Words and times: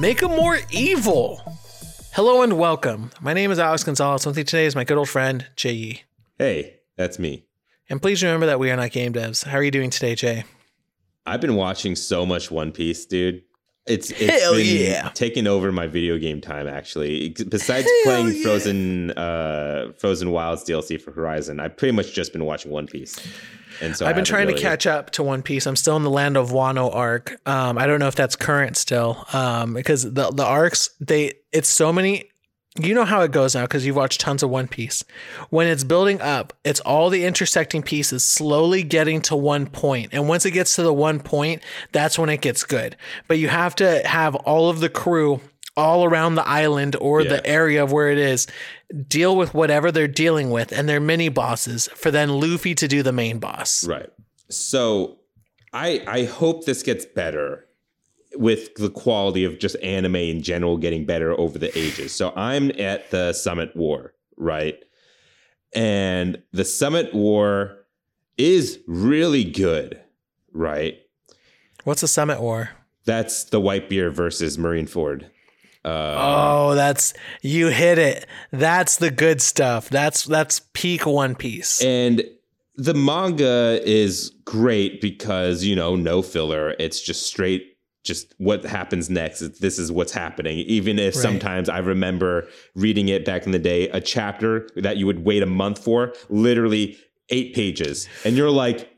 Make 0.00 0.20
them 0.20 0.30
more 0.30 0.58
evil. 0.70 1.42
Hello 2.14 2.40
and 2.40 2.58
welcome. 2.58 3.10
My 3.20 3.34
name 3.34 3.50
is 3.50 3.58
Alex 3.58 3.84
Gonzalez. 3.84 4.24
With 4.24 4.34
me 4.34 4.44
today 4.44 4.64
is 4.64 4.74
my 4.74 4.82
good 4.82 4.96
old 4.96 5.10
friend, 5.10 5.46
Jay 5.56 5.72
Yee. 5.72 6.02
Hey, 6.38 6.76
that's 6.96 7.18
me. 7.18 7.44
And 7.90 8.00
please 8.00 8.22
remember 8.22 8.46
that 8.46 8.58
we 8.58 8.70
are 8.70 8.76
not 8.76 8.92
game 8.92 9.12
devs. 9.12 9.44
How 9.44 9.58
are 9.58 9.62
you 9.62 9.70
doing 9.70 9.90
today, 9.90 10.14
Jay? 10.14 10.44
I've 11.26 11.42
been 11.42 11.54
watching 11.54 11.96
so 11.96 12.24
much 12.24 12.50
One 12.50 12.72
Piece, 12.72 13.04
dude. 13.04 13.42
It's, 13.90 14.10
it's 14.12 14.42
Hell 14.42 14.54
been 14.54 14.66
yeah. 14.66 15.08
taking 15.14 15.46
over 15.46 15.72
my 15.72 15.86
video 15.86 16.16
game 16.18 16.40
time 16.40 16.68
actually. 16.68 17.30
Besides 17.30 17.86
Hell 17.86 18.02
playing 18.04 18.34
yeah. 18.34 18.42
Frozen 18.42 19.10
uh 19.12 19.92
Frozen 19.98 20.30
Wilds 20.30 20.64
DLC 20.64 21.00
for 21.00 21.10
Horizon, 21.12 21.60
I've 21.60 21.76
pretty 21.76 21.92
much 21.92 22.12
just 22.12 22.32
been 22.32 22.44
watching 22.44 22.70
One 22.70 22.86
Piece. 22.86 23.18
And 23.82 23.96
so 23.96 24.06
I've 24.06 24.14
been 24.14 24.24
trying 24.24 24.46
really- 24.46 24.58
to 24.58 24.62
catch 24.62 24.86
up 24.86 25.10
to 25.12 25.22
One 25.22 25.42
Piece. 25.42 25.66
I'm 25.66 25.76
still 25.76 25.96
in 25.96 26.02
the 26.02 26.10
Land 26.10 26.36
of 26.36 26.50
Wano 26.50 26.94
arc. 26.94 27.40
Um, 27.46 27.78
I 27.78 27.86
don't 27.86 27.98
know 27.98 28.08
if 28.08 28.14
that's 28.14 28.36
current 28.36 28.76
still, 28.76 29.26
um, 29.32 29.74
because 29.74 30.02
the 30.02 30.30
the 30.30 30.44
arcs 30.44 30.90
they 31.00 31.34
it's 31.52 31.68
so 31.68 31.92
many. 31.92 32.30
You 32.78 32.94
know 32.94 33.04
how 33.04 33.22
it 33.22 33.32
goes 33.32 33.54
now 33.56 33.62
because 33.62 33.84
you've 33.84 33.96
watched 33.96 34.20
tons 34.20 34.42
of 34.44 34.50
One 34.50 34.68
Piece. 34.68 35.04
When 35.50 35.66
it's 35.66 35.82
building 35.82 36.20
up, 36.20 36.52
it's 36.64 36.78
all 36.80 37.10
the 37.10 37.24
intersecting 37.24 37.82
pieces 37.82 38.22
slowly 38.22 38.84
getting 38.84 39.20
to 39.22 39.34
one 39.36 39.66
point, 39.66 40.10
and 40.12 40.28
once 40.28 40.46
it 40.46 40.52
gets 40.52 40.76
to 40.76 40.82
the 40.84 40.92
one 40.92 41.18
point, 41.18 41.62
that's 41.90 42.16
when 42.18 42.28
it 42.30 42.40
gets 42.40 42.62
good. 42.62 42.96
But 43.26 43.38
you 43.38 43.48
have 43.48 43.74
to 43.76 44.06
have 44.06 44.36
all 44.36 44.70
of 44.70 44.78
the 44.80 44.88
crew 44.88 45.40
all 45.76 46.04
around 46.04 46.34
the 46.36 46.46
island 46.46 46.94
or 47.00 47.22
Yeah. 47.22 47.28
the 47.30 47.46
area 47.46 47.82
of 47.82 47.90
where 47.92 48.10
it 48.10 48.18
is 48.18 48.46
deal 49.08 49.36
with 49.36 49.54
whatever 49.54 49.90
they're 49.90 50.08
dealing 50.08 50.50
with 50.50 50.72
and 50.72 50.88
their 50.88 51.00
mini 51.00 51.28
bosses 51.28 51.88
for 51.94 52.10
then 52.10 52.28
Luffy 52.40 52.74
to 52.74 52.86
do 52.88 53.02
the 53.02 53.12
main 53.12 53.38
boss. 53.38 53.84
Right. 53.86 54.10
So 54.48 55.18
I 55.72 56.02
I 56.06 56.24
hope 56.24 56.66
this 56.66 56.82
gets 56.82 57.04
better 57.06 57.66
with 58.34 58.74
the 58.76 58.90
quality 58.90 59.44
of 59.44 59.58
just 59.58 59.76
anime 59.82 60.16
in 60.16 60.42
general 60.42 60.76
getting 60.76 61.04
better 61.04 61.38
over 61.38 61.58
the 61.58 61.76
ages. 61.76 62.12
So 62.12 62.32
I'm 62.36 62.70
at 62.80 63.10
the 63.10 63.32
Summit 63.32 63.74
War, 63.74 64.14
right? 64.36 64.78
And 65.72 66.42
the 66.52 66.64
Summit 66.64 67.14
War 67.14 67.86
is 68.38 68.80
really 68.86 69.44
good, 69.44 70.00
right? 70.52 70.98
What's 71.84 72.02
a 72.02 72.08
summit 72.08 72.40
war? 72.40 72.70
That's 73.04 73.44
the 73.44 73.60
Whitebeard 73.60 74.12
versus 74.12 74.56
Marineford. 74.56 75.24
Uh, 75.84 76.14
oh, 76.18 76.74
that's 76.74 77.14
you 77.40 77.68
hit 77.68 77.98
it. 77.98 78.26
That's 78.50 78.96
the 78.96 79.10
good 79.10 79.40
stuff. 79.40 79.88
That's 79.88 80.24
that's 80.24 80.60
peak 80.74 81.06
One 81.06 81.34
Piece. 81.34 81.82
And 81.82 82.22
the 82.76 82.92
manga 82.94 83.80
is 83.84 84.30
great 84.44 85.00
because, 85.00 85.64
you 85.64 85.74
know, 85.74 85.96
no 85.96 86.20
filler. 86.22 86.74
It's 86.78 87.00
just 87.00 87.26
straight, 87.26 87.69
just 88.04 88.34
what 88.38 88.64
happens 88.64 89.10
next. 89.10 89.60
This 89.60 89.78
is 89.78 89.92
what's 89.92 90.12
happening. 90.12 90.58
Even 90.58 90.98
if 90.98 91.14
Right. 91.14 91.22
sometimes 91.22 91.68
I 91.68 91.78
remember 91.78 92.48
reading 92.74 93.08
it 93.08 93.24
back 93.24 93.44
in 93.46 93.52
the 93.52 93.58
day, 93.58 93.88
a 93.90 94.00
chapter 94.00 94.68
that 94.76 94.96
you 94.96 95.06
would 95.06 95.24
wait 95.24 95.42
a 95.42 95.46
month 95.46 95.82
for, 95.84 96.14
literally 96.28 96.96
eight 97.28 97.54
pages. 97.54 98.08
And 98.24 98.36
you're 98.36 98.50
like, 98.50 98.88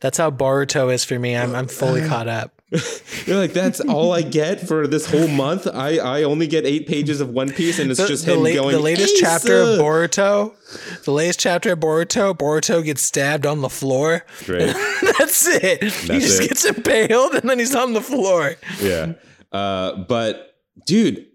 That's 0.00 0.18
how 0.18 0.30
Boruto 0.30 0.92
is 0.92 1.04
for 1.04 1.18
me. 1.18 1.36
I'm 1.36 1.54
I'm 1.54 1.68
fully 1.68 2.02
caught 2.08 2.28
up. 2.28 2.59
you're 3.26 3.36
like, 3.38 3.52
that's 3.52 3.80
all 3.80 4.12
I 4.12 4.22
get 4.22 4.60
for 4.66 4.86
this 4.86 5.06
whole 5.06 5.26
month. 5.28 5.66
I, 5.66 5.98
I 5.98 6.22
only 6.22 6.46
get 6.46 6.64
eight 6.66 6.86
pages 6.86 7.20
of 7.20 7.30
One 7.30 7.50
Piece, 7.50 7.78
and 7.80 7.90
it's 7.90 7.98
The, 8.00 8.06
just 8.06 8.26
the 8.26 8.34
him 8.34 8.42
la- 8.44 8.50
going. 8.52 8.72
the 8.74 8.80
latest 8.80 9.14
"Asa!" 9.16 9.20
chapter 9.24 9.56
of 9.60 9.78
Boruto, 9.80 10.54
the 11.04 11.10
latest 11.12 11.40
chapter 11.40 11.72
of 11.72 11.80
Boruto, 11.80 12.32
Boruto 12.36 12.84
gets 12.84 13.02
stabbed 13.02 13.44
on 13.46 13.60
the 13.60 13.68
floor. 13.68 14.24
That's 14.46 15.46
it. 15.48 15.82
he 15.82 16.20
just 16.20 16.42
it. 16.42 16.48
gets 16.48 16.64
impaled 16.64 17.34
and 17.34 17.48
then 17.50 17.58
he's 17.58 17.74
on 17.74 17.92
the 17.92 18.00
floor. 18.00 18.54
yeah. 18.80 19.14
Uh, 19.52 19.96
but 20.04 20.54
dude, 20.86 21.26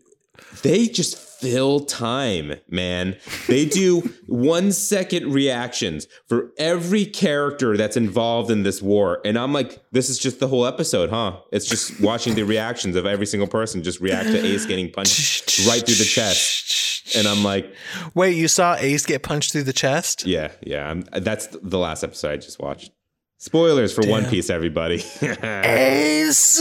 they 0.61 0.87
just 0.87 1.17
fill 1.40 1.81
time, 1.81 2.53
man. 2.69 3.18
They 3.47 3.66
do 3.66 4.01
one 4.28 4.72
second 4.72 5.34
reactions 5.34 6.07
for 6.28 6.51
every 6.57 7.06
character 7.06 7.78
that's 7.78 7.97
involved 7.97 8.51
in 8.51 8.63
this 8.63 8.81
war. 8.81 9.19
And 9.25 9.38
I'm 9.38 9.53
like, 9.53 9.81
this 9.91 10.09
is 10.09 10.18
just 10.18 10.40
the 10.40 10.47
whole 10.47 10.66
episode, 10.66 11.09
huh? 11.09 11.38
It's 11.51 11.66
just 11.66 12.00
watching 12.01 12.35
the 12.35 12.44
reactions 12.44 12.96
of 12.96 13.06
every 13.06 13.25
single 13.25 13.47
person 13.47 13.84
just 13.84 14.00
react 14.00 14.28
to 14.29 14.46
Ace 14.46 14.66
getting 14.66 14.91
punched 14.91 15.59
right 15.68 15.85
through 15.85 15.96
the 15.96 16.06
chest. 16.06 17.16
And 17.16 17.28
I'm 17.28 17.44
like, 17.44 17.72
Wait, 18.16 18.35
you 18.35 18.47
saw 18.47 18.75
Ace 18.79 19.06
get 19.06 19.22
punched 19.22 19.52
through 19.52 19.63
the 19.63 19.73
chest? 19.73 20.25
yeah, 20.25 20.52
yeah. 20.62 20.90
I'm, 20.90 21.02
that's 21.22 21.47
the 21.47 21.78
last 21.78 22.03
episode 22.03 22.31
I 22.31 22.38
just 22.38 22.59
watched. 22.59 22.91
Spoilers 23.38 23.94
for 23.94 24.07
One 24.07 24.25
Piece, 24.25 24.50
everybody. 24.50 25.03
Ace. 25.22 26.59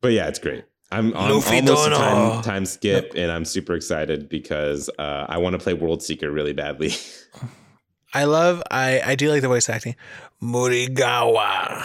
But 0.00 0.12
yeah, 0.12 0.28
it's 0.28 0.38
great. 0.38 0.64
I'm 0.90 1.12
on 1.14 1.30
Luffy 1.30 1.56
almost 1.58 1.86
a 1.86 1.90
time, 1.90 2.42
time 2.42 2.66
skip, 2.66 3.12
and 3.14 3.30
I'm 3.30 3.44
super 3.44 3.74
excited 3.74 4.28
because 4.28 4.88
uh, 4.98 5.26
I 5.28 5.36
want 5.38 5.52
to 5.54 5.58
play 5.58 5.74
World 5.74 6.02
Seeker 6.02 6.30
really 6.30 6.54
badly. 6.54 6.92
I 8.14 8.24
love 8.24 8.62
I 8.70 9.02
I 9.04 9.14
do 9.14 9.28
like 9.30 9.42
the 9.42 9.48
voice 9.48 9.68
acting. 9.68 9.96
Murigawa. 10.42 11.84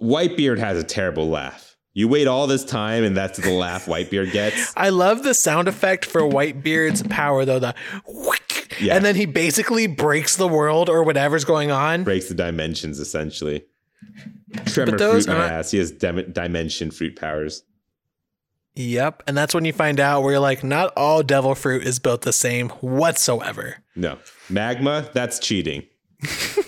Whitebeard 0.00 0.58
has 0.58 0.78
a 0.78 0.84
terrible 0.84 1.28
laugh. 1.28 1.76
You 1.94 2.08
wait 2.08 2.28
all 2.28 2.46
this 2.46 2.64
time, 2.64 3.02
and 3.04 3.16
that's 3.16 3.38
the 3.38 3.50
laugh 3.50 3.86
Whitebeard 3.86 4.30
gets. 4.32 4.72
I 4.76 4.90
love 4.90 5.22
the 5.22 5.32
sound 5.34 5.66
effect 5.66 6.04
for 6.04 6.20
Whitebeard's 6.20 7.02
power 7.04 7.44
though, 7.44 7.58
the 7.58 7.74
Yeah. 8.78 8.94
and 8.96 9.04
then 9.04 9.16
he 9.16 9.24
basically 9.26 9.86
breaks 9.86 10.36
the 10.36 10.46
world 10.46 10.88
or 10.90 11.02
whatever's 11.02 11.44
going 11.44 11.70
on. 11.70 12.04
Breaks 12.04 12.28
the 12.28 12.34
dimensions 12.34 13.00
essentially. 13.00 13.64
Tremor 14.66 14.96
those 14.96 15.26
fruit 15.26 15.36
my 15.36 15.48
ass. 15.48 15.70
He 15.70 15.78
has 15.78 15.90
dim- 15.90 16.32
dimension 16.32 16.90
fruit 16.90 17.16
powers. 17.16 17.62
Yep, 18.74 19.22
and 19.26 19.36
that's 19.36 19.54
when 19.54 19.64
you 19.64 19.72
find 19.72 19.98
out 19.98 20.22
where 20.22 20.32
you're 20.32 20.40
like, 20.40 20.62
not 20.62 20.92
all 20.96 21.22
devil 21.22 21.54
fruit 21.54 21.84
is 21.84 21.98
built 21.98 22.22
the 22.22 22.32
same 22.32 22.68
whatsoever. 22.68 23.76
No 23.94 24.18
magma. 24.50 25.08
That's 25.14 25.38
cheating. 25.38 25.84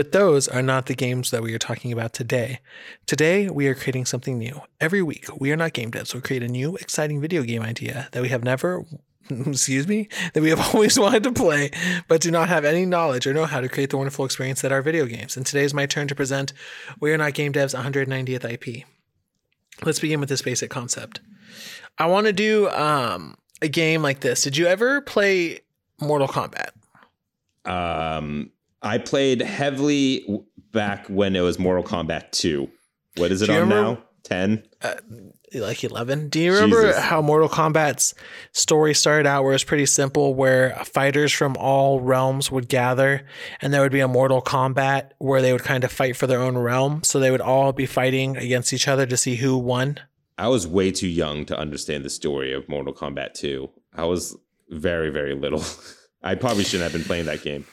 But 0.00 0.12
those 0.12 0.48
are 0.48 0.62
not 0.62 0.86
the 0.86 0.94
games 0.94 1.30
that 1.30 1.42
we 1.42 1.54
are 1.54 1.58
talking 1.58 1.92
about 1.92 2.14
today. 2.14 2.60
Today, 3.04 3.50
we 3.50 3.66
are 3.66 3.74
creating 3.74 4.06
something 4.06 4.38
new. 4.38 4.62
Every 4.80 5.02
week, 5.02 5.26
we 5.38 5.52
are 5.52 5.58
not 5.58 5.74
game 5.74 5.90
devs. 5.90 6.14
We'll 6.14 6.22
create 6.22 6.42
a 6.42 6.48
new, 6.48 6.76
exciting 6.76 7.20
video 7.20 7.42
game 7.42 7.60
idea 7.60 8.08
that 8.12 8.22
we 8.22 8.30
have 8.30 8.42
never, 8.42 8.86
excuse 9.46 9.86
me, 9.86 10.08
that 10.34 10.42
we 10.42 10.50
have 10.50 10.60
always 10.74 10.98
wanted 10.98 11.22
to 11.24 11.32
play, 11.32 11.70
but 12.08 12.20
do 12.20 12.30
not 12.30 12.48
have 12.48 12.64
any 12.64 12.86
knowledge 12.86 13.26
or 13.26 13.34
know 13.34 13.46
how 13.46 13.60
to 13.60 13.68
create 13.68 13.90
the 13.90 13.96
wonderful 13.96 14.24
experience 14.24 14.62
that 14.62 14.72
are 14.72 14.82
video 14.82 15.06
games. 15.06 15.36
And 15.36 15.46
today 15.46 15.64
is 15.64 15.74
my 15.74 15.86
turn 15.86 16.08
to 16.08 16.14
present 16.14 16.52
We 17.00 17.12
Are 17.12 17.18
Not 17.18 17.34
Game 17.34 17.52
Devs 17.52 17.74
190th 17.74 18.50
IP. 18.52 18.84
Let's 19.84 20.00
begin 20.00 20.20
with 20.20 20.28
this 20.28 20.42
basic 20.42 20.70
concept. 20.70 21.20
I 21.98 22.06
want 22.06 22.26
to 22.26 22.32
do 22.32 22.68
um, 22.70 23.36
a 23.62 23.68
game 23.68 24.02
like 24.02 24.20
this. 24.20 24.42
Did 24.42 24.56
you 24.56 24.66
ever 24.66 25.00
play 25.00 25.60
Mortal 26.00 26.28
Kombat? 26.28 26.70
Um, 27.64 28.50
I 28.82 28.98
played 28.98 29.42
heavily 29.42 30.24
back 30.72 31.06
when 31.08 31.36
it 31.36 31.40
was 31.40 31.58
Mortal 31.58 31.84
Kombat 31.84 32.30
2. 32.32 32.68
What 33.16 33.32
is 33.32 33.42
it 33.42 33.50
on 33.50 33.56
remember- 33.56 34.00
now? 34.00 34.04
10? 34.24 34.62
Like 35.54 35.82
11. 35.82 36.28
Do 36.28 36.40
you 36.40 36.54
remember 36.54 36.88
Jesus. 36.88 37.02
how 37.02 37.20
Mortal 37.20 37.48
Kombat's 37.48 38.14
story 38.52 38.94
started 38.94 39.26
out 39.26 39.44
where 39.44 39.54
it's 39.54 39.64
pretty 39.64 39.86
simple 39.86 40.34
where 40.34 40.74
fighters 40.84 41.32
from 41.32 41.56
all 41.56 42.00
realms 42.00 42.50
would 42.50 42.68
gather 42.68 43.26
and 43.60 43.72
there 43.72 43.80
would 43.80 43.92
be 43.92 44.00
a 44.00 44.08
Mortal 44.08 44.40
Kombat 44.42 45.10
where 45.18 45.42
they 45.42 45.52
would 45.52 45.64
kind 45.64 45.82
of 45.82 45.90
fight 45.90 46.16
for 46.16 46.26
their 46.26 46.40
own 46.40 46.56
realm 46.56 47.02
so 47.02 47.18
they 47.18 47.30
would 47.30 47.40
all 47.40 47.72
be 47.72 47.86
fighting 47.86 48.36
against 48.36 48.72
each 48.72 48.86
other 48.86 49.06
to 49.06 49.16
see 49.16 49.36
who 49.36 49.58
won. 49.58 49.98
I 50.38 50.48
was 50.48 50.66
way 50.66 50.90
too 50.90 51.08
young 51.08 51.44
to 51.46 51.58
understand 51.58 52.04
the 52.04 52.10
story 52.10 52.52
of 52.52 52.68
Mortal 52.68 52.94
Kombat 52.94 53.34
2. 53.34 53.68
I 53.94 54.04
was 54.04 54.36
very, 54.70 55.10
very 55.10 55.34
little. 55.34 55.64
I 56.22 56.34
probably 56.34 56.64
shouldn't 56.64 56.90
have 56.90 56.98
been 56.98 57.06
playing 57.06 57.26
that 57.26 57.42
game. 57.42 57.66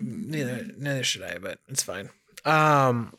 Neither 0.00 0.66
neither 0.76 1.02
should 1.04 1.22
I, 1.22 1.38
but 1.38 1.58
it's 1.68 1.82
fine. 1.82 2.10
Um 2.44 3.14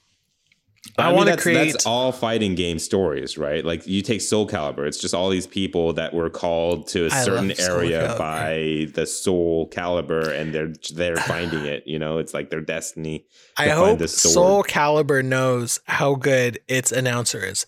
I, 0.97 1.07
mean, 1.07 1.15
want 1.15 1.29
to 1.29 1.37
create 1.37 1.73
That's 1.73 1.85
all 1.85 2.11
fighting 2.11 2.55
game 2.55 2.79
stories, 2.79 3.37
right? 3.37 3.63
Like 3.63 3.85
you 3.85 4.01
take 4.01 4.19
Soul 4.19 4.47
Calibur, 4.47 4.87
it's 4.87 4.97
just 4.99 5.13
all 5.13 5.29
these 5.29 5.45
people 5.45 5.93
that 5.93 6.11
were 6.13 6.29
called 6.29 6.87
to 6.89 7.05
a 7.05 7.09
I 7.11 7.23
certain 7.23 7.51
area 7.59 8.09
Calibur. 8.09 8.17
by 8.17 8.91
the 8.93 9.05
Soul 9.05 9.69
Calibur, 9.69 10.27
and 10.35 10.53
they're 10.53 10.73
they're 10.93 11.15
finding 11.27 11.65
it. 11.65 11.85
You 11.85 11.99
know, 11.99 12.17
it's 12.17 12.33
like 12.33 12.49
their 12.49 12.61
destiny. 12.61 13.25
I 13.57 13.69
hope. 13.69 14.01
Soul 14.07 14.63
Calibur 14.63 15.23
knows 15.23 15.79
how 15.85 16.15
good 16.15 16.59
its 16.67 16.91
announcer 16.91 17.45
is. 17.45 17.67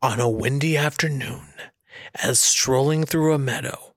On 0.00 0.18
a 0.18 0.28
windy 0.28 0.76
afternoon, 0.76 1.48
as 2.14 2.38
strolling 2.38 3.04
through 3.04 3.34
a 3.34 3.38
meadow, 3.38 3.94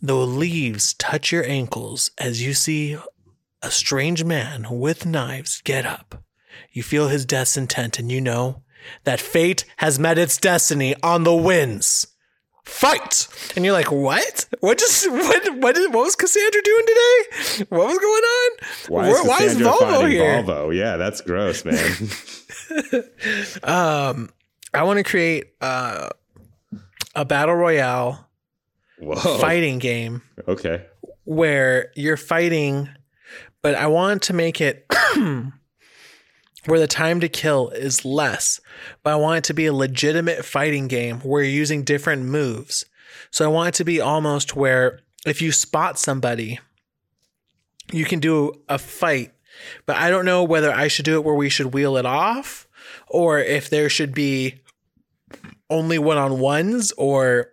the 0.00 0.16
leaves 0.16 0.94
touch 0.94 1.30
your 1.30 1.44
ankles 1.44 2.10
as 2.18 2.44
you 2.44 2.54
see 2.54 2.98
a 3.62 3.70
strange 3.70 4.24
man 4.24 4.66
with 4.70 5.06
knives 5.06 5.60
get 5.62 5.86
up. 5.86 6.22
You 6.72 6.82
feel 6.82 7.08
his 7.08 7.24
death's 7.24 7.56
intent, 7.56 7.98
and 7.98 8.10
you 8.10 8.20
know 8.20 8.62
that 9.04 9.20
fate 9.20 9.64
has 9.76 9.98
met 9.98 10.18
its 10.18 10.36
destiny 10.38 10.94
on 11.02 11.22
the 11.24 11.34
winds 11.34 12.08
fight 12.64 13.26
and 13.56 13.64
you're 13.64 13.74
like 13.74 13.90
what 13.90 14.46
what 14.60 14.78
just 14.78 15.10
what 15.10 15.56
what, 15.58 15.74
did, 15.74 15.92
what 15.92 16.04
was 16.04 16.14
cassandra 16.14 16.62
doing 16.62 16.84
today 16.86 17.66
what 17.70 17.88
was 17.88 17.98
going 17.98 18.22
on 18.22 18.50
Why 18.88 19.08
is, 19.08 19.26
Why 19.26 19.42
is 19.42 19.56
Voldo 19.56 20.08
here 20.08 20.42
Voldo? 20.44 20.74
Yeah, 20.76 20.96
that's 20.96 21.20
gross, 21.20 21.64
man. 21.64 22.08
um 23.64 24.30
i 24.72 24.82
want 24.84 24.98
to 24.98 25.02
create 25.04 25.46
uh, 25.60 26.08
a 27.16 27.24
battle 27.24 27.54
royale 27.56 28.28
Whoa. 28.98 29.16
fighting 29.38 29.78
game 29.78 30.22
Okay. 30.46 30.86
where 31.24 31.90
you're 31.96 32.16
fighting, 32.16 32.88
but 33.60 33.74
I 33.74 33.88
want 33.88 34.22
to 34.24 34.32
make 34.32 34.60
it 34.60 34.86
where 36.66 36.78
the 36.80 36.86
time 36.86 37.20
to 37.20 37.28
kill 37.28 37.70
is 37.70 38.04
less, 38.04 38.60
but 39.02 39.12
I 39.12 39.16
want 39.16 39.38
it 39.38 39.44
to 39.44 39.54
be 39.54 39.66
a 39.66 39.72
legitimate 39.72 40.44
fighting 40.44 40.88
game 40.88 41.20
where 41.20 41.42
you're 41.42 41.52
using 41.52 41.82
different 41.82 42.24
moves. 42.24 42.84
So 43.30 43.44
I 43.44 43.48
want 43.48 43.68
it 43.70 43.74
to 43.78 43.84
be 43.84 44.00
almost 44.00 44.54
where 44.54 45.00
if 45.26 45.42
you 45.42 45.52
spot 45.52 45.98
somebody, 45.98 46.60
you 47.92 48.04
can 48.04 48.20
do 48.20 48.52
a 48.68 48.78
fight, 48.78 49.32
but 49.86 49.96
I 49.96 50.10
don't 50.10 50.24
know 50.24 50.44
whether 50.44 50.72
I 50.72 50.88
should 50.88 51.04
do 51.04 51.16
it 51.16 51.24
where 51.24 51.34
we 51.34 51.48
should 51.48 51.74
wheel 51.74 51.96
it 51.96 52.06
off 52.06 52.66
or 53.08 53.38
if 53.38 53.68
there 53.68 53.88
should 53.88 54.14
be 54.14 54.60
only 55.68 55.98
one 55.98 56.18
on 56.18 56.38
ones 56.38 56.92
or 56.96 57.50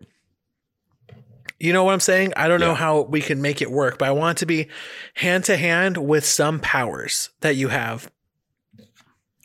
you 1.60 1.74
know 1.74 1.84
what 1.84 1.92
I'm 1.94 2.00
saying? 2.00 2.32
I 2.38 2.48
don't 2.48 2.62
know 2.62 2.68
Yeah. 2.70 2.76
how 2.76 2.96
how 2.96 3.02
we 3.02 3.20
can 3.22 3.42
make 3.42 3.62
it 3.62 3.70
work, 3.70 3.98
but 3.98 4.08
I 4.08 4.12
want 4.12 4.38
it 4.38 4.40
to 4.40 4.46
be 4.46 4.68
hand 5.16 5.44
to 5.46 5.58
hand 5.58 5.98
with 5.98 6.24
some 6.26 6.60
powers 6.62 7.32
that 7.42 7.58
you 7.58 7.68
have. 7.68 8.10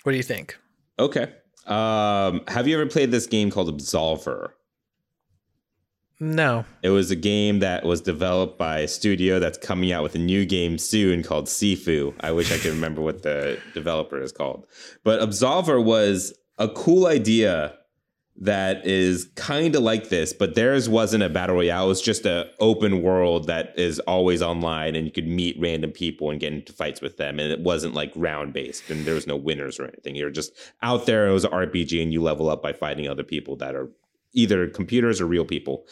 What 0.05 0.13
do 0.13 0.17
you 0.17 0.23
think? 0.23 0.57
Okay. 0.99 1.33
Um, 1.67 2.43
have 2.49 2.69
you 2.69 2.79
ever 2.79 2.89
played 2.89 3.11
this 3.11 3.27
game 3.27 3.51
called 3.51 3.75
Absolver? 3.75 4.51
No. 6.21 6.67
It 6.83 6.91
was 6.91 7.11
a 7.11 7.17
game 7.17 7.61
that 7.61 7.85
was 7.85 8.03
developed 8.03 8.59
by 8.59 8.81
a 8.81 8.89
studio 8.89 9.39
that's 9.39 9.59
coming 9.59 9.93
out 9.93 10.03
with 10.03 10.15
a 10.15 10.19
new 10.19 10.45
game 10.45 10.77
soon 10.77 11.23
called 11.23 11.47
Sifu. 11.47 12.15
I 12.21 12.33
wish 12.33 12.53
I 12.53 12.59
could 12.59 12.73
remember 12.73 13.01
what 13.01 13.23
the 13.23 13.59
developer 13.73 14.21
is 14.21 14.31
called. 14.31 14.67
But 15.05 15.21
Absolver 15.21 15.83
was 15.83 16.35
a 16.59 16.69
cool 16.69 17.07
idea 17.07 17.75
that 18.37 18.85
is 18.85 19.29
kind 19.37 19.77
of 19.77 19.83
like 19.83 20.09
this, 20.09 20.33
but 20.33 20.57
theirs 20.57 20.89
wasn't 20.89 21.23
a 21.23 21.29
battle 21.29 21.55
royale. 21.55 21.85
It 21.85 21.89
was 21.89 22.03
just 22.03 22.27
a 22.27 22.51
open 22.59 23.01
world 23.01 23.47
that 23.47 23.79
is 23.79 24.01
always 24.01 24.43
online 24.43 24.97
and 24.97 25.07
you 25.07 25.13
could 25.13 25.29
meet 25.29 25.57
random 25.61 25.93
people 25.93 26.31
and 26.31 26.41
get 26.41 26.53
into 26.53 26.73
fights 26.73 27.01
with 27.01 27.17
them. 27.17 27.39
And 27.39 27.53
it 27.53 27.61
wasn't 27.61 27.95
like 27.95 28.13
round 28.17 28.53
based 28.53 28.91
and 28.91 29.05
there 29.05 29.15
was 29.15 29.29
no 29.29 29.37
winners 29.37 29.79
or 29.79 29.85
anything. 29.85 30.17
You're 30.17 30.31
just 30.31 30.53
out 30.83 31.07
there. 31.07 31.29
It 31.29 31.33
was 31.33 31.45
an 31.45 31.53
RPG 31.53 32.03
and 32.03 32.13
you 32.13 32.23
level 32.23 32.51
up 32.51 32.61
by 32.61 32.73
fighting 32.73 33.09
other 33.09 33.23
people 33.23 33.55
that 33.57 33.77
are 33.77 33.89
either 34.33 34.67
computers 34.67 35.21
or 35.21 35.27
real 35.27 35.45
people. 35.45 35.87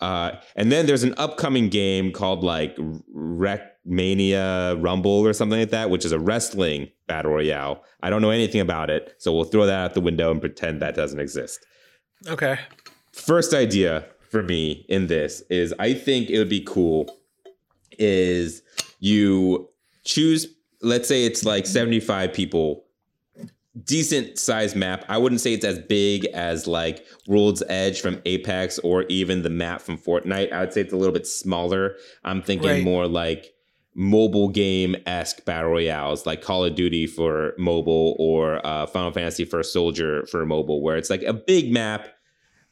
Uh, 0.00 0.32
and 0.56 0.72
then 0.72 0.86
there's 0.86 1.04
an 1.04 1.14
upcoming 1.16 1.68
game 1.68 2.10
called 2.10 2.42
like 2.42 2.76
Wreckmania 3.16 4.82
Rumble 4.82 5.24
or 5.24 5.32
something 5.32 5.60
like 5.60 5.70
that, 5.70 5.90
which 5.90 6.04
is 6.04 6.10
a 6.10 6.18
wrestling 6.18 6.90
battle 7.06 7.30
royale. 7.30 7.84
I 8.02 8.10
don't 8.10 8.20
know 8.20 8.30
anything 8.30 8.60
about 8.60 8.90
it, 8.90 9.14
so 9.18 9.32
we'll 9.32 9.44
throw 9.44 9.66
that 9.66 9.78
out 9.78 9.94
the 9.94 10.00
window 10.00 10.32
and 10.32 10.40
pretend 10.40 10.82
that 10.82 10.96
doesn't 10.96 11.20
exist. 11.20 11.64
Okay. 12.26 12.58
First 13.12 13.54
idea 13.54 14.06
for 14.30 14.42
me 14.42 14.84
in 14.88 15.06
this 15.06 15.42
is 15.50 15.72
I 15.78 15.94
think 15.94 16.30
it 16.30 16.38
would 16.38 16.48
be 16.48 16.60
cool 16.66 17.14
is 17.98 18.62
you 19.00 19.68
choose 20.04 20.46
let's 20.82 21.08
say 21.08 21.24
it's 21.24 21.44
like 21.44 21.66
75 21.66 22.32
people 22.32 22.84
decent 23.84 24.38
size 24.38 24.76
map. 24.76 25.04
I 25.08 25.18
wouldn't 25.18 25.40
say 25.40 25.52
it's 25.52 25.64
as 25.64 25.78
big 25.80 26.26
as 26.26 26.66
like 26.66 27.04
World's 27.26 27.62
Edge 27.68 28.00
from 28.00 28.20
Apex 28.24 28.78
or 28.80 29.02
even 29.04 29.42
the 29.42 29.50
map 29.50 29.80
from 29.80 29.98
Fortnite. 29.98 30.52
I 30.52 30.60
would 30.60 30.72
say 30.72 30.80
it's 30.82 30.92
a 30.92 30.96
little 30.96 31.12
bit 31.12 31.26
smaller. 31.26 31.96
I'm 32.24 32.40
thinking 32.42 32.68
Right. 32.70 32.84
more 32.84 33.08
like 33.08 33.52
mobile 33.94 34.48
game 34.48 34.96
esque 35.06 35.44
battle 35.44 35.70
royales, 35.70 36.26
like 36.26 36.42
Call 36.42 36.64
of 36.64 36.74
Duty 36.74 37.06
for 37.06 37.54
mobile 37.58 38.16
or 38.18 38.64
uh, 38.66 38.86
Final 38.86 39.12
Fantasy 39.12 39.44
First 39.44 39.72
Soldier 39.72 40.26
for 40.26 40.44
mobile, 40.44 40.82
where 40.82 40.96
it's 40.96 41.10
like 41.10 41.22
a 41.22 41.32
big 41.32 41.72
map, 41.72 42.08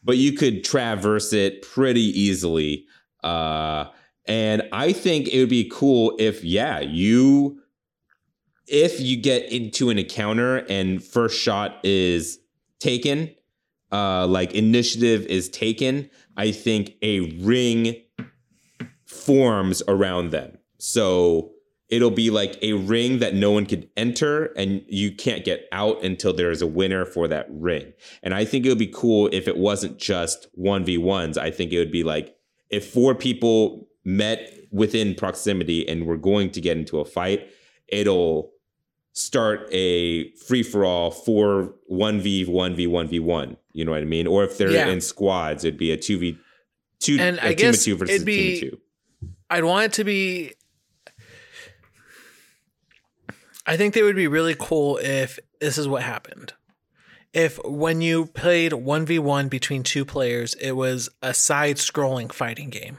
but 0.03 0.17
you 0.17 0.33
could 0.33 0.65
traverse 0.65 1.33
it 1.33 1.63
pretty 1.63 2.01
easily. 2.01 2.87
Uh, 3.23 3.87
and 4.27 4.63
I 4.73 4.93
think 4.93 5.29
it 5.29 5.39
would 5.39 5.49
be 5.49 5.71
cool 5.73 6.17
if, 6.19 6.43
yeah, 6.43 6.81
you 6.81 7.61
if 8.67 9.01
you 9.01 9.17
get 9.17 9.51
into 9.53 9.91
an 9.91 9.99
encounter 9.99 10.59
and 10.69 11.03
first 11.03 11.39
shot 11.39 11.79
is 11.85 12.39
taken, 12.81 13.35
uh, 13.91 14.27
like 14.27 14.55
initiative 14.55 15.27
is 15.27 15.49
taken, 15.49 16.09
I 16.37 16.53
think 16.53 16.95
a 17.03 17.21
ring 17.43 17.97
forms 19.05 19.83
around 19.87 20.31
them. 20.31 20.59
So 20.85 21.53
it'll 21.89 22.11
be 22.11 22.29
like 22.29 22.59
a 22.61 22.73
ring 22.73 23.21
that 23.21 23.37
no 23.37 23.53
one 23.53 23.67
could 23.67 23.89
enter 23.97 24.47
and 24.57 24.83
you 24.89 25.13
can't 25.15 25.45
get 25.45 25.69
out 25.71 26.03
until 26.03 26.33
there 26.33 26.51
is 26.51 26.61
a 26.61 26.67
winner 26.67 27.05
for 27.05 27.29
that 27.29 27.47
ring. 27.51 27.93
And 28.21 28.35
I 28.35 28.45
think 28.45 28.67
it 28.67 28.69
would 28.69 28.79
be 28.79 28.89
cool 28.93 29.29
if 29.31 29.47
it 29.47 29.57
wasn't 29.57 29.97
just 29.99 30.49
1v1s. 30.59 31.39
I 31.39 31.53
think 31.53 31.73
it 31.73 31.79
would 31.79 31.93
be 31.93 32.03
like 32.03 32.35
if 32.69 32.91
four 32.91 33.15
people 33.15 33.87
met 34.05 34.53
within 34.73 35.15
proximity 35.15 35.89
and 35.89 36.05
were 36.05 36.17
going 36.17 36.51
to 36.51 36.61
get 36.61 36.77
into 36.77 36.99
a 36.99 37.05
fight, 37.05 37.49
it'll 37.87 38.51
start 39.13 39.69
a 39.71 40.33
free 40.33 40.65
for 40.65 40.85
all 40.85 41.13
for 41.13 41.75
1v 41.93 42.49
1v 42.49 42.89
1v1 42.89 43.57
you 43.75 43.85
know 43.85 43.93
what 43.93 44.01
i 44.01 44.07
mean 44.07 44.27
or 44.27 44.43
if 44.43 44.57
they're 44.57 44.71
Yeah. 44.71 44.89
in 44.89 45.03
squads 45.03 45.65
it'd 45.67 45.79
be 45.79 45.93
a 45.93 45.99
2v 45.99 46.39
2 47.01 47.19
And 47.21 47.39
I 47.41 47.49
team 47.49 47.57
guess 47.59 47.81
of 47.81 47.85
2 47.85 47.97
versus 47.99 48.15
it'd 48.15 48.25
be- 48.27 48.55
of 48.55 48.61
2 48.71 48.79
I'd 49.51 49.65
want 49.65 49.85
it 49.85 49.93
to 49.97 50.05
be. 50.05 50.53
I 53.67 53.77
think 53.77 53.95
they 53.95 54.03
would 54.03 54.17
be 54.17 54.27
really 54.27 54.57
cool 54.59 54.99
if 54.99 55.39
this 55.61 55.79
is 55.79 55.89
what 55.89 56.03
happened. 56.03 56.53
If 57.33 57.59
when 57.65 58.01
you 58.01 58.27
played 58.27 58.73
1v1 58.73 59.49
between 59.49 59.83
two 59.83 60.05
players, 60.05 60.55
it 60.55 60.73
was 60.73 61.09
a 61.23 61.33
side 61.33 61.77
scrolling 61.77 62.33
fighting 62.33 62.69
game. 62.69 62.99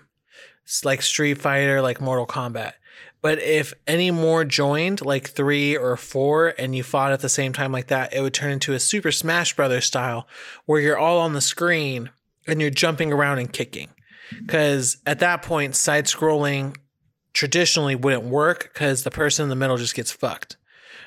It's 0.63 0.86
like 0.86 1.01
Street 1.01 1.36
Fighter, 1.36 1.81
like 1.81 2.01
Mortal 2.01 2.25
Kombat. 2.25 2.74
But 3.21 3.39
if 3.39 3.74
any 3.88 4.12
more 4.12 4.44
joined, 4.44 5.06
like 5.06 5.30
three 5.30 5.77
or 5.77 5.95
four, 5.95 6.54
and 6.57 6.75
you 6.75 6.83
fought 6.83 7.13
at 7.13 7.21
the 7.21 7.30
same 7.30 7.54
time 7.54 7.71
like 7.71 7.88
that, 7.88 8.13
it 8.13 8.21
would 8.21 8.33
turn 8.33 8.51
into 8.51 8.74
a 8.74 8.80
Super 8.80 9.12
Smash 9.12 9.55
Brothers 9.55 9.86
style 9.86 10.27
where 10.65 10.82
you're 10.82 10.98
all 10.98 11.20
on 11.20 11.34
the 11.34 11.41
screen 11.41 12.10
and 12.48 12.60
you're 12.60 12.70
jumping 12.70 13.13
around 13.13 13.39
and 13.39 13.51
kicking. 13.51 13.89
Because 14.41 14.98
at 15.05 15.20
that 15.20 15.41
point, 15.41 15.75
side 15.75 16.05
scrolling 16.05 16.75
traditionally 17.34 17.96
wouldn't 17.96 18.24
work 18.24 18.70
because 18.74 19.04
the 19.04 19.12
person 19.12 19.44
in 19.44 19.50
the 19.50 19.56
middle 19.56 19.78
just 19.78 19.96
gets 19.96 20.12
fucked. 20.12 20.58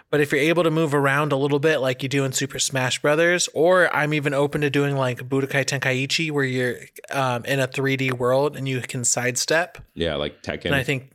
But 0.08 0.20
if 0.20 0.30
you're 0.30 0.40
able 0.40 0.62
to 0.62 0.70
move 0.70 0.94
around 0.94 1.32
a 1.32 1.36
little 1.36 1.58
bit 1.58 1.78
like 1.78 2.02
you 2.02 2.08
do 2.08 2.24
in 2.24 2.30
Super 2.32 2.60
Smash 2.60 3.02
Brothers, 3.02 3.48
or 3.54 3.92
I'm 3.94 4.14
even 4.14 4.34
open 4.34 4.60
to 4.60 4.70
doing 4.70 4.96
like 4.96 5.18
Budokai 5.28 5.64
Tenkaichi 5.64 6.30
where 6.30 6.44
you're 6.44 6.76
um, 7.10 7.44
in 7.44 7.58
a 7.58 7.66
3D 7.66 8.12
world 8.12 8.56
and 8.56 8.68
you 8.68 8.80
can 8.82 9.04
sidestep. 9.04 9.78
yeah 9.94 10.14
like 10.14 10.42
tekken 10.42 10.66
And 10.66 10.74
I 10.76 10.84
think, 10.84 11.10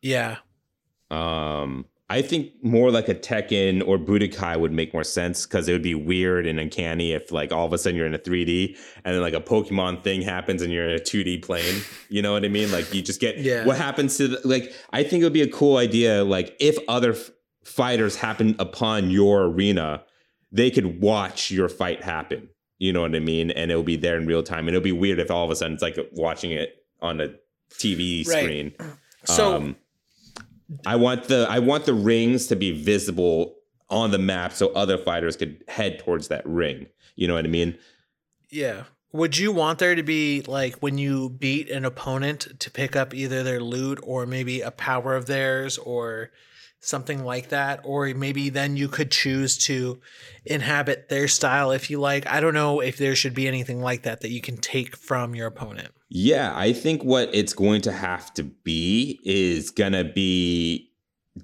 yeah, 0.00 0.36
um 1.10 1.86
i 2.18 2.22
think 2.22 2.52
more 2.62 2.90
like 2.90 3.08
a 3.08 3.14
tekken 3.14 3.86
or 3.88 3.98
budokai 3.98 4.58
would 4.58 4.72
make 4.72 4.92
more 4.92 5.04
sense 5.04 5.44
because 5.46 5.68
it 5.68 5.72
would 5.72 5.82
be 5.92 5.94
weird 5.94 6.46
and 6.46 6.58
uncanny 6.60 7.12
if 7.12 7.30
like 7.32 7.50
all 7.52 7.66
of 7.66 7.72
a 7.72 7.78
sudden 7.78 7.96
you're 7.96 8.06
in 8.06 8.14
a 8.14 8.18
3d 8.18 8.76
and 9.04 9.14
then 9.14 9.22
like 9.28 9.34
a 9.34 9.40
pokemon 9.40 10.02
thing 10.02 10.22
happens 10.22 10.62
and 10.62 10.72
you're 10.72 10.88
in 10.88 10.94
a 10.94 11.04
2d 11.12 11.42
plane. 11.42 11.76
You 12.08 12.22
know 12.22 12.32
what 12.32 12.44
i 12.44 12.48
mean? 12.48 12.70
Like 12.70 12.86
you 12.94 13.02
just 13.02 13.20
get 13.20 13.38
Yeah. 13.38 13.64
what 13.66 13.76
happens 13.76 14.16
to 14.18 14.28
the, 14.28 14.40
like 14.54 14.72
i 14.92 15.02
think 15.02 15.20
it 15.22 15.24
would 15.28 15.32
be 15.42 15.42
a 15.50 15.52
cool 15.60 15.76
idea 15.76 16.24
like 16.24 16.56
if 16.60 16.76
other 16.88 17.12
f- 17.12 17.30
fighters 17.64 18.16
happen 18.16 18.54
upon 18.58 19.10
your 19.10 19.44
arena 19.44 20.02
they 20.52 20.70
could 20.70 21.00
watch 21.00 21.50
your 21.50 21.68
fight 21.68 22.02
happen. 22.04 22.48
You 22.78 22.92
know 22.92 23.02
what 23.02 23.14
i 23.14 23.20
mean? 23.20 23.50
And 23.50 23.70
it'll 23.70 23.82
be 23.94 23.96
there 23.96 24.16
in 24.16 24.26
real 24.26 24.42
time. 24.42 24.66
And 24.68 24.70
it'll 24.76 24.84
be 24.84 24.92
weird 25.04 25.18
if 25.18 25.30
all 25.30 25.44
of 25.44 25.50
a 25.50 25.56
sudden 25.56 25.74
it's 25.74 25.82
like 25.82 25.96
watching 26.12 26.52
it 26.52 26.84
on 27.00 27.20
a 27.20 27.28
tv 27.80 28.26
Right. 28.28 28.42
screen. 28.44 28.72
So 29.24 29.56
um, 29.56 29.76
I 30.86 30.96
want 30.96 31.24
the 31.24 31.46
I 31.48 31.58
want 31.58 31.84
the 31.84 31.94
rings 31.94 32.46
to 32.48 32.56
be 32.56 32.72
visible 32.72 33.56
on 33.90 34.10
the 34.10 34.18
map 34.18 34.52
so 34.52 34.68
other 34.72 34.98
fighters 34.98 35.36
could 35.36 35.62
head 35.68 35.98
towards 35.98 36.28
that 36.28 36.46
ring. 36.46 36.86
You 37.16 37.28
know 37.28 37.34
what 37.34 37.44
I 37.44 37.48
mean? 37.48 37.78
Yeah. 38.50 38.84
Would 39.12 39.38
you 39.38 39.52
want 39.52 39.78
there 39.78 39.94
to 39.94 40.02
be 40.02 40.42
like 40.42 40.76
when 40.76 40.98
you 40.98 41.30
beat 41.30 41.70
an 41.70 41.84
opponent 41.84 42.58
to 42.58 42.70
pick 42.70 42.96
up 42.96 43.14
either 43.14 43.42
their 43.42 43.60
loot 43.60 44.00
or 44.02 44.26
maybe 44.26 44.60
a 44.60 44.72
power 44.72 45.14
of 45.14 45.26
theirs 45.26 45.78
or 45.78 46.32
something 46.84 47.24
like 47.24 47.48
that? 47.48 47.80
Or 47.84 48.06
maybe 48.14 48.50
then 48.50 48.76
you 48.76 48.88
could 48.88 49.10
choose 49.10 49.56
to 49.66 50.00
inhabit 50.44 51.08
their 51.08 51.28
style 51.28 51.70
if 51.70 51.90
you 51.90 52.00
like. 52.00 52.26
I 52.26 52.40
don't 52.40 52.54
know 52.54 52.80
if 52.80 52.96
there 52.96 53.14
should 53.14 53.34
be 53.34 53.48
anything 53.48 53.80
like 53.80 54.02
that 54.02 54.20
that 54.20 54.30
you 54.30 54.40
can 54.40 54.56
take 54.56 54.96
from 54.96 55.34
your 55.34 55.46
opponent. 55.46 55.88
Yeah, 56.08 56.52
I 56.54 56.72
think 56.72 57.02
what 57.02 57.34
it's 57.34 57.52
going 57.52 57.80
to 57.82 57.92
have 57.92 58.32
to 58.34 58.44
be 58.44 59.20
is 59.24 59.70
gonna 59.70 60.04
be 60.04 60.90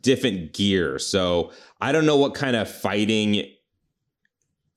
different 0.03 0.53
gear. 0.53 0.99
So 0.99 1.53
I 1.81 1.93
don't 1.93 2.07
know 2.07 2.17
what 2.17 2.35
kind 2.35 2.57
of 2.57 2.71
fighting 2.71 3.45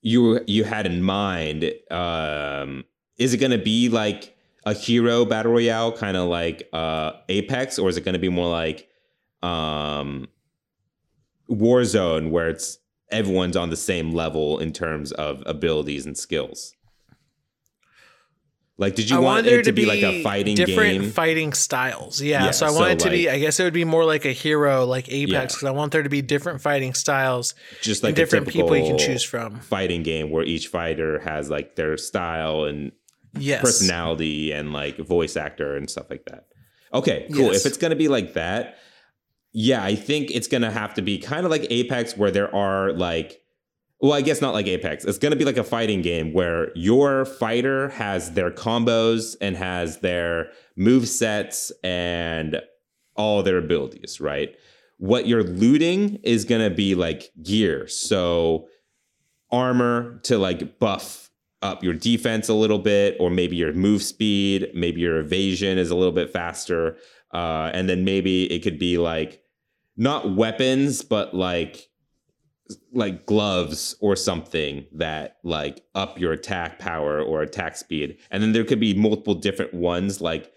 you 0.02 0.40
you 0.46 0.64
had 0.64 0.86
in 0.86 1.02
mind. 1.02 1.72
Um, 1.90 2.84
is 3.16 3.32
it 3.32 3.38
going 3.38 3.52
to 3.52 3.58
be 3.58 3.88
like 3.88 4.36
a 4.66 4.74
hero 4.74 5.24
battle 5.24 5.52
royale, 5.52 5.92
kind 5.92 6.16
of 6.16 6.28
like 6.28 6.68
uh, 6.72 7.12
Apex, 7.28 7.78
or 7.78 7.88
is 7.88 7.96
it 7.96 8.04
going 8.04 8.14
to 8.14 8.18
be 8.18 8.28
more 8.28 8.48
like 8.48 8.88
um, 9.42 10.28
Warzone, 11.50 12.30
where 12.30 12.48
it's 12.48 12.78
everyone's 13.10 13.56
on 13.56 13.70
the 13.70 13.76
same 13.76 14.12
level 14.12 14.58
in 14.58 14.72
terms 14.72 15.12
of 15.12 15.42
abilities 15.46 16.06
and 16.06 16.16
skills? 16.16 16.74
Like, 18.76 18.96
did 18.96 19.08
you 19.08 19.16
I 19.16 19.20
want 19.20 19.34
wanted 19.36 19.50
there 19.52 19.60
it 19.60 19.64
to 19.64 19.72
be, 19.72 19.86
like 19.86 20.02
a 20.02 20.20
fighting 20.24 20.56
different 20.56 21.00
game? 21.02 21.10
fighting 21.12 21.52
styles. 21.52 22.20
Yeah, 22.20 22.46
Yeah, 22.46 22.50
so 22.50 22.66
I 22.66 22.70
so, 22.70 22.74
want 22.80 22.90
it 22.92 22.98
to 23.00 23.10
be. 23.10 23.30
I 23.30 23.38
guess 23.38 23.60
it 23.60 23.64
would 23.64 23.72
be 23.72 23.84
more 23.84 24.04
like 24.04 24.24
a 24.24 24.32
hero, 24.32 24.84
like 24.84 25.08
Apex, 25.08 25.30
Yeah. 25.30 25.40
because 25.44 25.62
I 25.62 25.70
want 25.70 25.92
there 25.92 26.02
to 26.02 26.08
be 26.08 26.22
different 26.22 26.60
fighting 26.60 26.92
styles 26.92 27.54
Just 27.82 28.02
like 28.02 28.16
different 28.16 28.48
people 28.48 28.76
you 28.76 28.84
can 28.84 28.98
choose 28.98 29.22
from. 29.22 29.60
Fighting 29.60 30.02
game 30.02 30.30
where 30.30 30.42
each 30.42 30.66
fighter 30.66 31.20
has 31.20 31.50
like 31.50 31.76
their 31.76 31.96
style 31.96 32.64
and 32.64 32.90
Yes, 33.38 33.60
personality 33.60 34.50
and 34.52 34.72
like 34.72 34.96
voice 34.98 35.36
actor 35.36 35.76
and 35.76 35.88
stuff 35.88 36.10
like 36.10 36.24
that. 36.26 36.46
Okay, 36.92 37.26
cool. 37.32 37.52
Yes. 37.52 37.60
If 37.60 37.66
it's 37.66 37.78
gonna 37.78 37.94
be 37.96 38.08
like 38.08 38.34
that, 38.34 38.78
yeah, 39.56 39.84
I 39.84 39.94
think 39.94 40.32
it's 40.32 40.48
gonna 40.48 40.72
have 40.72 40.94
to 40.94 41.02
be 41.02 41.16
kind 41.16 41.46
of 41.46 41.50
like 41.50 41.68
Apex, 41.70 42.16
where 42.16 42.32
there 42.32 42.52
are 42.52 42.92
like, 42.92 43.40
well, 44.00 44.12
I 44.12 44.20
guess 44.20 44.40
not 44.40 44.52
like 44.52 44.66
Apex. 44.66 45.04
It's 45.04 45.16
gonna 45.16 45.36
be 45.36 45.44
like 45.44 45.56
a 45.56 45.64
fighting 45.64 46.02
game 46.02 46.32
where 46.32 46.76
your 46.76 47.24
fighter 47.24 47.88
has 47.90 48.32
their 48.32 48.50
combos 48.50 49.36
and 49.40 49.56
has 49.56 49.98
their 50.00 50.48
move 50.76 51.08
sets 51.08 51.70
and 51.84 52.60
all 53.14 53.44
their 53.44 53.58
abilities, 53.58 54.20
right? 54.20 54.56
What 54.98 55.28
you're 55.28 55.44
looting 55.44 56.16
is 56.24 56.44
gonna 56.44 56.70
be 56.70 56.96
like 56.96 57.30
gear, 57.40 57.86
so 57.86 58.66
armor 59.52 60.18
to 60.24 60.36
like 60.36 60.80
buff 60.80 61.30
up 61.62 61.84
your 61.84 61.94
defense 61.94 62.48
a 62.48 62.54
little 62.54 62.80
bit, 62.80 63.16
or 63.20 63.30
maybe 63.30 63.54
your 63.54 63.72
move 63.72 64.02
speed, 64.02 64.72
maybe 64.74 65.00
your 65.00 65.20
evasion 65.20 65.78
is 65.78 65.92
a 65.92 65.94
little 65.94 66.12
bit 66.12 66.32
faster. 66.32 66.96
Uh, 67.32 67.70
and 67.72 67.88
then 67.88 68.04
maybe 68.04 68.52
it 68.52 68.64
could 68.64 68.80
be 68.80 68.98
like 68.98 69.43
not 69.96 70.34
weapons, 70.34 71.02
but 71.02 71.34
like 71.34 71.88
like 72.92 73.26
gloves 73.26 73.94
or 74.00 74.16
something 74.16 74.86
that 74.92 75.36
like 75.44 75.84
up 75.94 76.18
your 76.18 76.32
attack 76.32 76.78
power 76.78 77.20
or 77.20 77.42
attack 77.42 77.76
speed. 77.76 78.16
And 78.30 78.42
then 78.42 78.52
there 78.52 78.64
could 78.64 78.80
be 78.80 78.94
multiple 78.94 79.34
different 79.34 79.74
ones 79.74 80.20
like 80.22 80.50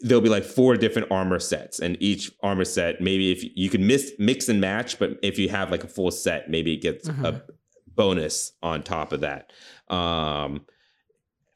there'll 0.00 0.20
be 0.20 0.28
like 0.28 0.44
four 0.44 0.76
different 0.76 1.10
armor 1.10 1.38
sets 1.38 1.78
and 1.80 1.96
each 2.00 2.30
armor 2.42 2.66
set 2.66 3.00
maybe 3.00 3.32
if 3.32 3.42
you 3.56 3.70
can 3.70 3.86
miss 3.86 4.12
mix 4.18 4.46
and 4.46 4.60
match 4.60 4.98
but 4.98 5.18
if 5.22 5.38
you 5.38 5.48
have 5.48 5.70
like 5.70 5.82
a 5.82 5.88
full 5.88 6.10
set 6.10 6.50
maybe 6.50 6.74
it 6.74 6.82
gets 6.82 7.08
a 7.08 7.12
Mhm. 7.12 7.42
bonus 7.94 8.52
on 8.62 8.82
top 8.82 9.14
of 9.14 9.20
that 9.22 9.54
um 9.88 10.66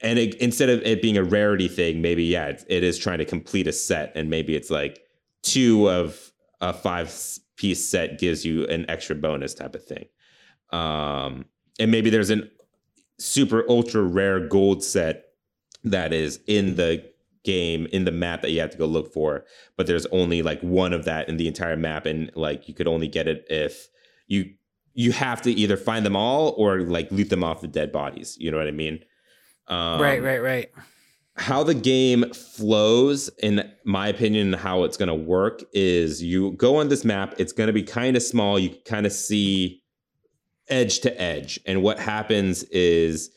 and 0.00 0.18
it, 0.18 0.34
instead 0.36 0.70
of 0.70 0.80
it 0.86 1.02
being 1.02 1.18
a 1.18 1.22
rarity 1.22 1.68
thing 1.68 2.00
maybe 2.00 2.24
yeah 2.24 2.46
it, 2.46 2.64
it 2.66 2.82
is 2.82 2.96
trying 2.96 3.18
to 3.18 3.26
complete 3.26 3.66
a 3.66 3.72
set 3.72 4.10
and 4.14 4.30
maybe 4.30 4.56
it's 4.56 4.70
like 4.70 5.00
two 5.42 5.90
of 5.90 6.29
a 6.60 6.72
five 6.72 7.14
piece 7.56 7.88
set 7.88 8.18
gives 8.18 8.44
you 8.44 8.66
an 8.66 8.88
extra 8.88 9.16
bonus 9.16 9.54
type 9.54 9.74
of 9.74 9.84
thing. 9.84 10.06
Um 10.70 11.46
and 11.78 11.90
maybe 11.90 12.10
there's 12.10 12.30
an 12.30 12.50
super 13.18 13.64
ultra 13.68 14.02
rare 14.02 14.46
gold 14.46 14.82
set 14.82 15.24
that 15.84 16.12
is 16.12 16.40
in 16.46 16.76
the 16.76 17.04
game 17.42 17.86
in 17.86 18.04
the 18.04 18.12
map 18.12 18.42
that 18.42 18.50
you 18.50 18.60
have 18.60 18.70
to 18.70 18.76
go 18.76 18.84
look 18.84 19.10
for 19.14 19.46
but 19.78 19.86
there's 19.86 20.04
only 20.06 20.42
like 20.42 20.60
one 20.60 20.92
of 20.92 21.06
that 21.06 21.26
in 21.26 21.38
the 21.38 21.48
entire 21.48 21.76
map 21.76 22.04
and 22.04 22.30
like 22.34 22.68
you 22.68 22.74
could 22.74 22.86
only 22.86 23.08
get 23.08 23.26
it 23.26 23.46
if 23.48 23.88
you 24.26 24.50
you 24.94 25.12
have 25.12 25.40
to 25.42 25.50
either 25.50 25.76
find 25.76 26.04
them 26.04 26.16
all 26.16 26.54
or 26.56 26.82
like 26.82 27.10
loot 27.10 27.30
them 27.30 27.44
off 27.44 27.60
the 27.60 27.68
dead 27.68 27.92
bodies. 27.92 28.36
You 28.38 28.50
know 28.50 28.58
what 28.58 28.66
i 28.66 28.72
mean? 28.72 29.04
Um, 29.68 30.00
right, 30.00 30.22
right, 30.22 30.42
right. 30.42 30.70
How 31.40 31.62
the 31.62 31.74
game 31.74 32.30
flows 32.34 33.30
in 33.42 33.66
my 33.84 34.08
opinion 34.08 34.52
how 34.52 34.84
it's 34.84 34.98
going 34.98 35.08
to 35.08 35.14
work 35.14 35.62
is 35.72 36.22
you 36.22 36.52
go 36.52 36.76
on 36.76 36.90
this 36.90 37.02
map 37.02 37.34
it's 37.38 37.52
going 37.52 37.66
to 37.66 37.72
be 37.72 37.82
kind 37.82 38.14
of 38.14 38.22
small 38.22 38.58
you 38.58 38.68
kind 38.84 39.06
of 39.06 39.12
see 39.12 39.82
edge 40.68 41.00
to 41.00 41.20
edge. 41.20 41.58
And 41.66 41.82
what 41.82 41.98
happens 41.98 42.62
is 42.64 43.30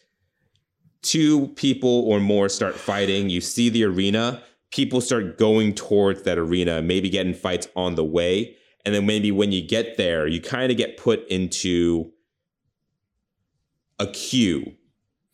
two 1.02 1.48
people 1.50 2.02
or 2.02 2.20
more 2.20 2.50
start 2.50 2.76
fighting 2.76 3.30
you 3.30 3.40
see 3.40 3.70
the 3.70 3.86
arena 3.86 4.44
people 4.72 5.00
start 5.00 5.38
going 5.38 5.74
towards 5.74 6.24
that 6.24 6.38
arena 6.38 6.82
maybe 6.82 7.10
getting 7.10 7.34
fights 7.34 7.70
on 7.76 7.96
the 7.96 8.04
way. 8.04 8.56
And 8.86 8.94
then 8.94 9.06
maybe 9.06 9.32
when 9.32 9.54
you 9.54 9.66
get 9.66 9.96
there 9.96 10.28
you 10.28 10.42
kind 10.42 10.72
of 10.72 10.78
get 10.78 10.98
put 10.98 11.26
into 11.30 12.12
a 13.98 14.08
queue 14.08 14.76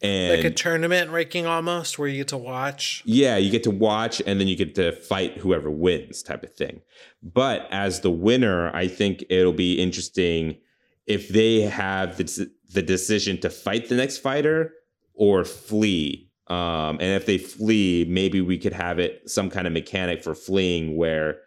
and 0.01 0.37
Like 0.37 0.45
a 0.45 0.55
tournament 0.55 1.11
ranking 1.11 1.45
almost, 1.45 1.99
where 1.99 2.07
you 2.07 2.17
get 2.17 2.29
to 2.29 2.37
watch. 2.37 3.01
yeah, 3.05 3.37
you 3.37 3.49
get 3.49 3.63
to 3.63 3.71
watch 3.71 4.21
and 4.25 4.39
then 4.39 4.47
you 4.47 4.55
get 4.55 4.75
to 4.75 4.91
fight 4.93 5.37
whoever 5.37 5.69
wins, 5.69 6.23
type 6.23 6.43
of 6.43 6.53
thing. 6.53 6.81
But 7.21 7.67
as 7.71 8.01
the 8.01 8.11
winner, 8.11 8.73
I 8.75 8.87
think 8.87 9.23
it'll 9.29 9.53
be 9.53 9.73
interesting 9.79 10.57
if 11.05 11.27
they 11.29 11.61
have 11.61 12.17
the, 12.17 12.49
the 12.73 12.81
decision 12.81 13.39
to 13.41 13.49
fight 13.49 13.89
the 13.89 13.95
next 13.95 14.19
fighter 14.19 14.73
or 15.13 15.43
flee. 15.43 16.29
Um, 16.47 16.97
and 17.01 17.13
if 17.15 17.25
they 17.25 17.37
flee, 17.37 18.05
maybe 18.07 18.41
we 18.41 18.57
could 18.57 18.73
have 18.73 18.99
it 18.99 19.29
some 19.29 19.49
kind 19.49 19.67
of 19.67 19.73
mechanic 19.73 20.23
for 20.23 20.33
fleeing 20.33 20.95
where 20.95 21.41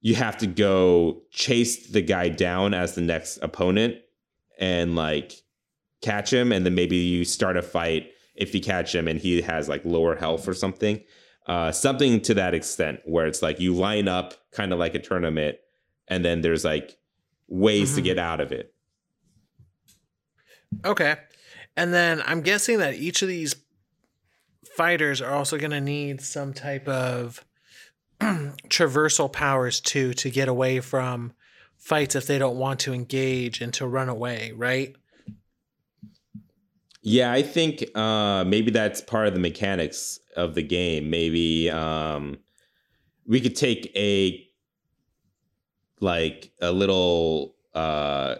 you 0.00 0.16
have 0.16 0.36
to 0.38 0.46
go 0.48 1.22
chase 1.30 1.86
the 1.88 2.02
guy 2.02 2.28
down 2.28 2.74
as 2.74 2.94
the 2.94 3.00
next 3.00 3.36
opponent 3.38 3.96
and 4.58 4.96
like 4.96 5.32
catch 6.02 6.32
him 6.32 6.52
and 6.52 6.66
then 6.66 6.74
maybe 6.74 6.96
you 6.96 7.24
start 7.24 7.56
a 7.56 7.62
fight 7.62 8.10
if 8.34 8.54
you 8.54 8.60
catch 8.60 8.94
him 8.94 9.08
and 9.08 9.18
he 9.20 9.40
has 9.40 9.68
like 9.68 9.84
lower 9.84 10.14
health 10.16 10.46
or 10.48 10.54
something 10.54 11.00
uh 11.46 11.70
something 11.72 12.20
to 12.20 12.34
that 12.34 12.54
extent 12.54 13.00
where 13.04 13.26
it's 13.26 13.42
like 13.42 13.58
you 13.60 13.74
line 13.74 14.08
up 14.08 14.34
kind 14.52 14.72
of 14.72 14.78
like 14.78 14.94
a 14.94 14.98
tournament 14.98 15.56
and 16.08 16.24
then 16.24 16.40
there's 16.40 16.64
like 16.64 16.96
ways 17.48 17.94
to 17.94 18.00
Mhm. 18.00 18.04
get 18.04 18.18
out 18.18 18.40
of 18.40 18.52
it 18.52 18.74
Okay. 20.84 21.16
And 21.76 21.92
then 21.92 22.22
I'm 22.26 22.40
guessing 22.40 22.78
that 22.78 22.94
each 22.94 23.22
of 23.22 23.28
these 23.28 23.54
fighters 24.76 25.20
are 25.20 25.32
also 25.32 25.58
going 25.58 25.70
to 25.70 25.80
need 25.80 26.20
some 26.22 26.52
type 26.54 26.88
of 26.88 27.44
traversal 28.20 29.30
powers 29.32 29.80
too 29.80 30.14
to 30.14 30.30
get 30.30 30.48
away 30.48 30.80
from 30.80 31.32
fights 31.76 32.14
if 32.14 32.26
they 32.26 32.38
don't 32.38 32.56
want 32.56 32.80
to 32.80 32.94
engage 32.94 33.60
and 33.60 33.74
to 33.74 33.86
run 33.86 34.08
away, 34.08 34.52
right? 34.56 34.96
Yeah 37.02 37.32
i 37.32 37.42
think 37.42 37.84
uh 37.96 38.44
maybe 38.46 38.70
that's 38.70 39.00
part 39.00 39.26
of 39.26 39.34
the 39.34 39.40
mechanics 39.40 40.18
of 40.36 40.54
the 40.54 40.62
game 40.62 41.10
maybe 41.10 41.68
um 41.70 42.36
we 43.26 43.40
could 43.40 43.56
take 43.56 43.90
a 43.96 44.46
like 46.00 46.52
a 46.60 46.72
little 46.72 47.54
uh 47.74 48.36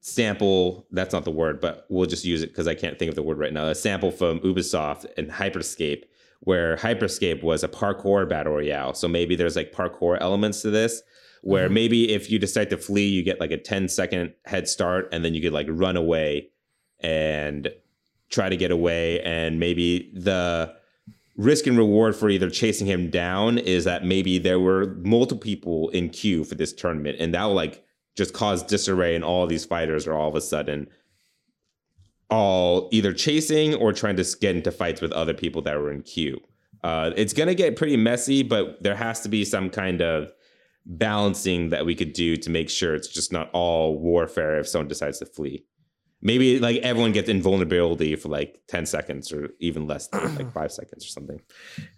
sample 0.00 0.86
that's 0.92 1.12
not 1.12 1.24
the 1.24 1.30
word 1.30 1.60
but 1.60 1.84
we'll 1.88 2.06
just 2.06 2.24
use 2.24 2.42
it 2.42 2.48
because 2.48 2.68
i 2.68 2.74
can't 2.74 2.98
think 2.98 3.08
of 3.08 3.14
the 3.16 3.22
word 3.22 3.38
right 3.38 3.52
now 3.52 3.66
a 3.66 3.74
sample 3.74 4.10
from 4.10 4.38
ubisoft 4.40 5.04
and 5.18 5.30
hyperscape 5.30 6.04
where 6.40 6.76
hyperscape 6.76 7.42
was 7.42 7.64
a 7.64 7.68
parkour 7.68 8.28
battle 8.28 8.52
royale 8.52 8.94
so 8.94 9.08
maybe 9.08 9.34
there's 9.34 9.56
like 9.56 9.72
parkour 9.72 10.16
elements 10.20 10.62
to 10.62 10.70
this 10.70 11.02
where 11.42 11.68
Mhm. 11.68 11.72
maybe 11.72 12.12
if 12.12 12.30
you 12.30 12.38
decide 12.38 12.70
to 12.70 12.76
flee 12.76 13.08
you 13.08 13.22
get 13.22 13.40
like 13.40 13.50
a 13.50 13.58
10 13.58 13.88
second 13.88 14.32
head 14.44 14.68
start 14.68 15.08
and 15.12 15.24
then 15.24 15.34
you 15.34 15.42
could 15.42 15.52
like 15.52 15.66
run 15.68 15.96
away 15.96 16.50
and 17.00 17.68
try 18.30 18.48
to 18.48 18.56
get 18.56 18.70
away 18.70 19.20
and 19.22 19.60
maybe 19.60 20.10
the 20.14 20.74
risk 21.36 21.66
and 21.66 21.76
reward 21.76 22.16
for 22.16 22.28
either 22.28 22.48
chasing 22.48 22.86
him 22.86 23.10
down 23.10 23.58
is 23.58 23.84
that 23.84 24.04
maybe 24.04 24.38
there 24.38 24.58
were 24.58 24.96
multiple 25.02 25.40
people 25.40 25.90
in 25.90 26.08
queue 26.08 26.44
for 26.44 26.54
this 26.54 26.72
tournament 26.72 27.16
and 27.20 27.34
that 27.34 27.44
will 27.44 27.54
like 27.54 27.84
just 28.16 28.32
cause 28.32 28.62
disarray 28.62 29.14
and 29.14 29.24
all 29.24 29.46
these 29.46 29.64
fighters 29.64 30.06
are 30.06 30.14
all 30.14 30.28
of 30.28 30.34
a 30.34 30.40
sudden 30.40 30.88
all 32.30 32.88
either 32.90 33.12
chasing 33.12 33.74
or 33.74 33.92
trying 33.92 34.16
to 34.16 34.24
get 34.40 34.56
into 34.56 34.72
fights 34.72 35.00
with 35.00 35.12
other 35.12 35.34
people 35.34 35.62
that 35.62 35.78
were 35.78 35.92
in 35.92 36.02
queue. 36.02 36.40
Uh, 36.82 37.12
it's 37.16 37.32
going 37.32 37.46
to 37.46 37.54
get 37.54 37.76
pretty 37.76 37.96
messy 37.96 38.42
but 38.42 38.82
there 38.82 38.96
has 38.96 39.20
to 39.20 39.28
be 39.28 39.44
some 39.44 39.68
kind 39.68 40.00
of 40.00 40.32
balancing 40.86 41.68
that 41.70 41.84
we 41.84 41.94
could 41.94 42.12
do 42.12 42.36
to 42.36 42.48
make 42.48 42.70
sure 42.70 42.94
it's 42.94 43.08
just 43.08 43.32
not 43.32 43.50
all 43.52 43.98
warfare 43.98 44.58
if 44.58 44.68
someone 44.68 44.88
decides 44.88 45.18
to 45.18 45.26
flee 45.26 45.64
maybe 46.22 46.58
like 46.58 46.76
everyone 46.78 47.12
gets 47.12 47.28
invulnerability 47.28 48.16
for 48.16 48.28
like 48.28 48.60
10 48.68 48.86
seconds 48.86 49.32
or 49.32 49.50
even 49.60 49.86
less 49.86 50.08
than 50.08 50.34
like 50.36 50.50
five 50.60 50.72
seconds 50.72 51.04
or 51.04 51.08
something 51.08 51.40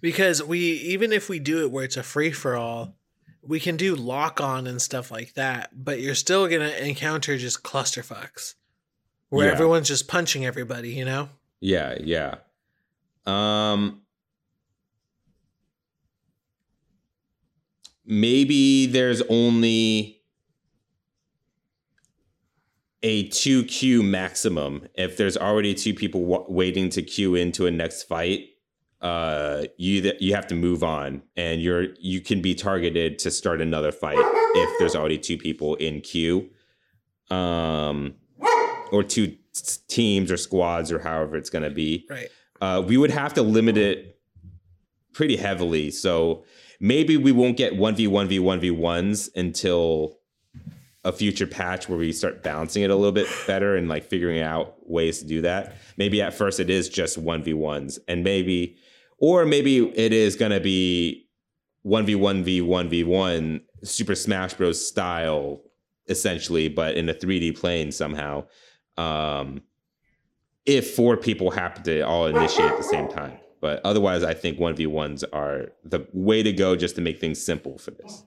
Because 0.00 0.42
we 0.42 0.58
even 0.60 1.12
if 1.12 1.28
we 1.28 1.38
do 1.38 1.60
it 1.62 1.70
where 1.70 1.84
it's 1.84 1.96
a 1.96 2.02
free 2.02 2.32
for 2.32 2.56
all, 2.56 2.96
we 3.42 3.60
can 3.60 3.76
do 3.76 3.94
lock 3.94 4.40
on 4.40 4.66
and 4.66 4.82
stuff 4.82 5.10
like 5.10 5.34
that, 5.34 5.70
but 5.72 6.00
you're 6.00 6.14
still 6.14 6.48
going 6.48 6.60
to 6.60 6.86
encounter 6.86 7.38
just 7.38 7.62
clusterfucks 7.62 8.54
where 9.30 9.46
Yeah. 9.46 9.52
everyone's 9.52 9.88
just 9.88 10.08
punching 10.08 10.44
everybody, 10.44 10.90
you 10.90 11.04
know? 11.04 11.28
yeah 11.60 11.96
yeah 12.00 12.36
um 13.26 14.02
maybe 18.04 18.86
there's 18.86 19.22
only 19.22 20.17
a 23.02 23.28
two 23.28 23.64
queue 23.64 24.02
maximum. 24.02 24.88
If 24.94 25.16
there's 25.16 25.36
already 25.36 25.74
two 25.74 25.94
people 25.94 26.20
w- 26.20 26.44
waiting 26.48 26.90
to 26.90 27.02
queue 27.02 27.34
into 27.34 27.66
a 27.66 27.70
next 27.70 28.04
fight, 28.04 28.50
uh, 29.00 29.64
you 29.76 30.02
th- 30.02 30.20
you 30.20 30.34
have 30.34 30.46
to 30.48 30.54
move 30.54 30.82
on, 30.82 31.22
and 31.36 31.62
you're 31.62 31.94
you 32.00 32.20
can 32.20 32.42
be 32.42 32.54
targeted 32.54 33.18
to 33.20 33.30
start 33.30 33.60
another 33.60 33.92
fight 33.92 34.18
if 34.18 34.78
there's 34.78 34.96
already 34.96 35.18
two 35.18 35.38
people 35.38 35.76
in 35.76 36.00
queue, 36.00 36.50
um, 37.30 38.14
or 38.90 39.04
two 39.04 39.28
t- 39.28 39.36
teams 39.86 40.32
or 40.32 40.36
squads 40.36 40.90
or 40.90 40.98
however 40.98 41.36
it's 41.36 41.50
going 41.50 41.62
to 41.64 41.70
be. 41.70 42.06
Right. 42.10 42.28
Uh, 42.60 42.82
we 42.84 42.96
would 42.96 43.12
have 43.12 43.34
to 43.34 43.42
limit 43.42 43.76
it 43.76 44.18
pretty 45.12 45.36
heavily. 45.36 45.90
So 45.90 46.44
maybe 46.80 47.16
we 47.16 47.32
won't 47.32 47.56
get 47.56 47.74
1v1 47.74 48.28
v1v1s 48.30 49.30
until 49.36 50.17
a 51.08 51.12
future 51.12 51.46
patch 51.46 51.88
where 51.88 51.98
we 51.98 52.12
start 52.12 52.42
balancing 52.42 52.82
it 52.82 52.90
a 52.90 52.94
little 52.94 53.12
bit 53.12 53.26
better 53.46 53.76
and 53.76 53.88
like 53.88 54.04
figuring 54.04 54.42
out 54.42 54.76
ways 54.86 55.20
to 55.20 55.26
do 55.26 55.40
that. 55.40 55.74
Maybe 55.96 56.20
at 56.20 56.34
first 56.34 56.60
it 56.60 56.68
is 56.68 56.90
just 56.90 57.18
1v1s 57.18 57.98
and 58.06 58.22
maybe 58.22 58.76
or 59.16 59.46
maybe 59.46 59.88
it 59.98 60.12
is 60.12 60.36
going 60.36 60.52
to 60.52 60.60
be 60.60 61.26
1v1 61.86 62.44
v1v1 62.44 63.62
Super 63.84 64.14
Smash 64.14 64.52
Bros 64.54 64.86
style 64.86 65.62
essentially 66.08 66.68
but 66.68 66.94
in 66.94 67.08
a 67.08 67.14
3D 67.14 67.58
plane 67.58 67.90
somehow. 67.90 68.44
Um 68.98 69.62
if 70.66 70.94
four 70.94 71.16
people 71.16 71.50
happen 71.50 71.82
to 71.84 72.02
all 72.02 72.26
initiate 72.26 72.70
at 72.70 72.76
the 72.76 72.84
same 72.84 73.08
time. 73.08 73.38
But 73.60 73.80
otherwise, 73.84 74.22
I 74.22 74.34
think 74.34 74.58
1v1s 74.58 75.24
are 75.32 75.72
the 75.82 76.06
way 76.12 76.42
to 76.42 76.52
go 76.52 76.76
just 76.76 76.94
to 76.96 77.00
make 77.00 77.18
things 77.18 77.42
simple 77.42 77.78
for 77.78 77.92
this. 77.92 78.22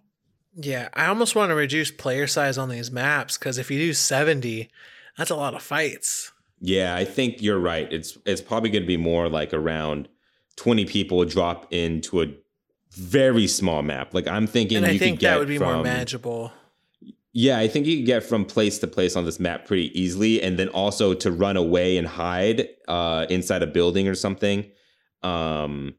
Yeah, 0.55 0.89
I 0.93 1.05
almost 1.05 1.35
want 1.35 1.49
to 1.49 1.55
reduce 1.55 1.91
player 1.91 2.27
size 2.27 2.57
on 2.57 2.69
these 2.69 2.91
maps 2.91 3.37
because 3.37 3.57
if 3.57 3.71
you 3.71 3.79
do 3.79 3.93
70, 3.93 4.69
that's 5.17 5.29
a 5.29 5.35
lot 5.35 5.53
of 5.53 5.61
fights. 5.61 6.31
Yeah, 6.59 6.95
I 6.95 7.05
think 7.05 7.41
you're 7.41 7.59
right. 7.59 7.91
It's 7.91 8.17
it's 8.25 8.41
probably 8.41 8.69
going 8.69 8.83
to 8.83 8.87
be 8.87 8.97
more 8.97 9.29
like 9.29 9.53
around 9.53 10.07
20 10.57 10.85
people 10.85 11.23
drop 11.25 11.71
into 11.71 12.21
a 12.21 12.27
very 12.91 13.47
small 13.47 13.81
map. 13.81 14.13
Like 14.13 14.27
I'm 14.27 14.45
thinking 14.45 14.77
And 14.77 14.85
I 14.85 14.91
you 14.91 14.99
think 14.99 15.19
could 15.19 15.27
that 15.27 15.39
would 15.39 15.47
be 15.47 15.57
from, 15.57 15.73
more 15.73 15.83
manageable. 15.83 16.51
Yeah, 17.33 17.57
I 17.57 17.67
think 17.67 17.85
you 17.85 17.95
can 17.97 18.05
get 18.05 18.23
from 18.23 18.43
place 18.43 18.77
to 18.79 18.87
place 18.87 19.15
on 19.15 19.23
this 19.23 19.39
map 19.39 19.65
pretty 19.65 19.97
easily, 19.99 20.41
and 20.41 20.59
then 20.59 20.67
also 20.67 21.13
to 21.13 21.31
run 21.31 21.55
away 21.55 21.97
and 21.97 22.05
hide 22.05 22.67
uh, 22.89 23.25
inside 23.29 23.63
a 23.63 23.67
building 23.67 24.09
or 24.09 24.15
something. 24.15 24.69
Um, 25.23 25.95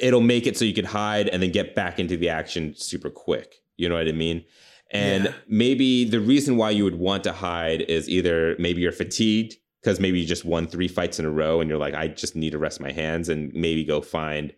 it'll 0.00 0.20
make 0.20 0.46
it 0.46 0.56
so 0.56 0.64
you 0.64 0.72
could 0.74 0.86
hide 0.86 1.28
and 1.28 1.42
then 1.42 1.50
get 1.52 1.74
back 1.74 1.98
into 1.98 2.16
the 2.16 2.28
action 2.28 2.74
super 2.76 3.10
quick. 3.10 3.56
You 3.76 3.88
know 3.88 3.96
what 3.96 4.08
I 4.08 4.12
mean? 4.12 4.44
And 4.90 5.24
Yeah. 5.24 5.34
maybe 5.46 6.04
the 6.04 6.20
reason 6.20 6.56
why 6.56 6.70
you 6.70 6.84
would 6.84 6.96
want 6.96 7.22
to 7.24 7.32
hide 7.32 7.82
is 7.82 8.08
either 8.08 8.56
maybe 8.58 8.80
you're 8.80 8.92
fatigued 8.92 9.56
because 9.80 10.00
maybe 10.00 10.18
you 10.20 10.26
just 10.26 10.44
won 10.44 10.66
three 10.66 10.88
fights 10.88 11.18
in 11.18 11.24
a 11.24 11.30
row 11.30 11.60
and 11.60 11.70
you're 11.70 11.78
like, 11.78 11.94
I 11.94 12.08
just 12.08 12.34
need 12.34 12.50
to 12.50 12.58
rest 12.58 12.80
my 12.80 12.92
hands 12.92 13.28
and 13.28 13.52
maybe 13.54 13.84
go 13.84 14.00
find, 14.00 14.52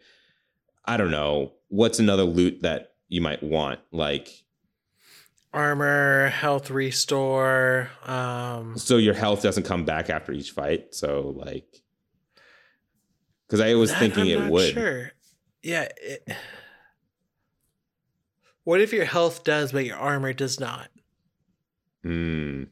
I 0.85 0.97
don't 0.97 1.11
know, 1.11 1.53
what's 1.69 1.99
another 1.99 2.25
loot 2.25 2.63
that 2.63 2.95
you 3.09 3.21
might 3.21 3.43
want? 3.43 3.81
Like, 3.93 4.29
Armor, 5.53 6.29
health 6.31 6.71
restore. 6.71 7.91
Um, 8.07 8.77
so 8.79 8.97
your 8.97 9.13
health 9.15 9.43
doesn't 9.43 9.65
come 9.65 9.85
back 9.85 10.09
after 10.09 10.33
each 10.33 10.51
fight. 10.53 10.95
So, 10.95 11.35
like, 11.37 11.83
because 13.47 13.61
I 13.61 13.75
was 13.75 13.93
thinking 13.93 14.33
I'm 14.33 14.45
it 14.47 14.51
would. 14.51 14.73
Sure. 14.73 15.13
Yeah. 15.63 15.89
It, 15.97 16.29
what 18.65 18.81
if 18.81 18.93
your 18.93 19.05
health 19.05 19.45
does, 19.45 19.73
but 19.73 19.85
your 19.85 19.97
armor 19.97 20.33
does 20.33 20.61
not? 20.61 20.89
Hmm. 22.03 22.65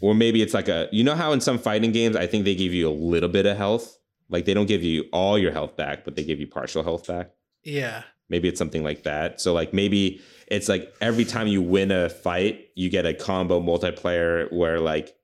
Or 0.00 0.14
maybe 0.14 0.42
it's 0.42 0.54
like 0.54 0.68
a 0.68 0.88
you 0.90 1.04
know 1.04 1.14
how 1.14 1.32
in 1.32 1.40
some 1.40 1.58
fighting 1.58 1.92
games 1.92 2.16
I 2.16 2.26
think 2.26 2.44
they 2.44 2.54
give 2.54 2.72
you 2.72 2.88
a 2.88 2.90
little 2.92 3.28
bit 3.28 3.46
of 3.46 3.56
health. 3.56 3.98
Like 4.28 4.44
they 4.44 4.54
don't 4.54 4.66
give 4.66 4.82
you 4.82 5.04
all 5.12 5.38
your 5.38 5.52
health 5.52 5.76
back, 5.76 6.04
but 6.04 6.16
they 6.16 6.24
give 6.24 6.40
you 6.40 6.46
partial 6.46 6.82
health 6.82 7.06
back. 7.06 7.30
Yeah. 7.62 8.02
Maybe 8.28 8.48
it's 8.48 8.58
something 8.58 8.82
like 8.82 9.04
that. 9.04 9.40
So 9.40 9.52
like 9.52 9.72
maybe 9.72 10.20
it's 10.48 10.68
like 10.68 10.92
every 11.00 11.24
time 11.24 11.46
you 11.46 11.62
win 11.62 11.92
a 11.92 12.08
fight, 12.08 12.68
you 12.74 12.88
get 12.88 13.06
a 13.06 13.14
combo 13.14 13.60
multiplayer 13.60 14.50
where 14.52 14.80
like 14.80 15.14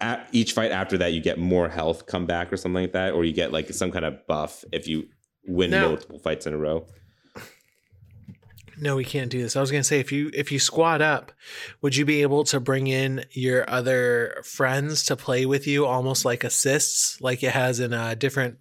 at 0.00 0.28
each 0.32 0.52
fight 0.52 0.72
after 0.72 0.98
that 0.98 1.12
you 1.12 1.20
get 1.20 1.38
more 1.38 1.68
health 1.68 2.06
come 2.06 2.26
back 2.26 2.52
or 2.52 2.56
something 2.56 2.82
like 2.82 2.92
that, 2.92 3.12
or 3.12 3.24
you 3.24 3.32
get 3.32 3.52
like 3.52 3.72
some 3.72 3.92
kind 3.92 4.04
of 4.04 4.26
buff 4.26 4.64
if 4.72 4.88
you 4.88 5.06
win 5.46 5.70
Now- 5.70 5.88
multiple 5.88 6.18
fights 6.18 6.46
in 6.46 6.52
a 6.54 6.58
row. 6.58 6.86
No, 8.78 8.96
we 8.96 9.04
can't 9.04 9.30
do 9.30 9.40
this. 9.40 9.54
I 9.54 9.60
was 9.60 9.70
gonna 9.70 9.84
say 9.84 10.00
if 10.00 10.10
you 10.10 10.30
if 10.32 10.50
you 10.50 10.58
squat 10.58 11.02
up, 11.02 11.30
would 11.82 11.94
you 11.94 12.04
be 12.06 12.22
able 12.22 12.42
to 12.44 12.58
bring 12.58 12.86
in 12.86 13.24
your 13.30 13.68
other 13.68 14.40
friends 14.44 15.04
to 15.04 15.16
play 15.16 15.44
with 15.46 15.66
you, 15.66 15.84
almost 15.84 16.24
like 16.24 16.42
assists, 16.42 17.20
like 17.20 17.42
it 17.42 17.52
has 17.52 17.80
in 17.80 17.92
a 17.92 18.16
different? 18.16 18.56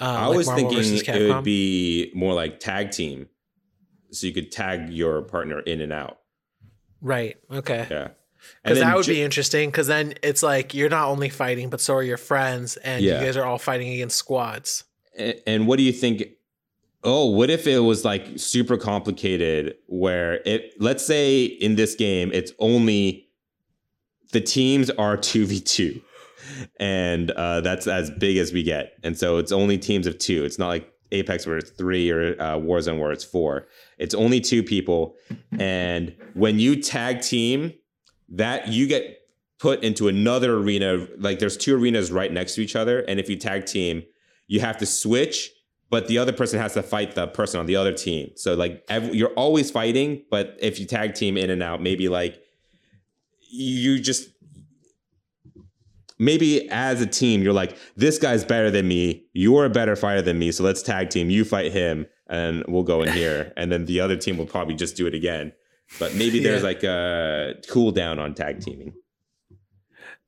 Uh, 0.00 0.04
I 0.04 0.26
like 0.26 0.36
was 0.38 0.46
Marvel 0.46 0.70
thinking 0.70 1.14
it 1.14 1.34
would 1.34 1.44
be 1.44 2.10
more 2.14 2.34
like 2.34 2.60
tag 2.60 2.90
team. 2.92 3.28
So 4.10 4.26
you 4.26 4.32
could 4.32 4.50
tag 4.50 4.88
your 4.90 5.22
partner 5.22 5.60
in 5.60 5.80
and 5.80 5.92
out. 5.92 6.18
right. 7.02 7.36
Okay. 7.50 7.86
Yeah. 7.90 8.08
Because 8.62 8.78
that 8.78 8.96
would 8.96 9.04
ju- 9.04 9.12
be 9.14 9.22
interesting. 9.22 9.68
Because 9.70 9.86
then 9.88 10.14
it's 10.22 10.42
like 10.42 10.72
you're 10.72 10.88
not 10.88 11.08
only 11.08 11.28
fighting, 11.28 11.68
but 11.68 11.80
so 11.80 11.94
are 11.96 12.02
your 12.02 12.16
friends, 12.16 12.76
and 12.78 13.04
Yeah. 13.04 13.20
you 13.20 13.26
guys 13.26 13.36
are 13.36 13.44
all 13.44 13.58
fighting 13.58 13.88
against 13.92 14.16
squads. 14.16 14.84
And 15.46 15.66
what 15.66 15.76
do 15.76 15.82
you 15.82 15.92
think? 15.92 16.24
Oh, 17.04 17.26
what 17.26 17.50
if 17.50 17.66
it 17.66 17.80
was 17.80 18.04
like 18.04 18.26
super 18.36 18.76
complicated 18.76 19.76
where 19.86 20.40
it, 20.44 20.74
let's 20.80 21.06
say 21.06 21.44
in 21.44 21.76
this 21.76 21.94
game, 21.94 22.30
it's 22.32 22.52
only 22.58 23.28
the 24.32 24.40
teams 24.40 24.90
are 24.90 25.16
2v2 25.16 26.02
and 26.80 27.30
uh, 27.32 27.60
that's 27.60 27.86
as 27.86 28.10
big 28.10 28.36
as 28.38 28.52
we 28.52 28.62
get. 28.62 28.94
And 29.02 29.16
so 29.16 29.38
it's 29.38 29.52
only 29.52 29.78
teams 29.78 30.06
of 30.06 30.18
two. 30.18 30.44
It's 30.44 30.58
not 30.58 30.68
like 30.68 30.92
Apex 31.12 31.46
where 31.46 31.58
it's 31.58 31.70
three 31.70 32.10
or 32.10 32.32
uh, 32.40 32.56
Warzone 32.56 32.98
where 32.98 33.12
it's 33.12 33.24
four. 33.24 33.68
It's 33.98 34.14
only 34.14 34.40
two 34.40 34.62
people. 34.62 35.14
And 35.58 36.14
when 36.34 36.58
you 36.58 36.82
tag 36.82 37.20
team, 37.20 37.72
that 38.28 38.68
you 38.68 38.86
get 38.86 39.20
put 39.58 39.82
into 39.82 40.08
another 40.08 40.56
arena. 40.56 41.06
Like 41.18 41.38
there's 41.38 41.56
two 41.56 41.76
arenas 41.76 42.12
right 42.12 42.32
next 42.32 42.56
to 42.56 42.62
each 42.62 42.76
other. 42.76 43.00
And 43.00 43.20
if 43.20 43.28
you 43.28 43.36
tag 43.36 43.66
team, 43.66 44.02
you 44.46 44.60
have 44.60 44.76
to 44.78 44.86
switch, 44.86 45.50
but 45.90 46.08
the 46.08 46.18
other 46.18 46.32
person 46.32 46.58
has 46.60 46.74
to 46.74 46.82
fight 46.82 47.14
the 47.14 47.26
person 47.28 47.60
on 47.60 47.66
the 47.66 47.76
other 47.76 47.92
team. 47.92 48.30
So 48.36 48.54
like 48.54 48.84
ev- 48.88 49.14
you're 49.14 49.30
always 49.34 49.70
fighting, 49.70 50.22
but 50.30 50.56
if 50.60 50.78
you 50.80 50.86
tag 50.86 51.14
team 51.14 51.36
in 51.36 51.50
and 51.50 51.62
out, 51.62 51.80
maybe 51.82 52.08
like 52.08 52.40
you 53.50 53.98
just 54.00 54.28
maybe 56.18 56.68
as 56.70 57.00
a 57.00 57.06
team 57.06 57.42
you're 57.42 57.52
like 57.52 57.76
this 57.96 58.18
guy's 58.18 58.44
better 58.44 58.70
than 58.70 58.88
me. 58.88 59.26
You're 59.32 59.64
a 59.66 59.70
better 59.70 59.96
fighter 59.96 60.22
than 60.22 60.38
me. 60.38 60.52
So 60.52 60.64
let's 60.64 60.82
tag 60.82 61.10
team. 61.10 61.30
You 61.30 61.44
fight 61.44 61.72
him 61.72 62.06
and 62.28 62.64
we'll 62.68 62.82
go 62.82 63.02
in 63.02 63.12
here. 63.12 63.52
And 63.56 63.70
then 63.70 63.84
the 63.86 64.00
other 64.00 64.16
team 64.16 64.36
will 64.38 64.46
probably 64.46 64.74
just 64.74 64.96
do 64.96 65.06
it 65.06 65.14
again. 65.14 65.52
But 66.00 66.14
maybe 66.14 66.40
there's 66.40 66.62
Yeah. 66.62 66.68
like 66.68 66.82
a 66.82 67.54
cooldown 67.70 68.18
on 68.18 68.34
tag 68.34 68.60
teaming 68.60 68.92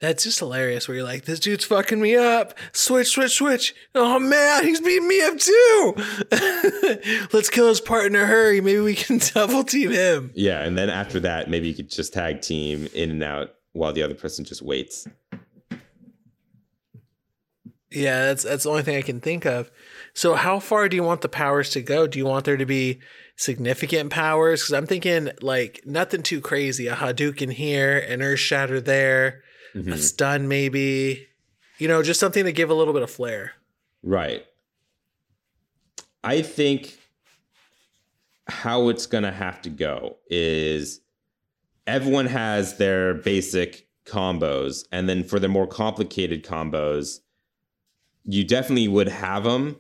That's 0.01 0.23
just 0.23 0.39
hilarious. 0.39 0.87
Where 0.87 0.97
you're 0.99 1.05
like, 1.05 1.25
this 1.25 1.41
dude's 1.41 1.65
fucking 1.65 2.01
me 2.01 2.15
up. 2.15 2.57
Switch, 2.73 3.09
switch, 3.09 3.33
switch. 3.35 3.75
Oh 3.97 4.21
man, 4.21 4.65
he's 4.65 4.81
beating 4.81 5.09
me 5.09 5.21
up 5.23 5.39
too. 5.39 5.95
Let's 7.33 7.51
kill 7.51 7.69
his 7.69 7.81
partner. 7.81 8.27
Hurry. 8.27 8.61
Maybe 8.61 8.79
we 8.81 8.95
can 8.95 9.19
double 9.35 9.65
team 9.65 9.91
him. 9.91 10.31
yeah 10.35 10.63
and 10.65 10.79
then 10.79 10.89
after 10.89 11.19
that 11.21 11.51
maybe 11.51 11.67
you 11.69 11.75
could 11.75 11.91
just 11.91 12.13
tag 12.13 12.41
team 12.43 12.89
in 12.95 13.11
and 13.11 13.23
out 13.23 13.55
while 13.73 13.93
the 13.93 14.03
other 14.03 14.15
person 14.15 14.45
just 14.45 14.63
waits 14.63 15.07
Yeah, 17.91 18.27
that's 18.27 18.43
that's 18.43 18.65
the 18.65 18.71
only 18.71 18.83
thing 18.83 18.97
I 18.97 19.03
can 19.03 19.21
think 19.21 19.47
of. 19.47 19.71
So, 20.15 20.35
how 20.35 20.61
far 20.61 20.89
do 20.89 20.97
you 20.97 21.03
want 21.03 21.23
the 21.23 21.29
powers 21.29 21.71
to 21.71 21.81
go? 21.83 22.07
Do 22.07 22.19
you 22.19 22.27
want 22.27 22.45
there 22.45 22.57
to 22.59 22.67
be 22.67 23.01
significant 23.37 24.11
powers? 24.11 24.61
Because 24.63 24.75
I'm 24.75 24.87
thinking 24.87 25.31
like 25.41 25.81
nothing 25.87 26.23
too 26.23 26.41
crazy. 26.43 26.87
A 26.87 26.95
Hadouken 26.95 27.53
here, 27.53 27.99
an 27.99 28.21
Earth 28.21 28.41
Shatter 28.41 28.81
there, 28.81 29.43
Mhm. 29.75 29.93
a 29.93 29.99
stun 29.99 30.49
maybe. 30.49 31.27
You 31.79 31.89
know, 31.89 32.03
just 32.03 32.19
something 32.21 32.45
to 32.45 32.53
give 32.53 32.71
a 32.71 32.75
little 32.75 32.93
bit 32.93 33.03
of 33.03 33.11
flair. 33.11 33.53
Right. 34.03 34.45
I 36.25 36.43
think 36.43 36.99
how 38.49 38.89
it's 38.89 39.07
going 39.07 39.25
to 39.25 39.31
have 39.31 39.63
to 39.63 39.71
go 39.71 40.17
is 40.29 41.01
everyone 41.87 42.27
has 42.27 42.79
their 42.79 43.15
basic 43.15 43.87
combos. 44.05 44.85
And 44.91 45.09
then 45.09 45.23
for 45.23 45.39
the 45.39 45.49
more 45.49 45.67
complicated 45.67 46.45
combos, 46.45 47.21
you 48.25 48.45
definitely 48.45 48.89
would 48.89 49.09
have 49.09 49.45
them, 49.45 49.77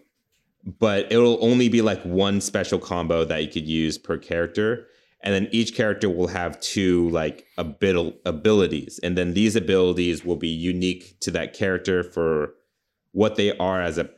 but 0.78 1.10
it'll 1.10 1.42
only 1.44 1.68
be 1.68 1.82
like 1.82 2.02
one 2.04 2.40
special 2.40 2.78
combo 2.78 3.24
that 3.24 3.42
you 3.42 3.48
could 3.48 3.66
use 3.66 3.98
per 3.98 4.18
character. 4.18 4.86
And 5.22 5.34
then 5.34 5.48
each 5.50 5.74
character 5.74 6.08
will 6.08 6.28
have 6.28 6.60
two 6.60 7.08
like 7.10 7.46
abil- 7.58 8.14
abilities. 8.24 9.00
And 9.02 9.18
then 9.18 9.34
these 9.34 9.56
abilities 9.56 10.24
will 10.24 10.36
be 10.36 10.48
unique 10.48 11.18
to 11.20 11.30
that 11.32 11.54
character 11.54 12.02
for 12.02 12.54
what 13.12 13.36
they 13.36 13.56
are 13.58 13.82
as 13.82 13.98
a 13.98 14.08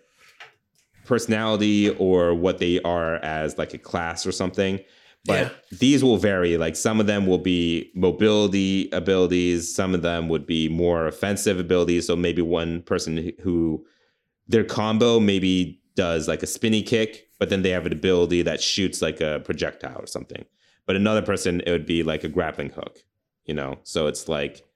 personality 1.07 1.89
or 1.89 2.35
what 2.35 2.59
they 2.59 2.81
are 2.83 3.17
as 3.17 3.57
like 3.59 3.73
a 3.75 3.79
class 3.79 4.27
or 4.27 4.33
something 4.33 4.79
But 5.27 5.79
these 5.79 6.03
will 6.03 6.17
vary. 6.17 6.57
Like 6.57 6.77
some 6.77 6.99
of 6.99 7.07
them 7.07 7.27
will 7.27 7.39
be 7.39 7.91
mobility 7.95 8.89
abilities, 8.91 9.75
some 9.75 9.95
of 9.95 10.03
them 10.03 10.29
would 10.29 10.47
be 10.47 10.69
more 10.69 11.07
offensive 11.07 11.59
abilities. 11.59 12.07
So 12.07 12.17
maybe 12.17 12.43
one 12.43 12.83
person 12.83 13.33
who 13.43 13.85
their 14.49 14.65
combo 14.65 15.21
maybe 15.21 15.81
does 15.95 16.27
like 16.27 16.43
a 16.43 16.47
spinny 16.47 16.83
kick, 16.83 17.29
but 17.39 17.51
then 17.51 17.63
they 17.63 17.71
have 17.71 17.87
an 17.87 17.93
ability 17.93 18.43
that 18.43 18.63
shoots 18.63 19.03
like 19.03 19.21
a 19.21 19.41
projectile 19.45 19.99
or 19.99 20.07
something. 20.07 20.45
But 20.91 20.97
another 20.97 21.23
person, 21.23 21.63
it 21.65 21.71
would 21.71 21.87
be 21.87 22.03
like 22.03 22.25
a 22.25 22.29
grappling 22.29 22.71
hook, 22.71 23.05
you 23.45 23.55
know? 23.55 23.79
So 23.85 24.09
it's 24.09 24.27
like 24.29 24.67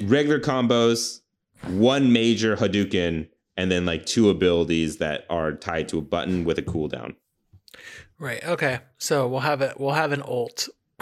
regular 0.00 0.38
combos, 0.38 1.22
one 1.66 2.12
major 2.12 2.54
Hadouken, 2.54 3.28
and 3.56 3.68
then 3.68 3.84
like 3.84 4.06
two 4.06 4.30
abilities 4.30 4.98
that 4.98 5.26
are 5.28 5.50
tied 5.50 5.88
to 5.88 5.98
a 5.98 6.02
button 6.02 6.44
with 6.44 6.56
a 6.58 6.62
cooldown. 6.62 7.16
Right. 8.20 8.44
Okay. 8.44 8.78
So 8.96 9.26
we'll 9.26 9.40
have 9.40 9.60
it. 9.60 9.80
We'll 9.80 9.94
have 9.94 10.12
an 10.12 10.22
ult. 10.22 10.68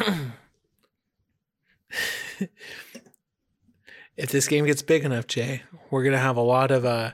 if 4.16 4.31
this 4.31 4.49
game 4.49 4.64
gets 4.64 4.81
big 4.81 5.05
enough, 5.05 5.27
Jay, 5.27 5.62
we're 5.90 6.05
gonna 6.05 6.16
have 6.16 6.38
a 6.38 6.40
lot 6.40 6.71
of 6.71 6.87
uh. 6.87 7.12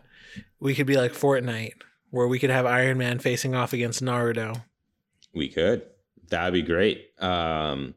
We 0.61 0.77
could 0.77 0.87
be 0.87 0.97
like 0.97 1.15
Fortnite, 1.15 1.83
where 2.11 2.29
we 2.29 2.39
could 2.39 2.51
have 2.51 2.65
Iron 2.65 2.97
Man 2.97 3.19
facing 3.19 3.57
off 3.57 3.73
against 3.73 4.05
Naruto. 4.05 4.63
We 5.35 5.49
could. 5.49 5.83
That'd 6.29 6.53
be 6.55 6.63
great. 6.63 7.11
Um, 7.21 7.95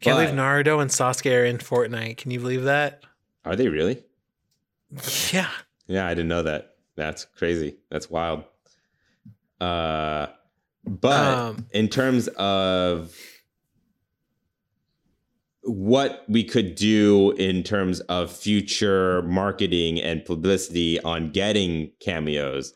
Can't 0.00 0.16
but- 0.16 0.24
believe 0.26 0.30
Naruto 0.34 0.80
and 0.80 0.90
Sasuke 0.90 1.30
are 1.40 1.44
in 1.44 1.58
Fortnite. 1.58 2.16
Can 2.18 2.30
you 2.30 2.40
believe 2.40 2.64
that? 2.64 3.02
are 3.44 3.54
they 3.54 3.68
really? 3.68 4.02
Yeah. 5.32 5.50
Yeah, 5.86 6.06
I 6.06 6.10
didn't 6.14 6.28
know 6.28 6.42
that. 6.42 6.74
That's 6.96 7.24
crazy. 7.24 7.76
That's 7.90 8.10
wild. 8.10 8.42
Uh, 9.60 10.26
but 10.84 11.38
Um, 11.38 11.66
in 11.72 11.88
terms 11.88 12.26
of 12.36 13.14
what 15.62 16.24
we 16.28 16.44
could 16.44 16.74
do 16.76 17.32
in 17.32 17.62
terms 17.62 18.00
of 18.02 18.30
future 18.32 19.22
marketing 19.22 20.00
and 20.00 20.24
publicity 20.24 21.00
on 21.00 21.30
getting 21.30 21.90
cameos 22.00 22.72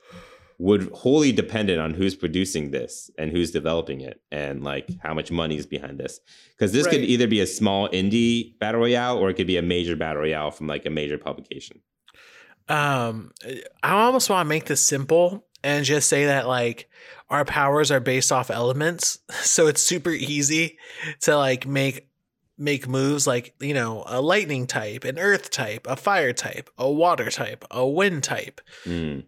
would 0.60 0.90
wholly 0.92 1.32
dependent 1.32 1.80
on 1.80 1.94
who's 1.94 2.14
producing 2.14 2.70
this 2.70 3.10
and 3.16 3.30
who's 3.30 3.50
developing 3.50 4.02
it 4.02 4.20
and 4.30 4.62
like 4.62 4.86
how 5.02 5.14
much 5.14 5.30
money 5.30 5.56
is 5.56 5.64
behind 5.64 5.98
this. 5.98 6.20
Because 6.50 6.70
this 6.72 6.86
could 6.86 7.00
either 7.00 7.26
be 7.26 7.40
a 7.40 7.46
small 7.46 7.88
indie 7.88 8.58
battle 8.58 8.82
royale 8.82 9.16
or 9.16 9.30
it 9.30 9.34
could 9.34 9.46
be 9.46 9.56
a 9.56 9.62
major 9.62 9.96
battle 9.96 10.20
royale 10.20 10.50
from 10.50 10.66
like 10.66 10.84
a 10.84 10.90
major 10.90 11.16
publication. 11.16 11.80
Um 12.68 13.32
i 13.82 13.92
almost 13.92 14.28
want 14.28 14.44
to 14.44 14.48
make 14.48 14.66
this 14.66 14.86
simple 14.86 15.46
and 15.64 15.84
just 15.84 16.10
say 16.10 16.26
that 16.26 16.46
like 16.46 16.90
our 17.30 17.46
powers 17.46 17.90
are 17.90 17.98
based 17.98 18.30
off 18.30 18.50
elements 18.50 19.18
so 19.42 19.66
it's 19.66 19.82
super 19.82 20.10
easy 20.10 20.78
to 21.22 21.36
like 21.36 21.66
make 21.66 22.06
make 22.58 22.86
moves 22.86 23.26
like 23.26 23.54
you 23.60 23.72
know 23.72 24.04
a 24.06 24.20
lightning 24.20 24.66
type 24.66 25.04
an 25.04 25.18
earth 25.18 25.50
type 25.50 25.86
a 25.88 25.96
fire 25.96 26.34
type 26.34 26.68
a 26.76 26.88
water 26.88 27.30
type 27.30 27.64
a 27.70 27.84
wind 27.86 28.22
type. 28.22 28.60
Mm. 28.84 29.24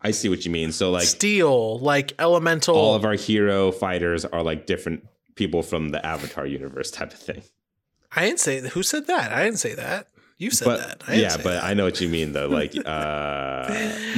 I 0.00 0.12
see 0.12 0.28
what 0.28 0.44
you 0.44 0.50
mean. 0.50 0.72
So 0.72 0.90
like 0.90 1.06
steel 1.06 1.78
like 1.80 2.12
elemental 2.18 2.76
all 2.76 2.94
of 2.94 3.04
our 3.04 3.14
hero 3.14 3.72
fighters 3.72 4.24
are 4.24 4.42
like 4.42 4.66
different 4.66 5.06
people 5.34 5.62
from 5.62 5.90
the 5.90 6.04
Avatar 6.04 6.46
universe 6.46 6.90
type 6.90 7.12
of 7.12 7.18
thing. 7.18 7.42
i 8.16 8.24
didn't 8.26 8.40
say 8.40 8.60
who 8.70 8.82
said 8.82 9.06
that 9.06 9.30
i 9.32 9.44
didn't 9.44 9.58
say 9.58 9.74
that 9.74 10.08
you 10.38 10.50
said 10.50 10.64
but 10.66 10.78
that 10.78 11.02
I 11.08 11.10
didn't 11.16 11.22
yeah, 11.30 11.36
but 11.36 11.44
that. 11.44 11.64
I 11.64 11.74
know 11.74 11.84
what 11.84 12.00
you 12.00 12.08
mean 12.08 12.32
though. 12.32 12.48
Like 12.48 12.72
uh 12.86 13.68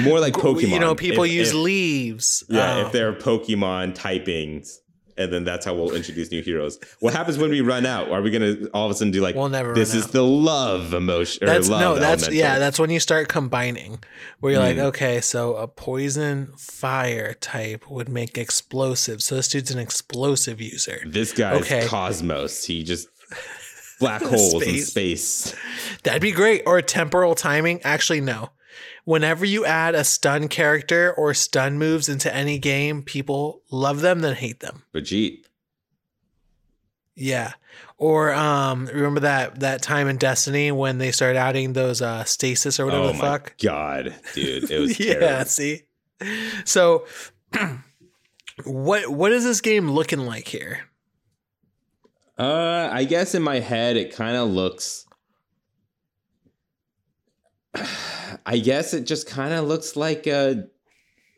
more 0.01 0.21
like 0.21 0.35
Pokemon. 0.35 0.69
you 0.69 0.79
know 0.79 0.95
people 0.95 1.25
If- 1.25 1.33
use 1.33 1.49
if- 1.51 1.55
leaves 1.55 2.45
Yeah, 2.49 2.75
Um, 2.77 2.87
if 2.87 2.93
they're 2.93 3.13
Pokemon 3.15 3.95
typings, 3.97 4.79
and 5.21 5.33
then 5.33 5.45
that's 5.45 5.65
how 5.67 5.75
we'll 5.75 5.95
introduce 5.95 6.31
new 6.31 6.43
heroes. 6.43 6.79
What 7.01 7.13
happens 7.15 7.39
when 7.39 7.51
we 7.51 7.61
run 7.61 7.87
out? 7.87 8.11
Are 8.11 8.23
we 8.23 8.31
gonna 8.31 8.67
all 8.75 8.87
of 8.87 8.91
a 8.91 8.95
sudden 8.95 9.13
do 9.13 9.21
like 9.21 9.35
We'll 9.37 9.49
never 9.49 9.75
this 9.75 9.95
is 9.95 10.07
out. 10.07 10.13
the 10.13 10.23
love 10.25 10.95
emotion 10.95 11.45
or 11.45 11.47
That's 11.47 11.69
love 11.69 11.81
no, 11.81 11.95
that's 11.97 12.23
elemental. 12.25 12.35
yeah, 12.35 12.59
that's 12.59 12.79
when 12.79 12.91
you 12.91 12.99
start 13.01 13.29
combining. 13.29 14.03
Where 14.41 14.53
you're 14.55 14.63
like, 14.63 14.77
Mm. 14.77 14.85
okay, 14.87 15.21
so 15.21 15.55
a 15.57 15.69
poison 15.69 16.53
fire 16.57 17.35
type 17.35 17.91
would 17.91 18.09
make 18.09 18.39
explosive. 18.39 19.23
So 19.23 19.35
this 19.37 19.49
dude's 19.49 19.71
an 19.71 19.79
explosive 19.79 20.61
user. 20.61 21.03
this 21.07 21.33
guy's 21.33 21.61
Okay. 21.63 21.87
Cosmos. 21.87 22.65
He 22.65 22.83
just 22.83 23.09
black 24.01 24.23
holes 24.23 24.55
in 24.63 24.81
Space. 24.81 24.87
space. 24.89 25.55
That'd 26.05 26.23
be 26.23 26.33
great. 26.33 26.63
Or 26.67 26.81
temporal 26.81 27.35
timing. 27.35 27.83
Actually, 27.83 28.23
no. 28.23 28.51
Whenever 29.05 29.45
you 29.45 29.65
add 29.65 29.95
a 29.95 30.05
stun 30.05 30.49
character 30.49 31.13
or 31.13 31.35
stun 31.35 31.79
moves 31.79 32.09
into 32.09 32.33
any 32.35 32.59
game, 32.59 33.03
people 33.03 33.63
love 33.71 34.01
them 34.01 34.21
then 34.21 34.35
hate 34.37 34.61
them. 34.61 34.83
Vegeta. 34.95 35.45
Yeah. 37.17 37.53
Or 37.99 38.33
um 38.33 38.87
remember 38.87 39.21
that 39.21 39.61
that 39.61 39.83
time 39.83 40.09
in 40.09 40.17
Destiny 40.17 40.73
when 40.73 40.99
they 40.99 41.13
started 41.13 41.39
adding 41.39 41.73
those 41.75 42.01
uh 42.01 42.25
stasis 42.25 42.81
or 42.81 42.87
whatever 42.87 43.05
Oh 43.05 43.07
the 43.09 43.13
my 43.15 43.19
fuck? 43.21 43.57
god, 43.63 44.15
dude. 44.35 44.71
It 44.71 44.79
was 44.81 44.99
yeah, 45.01 45.15
terrible. 45.15 45.45
see. 45.45 45.83
So 46.65 47.07
what 48.65 49.09
what 49.09 49.33
is 49.33 49.45
this 49.45 49.61
game 49.61 49.91
looking 49.91 50.21
like 50.21 50.49
here? 50.49 50.81
Uh, 52.39 52.89
I 52.91 53.05
guess 53.05 53.35
in 53.35 53.43
my 53.43 53.59
head 53.61 53.99
it 53.99 54.15
kind 54.15 54.35
of 54.37 54.49
looks. 54.49 55.07
I 58.47 58.59
guess 58.59 58.95
it 58.95 59.07
just 59.07 59.27
kind 59.27 59.53
of 59.55 59.67
looks 59.67 59.97
like 59.97 60.27
a 60.27 60.67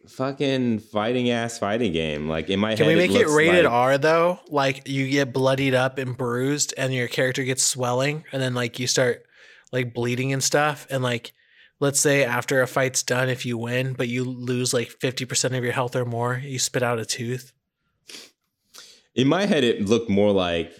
fucking 0.08 0.80
fighting 0.80 1.30
ass 1.30 1.58
fighting 1.58 1.92
game. 1.92 2.28
Like 2.28 2.50
in 2.50 2.60
my 2.60 2.70
head, 2.70 2.78
Can 2.78 2.86
head, 2.86 2.96
we 2.96 3.00
make 3.00 3.10
it, 3.10 3.26
looks 3.26 3.32
rated 3.32 3.64
like- 3.64 3.72
R 3.72 3.98
though? 3.98 4.40
Like 4.48 4.88
you 4.88 5.08
get 5.08 5.32
bloodied 5.32 5.74
up 5.74 5.98
and 5.98 6.16
bruised 6.16 6.74
and 6.76 6.92
your 6.92 7.08
character 7.08 7.44
gets 7.44 7.62
swelling 7.62 8.24
and 8.32 8.42
then 8.42 8.54
like 8.54 8.78
you 8.78 8.86
start 8.86 9.24
like 9.70 9.94
bleeding 9.94 10.32
and 10.32 10.42
stuff 10.42 10.86
and 10.90 11.02
like 11.02 11.32
let's 11.80 11.98
say 12.00 12.24
after 12.24 12.62
a 12.62 12.66
fight's 12.66 13.02
done 13.02 13.28
if 13.28 13.46
you 13.46 13.56
win 13.56 13.94
but 13.94 14.08
you 14.08 14.24
lose 14.24 14.74
like 14.74 14.88
50% 15.00 15.56
of 15.56 15.64
your 15.64 15.72
health 15.72 15.96
or 15.96 16.04
more, 16.04 16.40
you 16.42 16.58
spit 16.58 16.82
out 16.82 16.98
a 16.98 17.04
tooth. 17.04 17.52
In 19.14 19.28
my 19.28 19.44
head, 19.46 19.62
it 19.62 19.84
looked 19.84 20.08
more 20.08 20.32
like. 20.32 20.72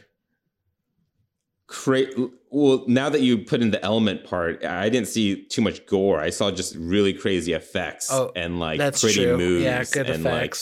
Cra- 1.72 2.28
well, 2.50 2.84
now 2.86 3.08
that 3.08 3.22
you 3.22 3.38
put 3.38 3.62
in 3.62 3.70
the 3.70 3.82
element 3.82 4.24
part, 4.24 4.62
I 4.62 4.90
didn't 4.90 5.08
see 5.08 5.44
too 5.44 5.62
much 5.62 5.86
gore. 5.86 6.20
I 6.20 6.28
saw 6.28 6.50
just 6.50 6.76
really 6.76 7.14
crazy 7.14 7.54
effects 7.54 8.08
Oh, 8.12 8.30
and 8.36 8.60
like 8.60 8.78
pretty 9.00 9.14
true. 9.24 9.38
moves. 9.38 9.64
yeah, 9.64 9.82
good 9.90 10.10
and 10.10 10.22
like 10.22 10.54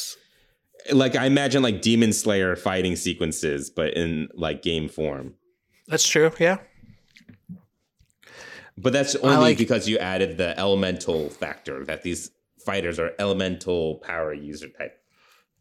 like 0.92 1.16
I 1.16 1.27
imagine 1.27 1.64
like 1.64 1.83
Demon 1.83 2.12
Slayer 2.12 2.55
fighting 2.55 2.94
sequences, 2.94 3.70
but 3.70 3.94
in 3.94 4.29
like 4.35 4.62
game 4.62 4.88
form. 4.88 5.35
That's 5.88 6.07
true. 6.07 6.31
Yeah. 6.38 6.59
But 8.79 8.92
that's 8.92 9.16
only 9.16 9.37
like- 9.37 9.59
because 9.59 9.88
you 9.88 9.99
added 9.99 10.38
the 10.38 10.59
elemental 10.59 11.29
factor 11.29 11.85
that 11.87 12.03
these 12.03 12.31
fighters 12.64 12.99
are 13.01 13.12
elemental 13.18 13.96
power 13.96 14.33
user 14.33 14.68
type 14.68 14.96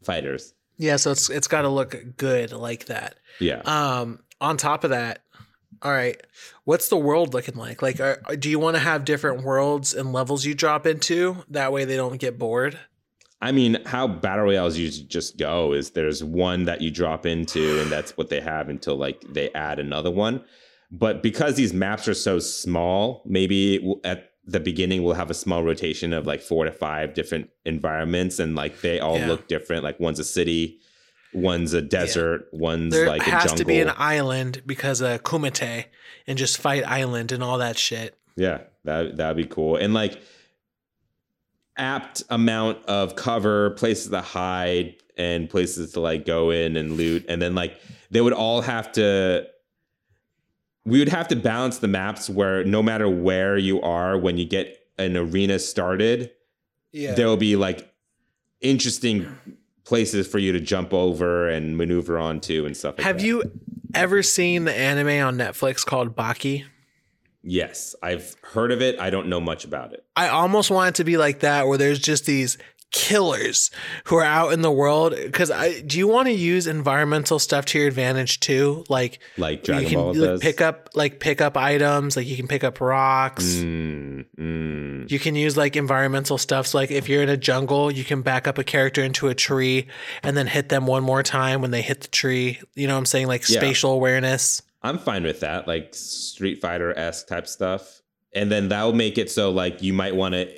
fighters. 0.02 0.54
Yeah, 0.76 0.96
so 0.96 1.10
it's 1.10 1.28
it's 1.28 1.48
got 1.48 1.62
to 1.62 1.68
look 1.68 1.94
good 2.16 2.52
like 2.52 2.86
that. 2.86 3.16
Yeah. 3.40 3.60
Um, 3.66 4.20
on 4.40 4.56
top 4.56 4.84
of 4.84 4.90
that, 4.90 5.22
all 5.82 5.92
right, 5.92 6.20
what's 6.64 6.88
the 6.88 6.96
world 6.96 7.32
looking 7.34 7.54
like? 7.54 7.80
Like, 7.82 8.00
are, 8.00 8.20
do 8.38 8.50
you 8.50 8.58
want 8.58 8.76
to 8.76 8.80
have 8.80 9.04
different 9.04 9.42
worlds 9.42 9.94
and 9.94 10.12
levels 10.12 10.44
you 10.44 10.54
drop 10.54 10.86
into? 10.86 11.44
That 11.48 11.72
way 11.72 11.84
they 11.84 11.96
don't 11.96 12.18
get 12.20 12.38
bored. 12.38 12.78
I 13.42 13.52
mean, 13.52 13.78
how 13.86 14.06
battle 14.06 14.44
royales 14.44 14.76
usually 14.76 15.06
just 15.06 15.38
go 15.38 15.72
is 15.72 15.90
there's 15.92 16.22
one 16.22 16.64
that 16.66 16.82
you 16.82 16.90
drop 16.90 17.24
into, 17.24 17.80
and 17.80 17.90
that's 17.90 18.16
what 18.16 18.28
they 18.28 18.40
have 18.40 18.68
until 18.68 18.96
like 18.96 19.22
they 19.32 19.50
add 19.52 19.78
another 19.78 20.10
one. 20.10 20.44
But 20.90 21.22
because 21.22 21.54
these 21.54 21.72
maps 21.72 22.06
are 22.08 22.14
so 22.14 22.38
small, 22.40 23.22
maybe 23.24 23.94
at 24.04 24.32
the 24.44 24.60
beginning 24.60 25.02
we'll 25.04 25.14
have 25.14 25.30
a 25.30 25.34
small 25.34 25.62
rotation 25.62 26.12
of 26.12 26.26
like 26.26 26.42
four 26.42 26.64
to 26.64 26.72
five 26.72 27.14
different 27.14 27.48
environments, 27.64 28.38
and 28.38 28.54
like 28.54 28.82
they 28.82 29.00
all 29.00 29.16
Yeah. 29.16 29.28
look 29.28 29.48
different. 29.48 29.84
Like 29.84 29.98
one's 30.00 30.18
a 30.18 30.24
city, 30.24 30.80
one's 31.32 31.72
a 31.74 31.80
desert, 31.82 32.48
one's 32.52 32.92
There 32.92 33.06
like 33.06 33.20
a 33.26 33.30
has 33.30 33.42
jungle. 33.44 33.56
to 33.58 33.64
be 33.64 33.80
an 33.80 33.92
island 33.96 34.62
because 34.66 35.00
of 35.00 35.22
Kumite 35.22 35.84
and 36.26 36.38
just 36.38 36.58
fight 36.58 36.84
island 36.86 37.32
and 37.32 37.42
all 37.42 37.58
that 37.58 37.78
shit. 37.78 38.16
Yeah, 38.36 38.62
that 38.84 39.16
that'd 39.16 39.36
be 39.36 39.46
cool. 39.46 39.76
And 39.76 39.94
like 39.94 40.20
apt 41.76 42.22
amount 42.30 42.84
of 42.86 43.16
cover, 43.16 43.70
places 43.70 44.10
to 44.10 44.20
hide, 44.20 44.96
and 45.16 45.48
places 45.48 45.92
to 45.92 46.00
like 46.00 46.24
go 46.26 46.50
in 46.50 46.76
and 46.76 46.92
loot. 46.96 47.24
And 47.28 47.40
then 47.40 47.54
like 47.54 47.80
they 48.10 48.20
would 48.20 48.32
all 48.32 48.60
have 48.62 48.90
to 48.92 49.46
we 50.86 50.98
would 50.98 51.08
have 51.10 51.28
to 51.28 51.36
balance 51.36 51.78
the 51.78 51.88
maps 51.88 52.30
where 52.30 52.64
no 52.64 52.82
matter 52.82 53.08
where 53.08 53.56
you 53.58 53.80
are 53.82 54.16
when 54.18 54.38
you 54.38 54.46
get 54.46 54.78
an 54.98 55.16
arena 55.16 55.58
started, 55.58 56.30
Yeah. 56.92 57.14
there 57.14 57.26
will 57.26 57.36
be 57.36 57.54
like 57.56 57.92
interesting 58.62 59.26
places 59.84 60.26
for 60.26 60.38
you 60.38 60.52
to 60.52 60.60
jump 60.60 60.92
over 60.92 61.48
and 61.48 61.76
maneuver 61.76 62.18
onto 62.18 62.66
and 62.66 62.76
stuff 62.76 62.92
like 62.92 62.96
that. 62.98 63.02
Have 63.04 63.18
that. 63.18 63.26
you 63.26 63.42
ever 63.94 64.22
seen 64.22 64.64
the 64.64 64.74
anime 64.74 65.26
on 65.26 65.36
Netflix 65.36 65.84
called 65.84 66.14
Baki? 66.14 66.64
Yes, 67.42 67.94
I've 68.02 68.36
heard 68.42 68.70
of 68.70 68.82
it. 68.82 69.00
I 69.00 69.10
don't 69.10 69.28
know 69.28 69.40
much 69.40 69.64
about 69.64 69.92
it. 69.92 70.04
I 70.14 70.28
almost 70.28 70.70
want 70.70 70.90
it 70.90 70.94
to 70.96 71.04
be 71.04 71.16
like 71.16 71.40
that, 71.40 71.66
where 71.66 71.78
there's 71.78 71.98
just 71.98 72.26
these 72.26 72.58
killers 72.90 73.70
who 74.04 74.16
are 74.16 74.24
out 74.24 74.52
in 74.52 74.62
the 74.62 74.70
world 74.70 75.14
because 75.16 75.50
I 75.50 75.80
do 75.80 75.98
you 75.98 76.08
want 76.08 76.26
to 76.26 76.32
use 76.32 76.66
environmental 76.66 77.38
stuff 77.38 77.64
to 77.66 77.78
your 77.78 77.88
advantage 77.88 78.40
too 78.40 78.84
like 78.88 79.20
like 79.36 79.62
Dragon 79.62 79.82
you 79.84 79.88
can 79.88 79.98
Ball 79.98 80.14
like, 80.14 80.40
pick 80.40 80.60
up 80.60 80.88
like 80.94 81.20
pick 81.20 81.40
up 81.40 81.56
items 81.56 82.16
like 82.16 82.26
you 82.26 82.36
can 82.36 82.48
pick 82.48 82.64
up 82.64 82.80
rocks 82.80 83.44
Mm, 83.44 84.26
mm. 84.38 85.10
you 85.10 85.18
can 85.18 85.34
use 85.34 85.56
like 85.56 85.76
environmental 85.76 86.36
stuff 86.38 86.66
so 86.66 86.78
like 86.78 86.90
if 86.90 87.08
you're 87.08 87.22
in 87.22 87.28
a 87.28 87.36
jungle 87.36 87.90
you 87.90 88.04
can 88.04 88.22
back 88.22 88.48
up 88.48 88.58
a 88.58 88.64
character 88.64 89.02
into 89.02 89.28
a 89.28 89.34
tree 89.34 89.86
and 90.22 90.36
then 90.36 90.46
hit 90.46 90.68
them 90.68 90.86
one 90.86 91.02
more 91.02 91.22
time 91.22 91.60
when 91.60 91.70
they 91.70 91.82
hit 91.82 92.00
the 92.00 92.08
tree 92.08 92.60
you 92.74 92.86
know 92.86 92.94
what 92.94 92.98
i'm 92.98 93.06
saying 93.06 93.26
like 93.28 93.48
Yeah. 93.48 93.58
spatial 93.60 93.92
awareness 93.92 94.62
I'm 94.82 94.96
fine 94.96 95.24
with 95.24 95.40
that, 95.40 95.68
like 95.68 95.94
Street 95.94 96.62
Fighter 96.62 96.98
esque 96.98 97.26
type 97.28 97.46
stuff. 97.46 98.00
And 98.32 98.50
then 98.50 98.70
that 98.70 98.82
will 98.84 98.94
make 98.94 99.18
it 99.18 99.30
so 99.30 99.50
like 99.50 99.82
you 99.82 99.92
might 99.92 100.16
want 100.16 100.32
to 100.32 100.48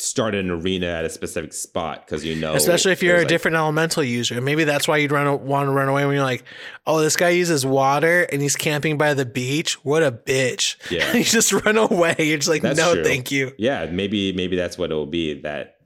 start 0.00 0.34
an 0.34 0.50
arena 0.50 0.86
at 0.86 1.04
a 1.04 1.10
specific 1.10 1.52
spot 1.52 2.04
because 2.06 2.24
you 2.24 2.34
know, 2.34 2.54
especially 2.54 2.92
if 2.92 3.02
you're 3.02 3.16
a 3.16 3.18
like- 3.20 3.28
different 3.28 3.56
elemental 3.56 4.02
user 4.02 4.40
maybe 4.40 4.64
that's 4.64 4.88
why 4.88 4.96
you'd 4.96 5.12
run 5.12 5.44
want 5.46 5.66
to 5.66 5.70
run 5.72 5.88
away 5.88 6.04
when 6.06 6.14
you're 6.14 6.24
like 6.24 6.42
oh 6.86 7.00
this 7.00 7.16
guy 7.16 7.28
uses 7.28 7.66
water 7.66 8.22
and 8.32 8.40
he's 8.40 8.56
camping 8.56 8.96
by 8.96 9.12
the 9.14 9.26
beach 9.26 9.74
what 9.84 10.02
a 10.02 10.10
bitch 10.10 10.76
Yeah. 10.90 11.12
you 11.12 11.22
just 11.24 11.52
run 11.52 11.76
away 11.76 12.16
you're 12.18 12.38
just 12.38 12.48
like 12.48 12.62
That's 12.62 12.78
no 12.78 12.94
true. 12.94 13.04
thank 13.04 13.30
you 13.30 13.52
yeah, 13.58 13.86
maybe 13.86 14.32
maybe 14.32 14.56
that's 14.56 14.78
what 14.78 14.90
it 14.90 14.94
will 14.94 15.06
be 15.06 15.40
that 15.42 15.76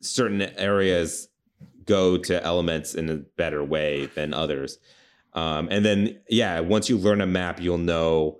certain 0.00 0.42
areas 0.42 1.28
go 1.84 2.16
to 2.18 2.42
elements 2.44 2.94
in 2.94 3.08
a 3.10 3.16
better 3.16 3.62
way 3.64 4.06
than 4.14 4.32
others. 4.34 4.78
Um, 5.34 5.68
and 5.70 5.84
then 5.84 6.20
yeah, 6.28 6.60
once 6.60 6.88
you 6.90 6.98
learn 6.98 7.20
a 7.20 7.26
map, 7.26 7.60
you'll 7.60 7.78
know 7.78 8.38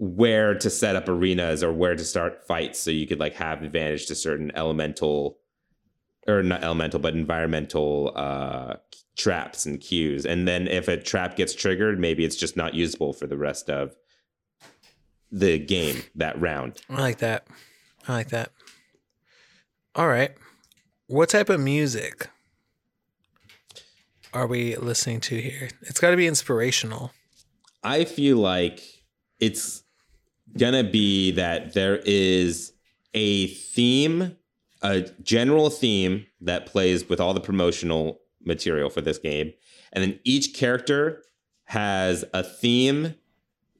where 0.00 0.54
to 0.54 0.70
set 0.70 0.94
up 0.94 1.08
arenas 1.08 1.60
or 1.62 1.72
where 1.72 1.96
to 1.96 2.04
start 2.04 2.46
fights 2.46 2.78
so 2.78 2.88
you 2.88 3.04
could 3.04 3.18
like 3.18 3.34
have 3.34 3.62
advantage 3.64 4.06
to 4.06 4.14
certain 4.14 4.52
elemental 4.54 5.38
or 6.28 6.40
not 6.40 6.62
elemental 6.62 7.00
but 7.00 7.14
environmental 7.14 8.12
uh 8.14 8.74
traps 9.16 9.66
and 9.66 9.80
cues. 9.80 10.24
And 10.24 10.46
then 10.46 10.68
if 10.68 10.86
a 10.86 10.96
trap 10.96 11.34
gets 11.34 11.52
triggered 11.52 11.98
maybe 11.98 12.24
it's 12.24 12.36
just 12.36 12.56
not 12.56 12.74
usable 12.74 13.12
for 13.12 13.26
the 13.26 13.36
rest 13.36 13.68
of 13.68 13.96
the 15.32 15.58
game 15.58 16.04
that 16.14 16.40
round. 16.40 16.80
I 16.88 17.00
like 17.00 17.18
that. 17.18 17.48
I 18.06 18.12
like 18.12 18.28
that. 18.28 18.52
All 19.96 20.06
right. 20.06 20.30
What 21.08 21.28
type 21.28 21.48
of 21.48 21.58
music 21.58 22.28
are 24.32 24.46
we 24.46 24.76
listening 24.76 25.20
to 25.22 25.40
here? 25.40 25.70
It's 25.82 25.98
got 25.98 26.12
to 26.12 26.16
be 26.16 26.28
inspirational. 26.28 27.10
I 27.82 28.04
feel 28.04 28.36
like 28.36 28.80
it's 29.40 29.82
gonna 30.56 30.84
be 30.84 31.30
that 31.32 31.74
there 31.74 32.00
is 32.04 32.72
a 33.14 33.48
theme, 33.48 34.36
a 34.82 35.02
general 35.22 35.70
theme 35.70 36.26
that 36.40 36.66
plays 36.66 37.08
with 37.08 37.20
all 37.20 37.34
the 37.34 37.40
promotional 37.40 38.20
material 38.44 38.90
for 38.90 39.00
this 39.00 39.18
game. 39.18 39.52
And 39.92 40.02
then 40.04 40.20
each 40.24 40.54
character 40.54 41.22
has 41.64 42.24
a 42.32 42.42
theme 42.42 43.14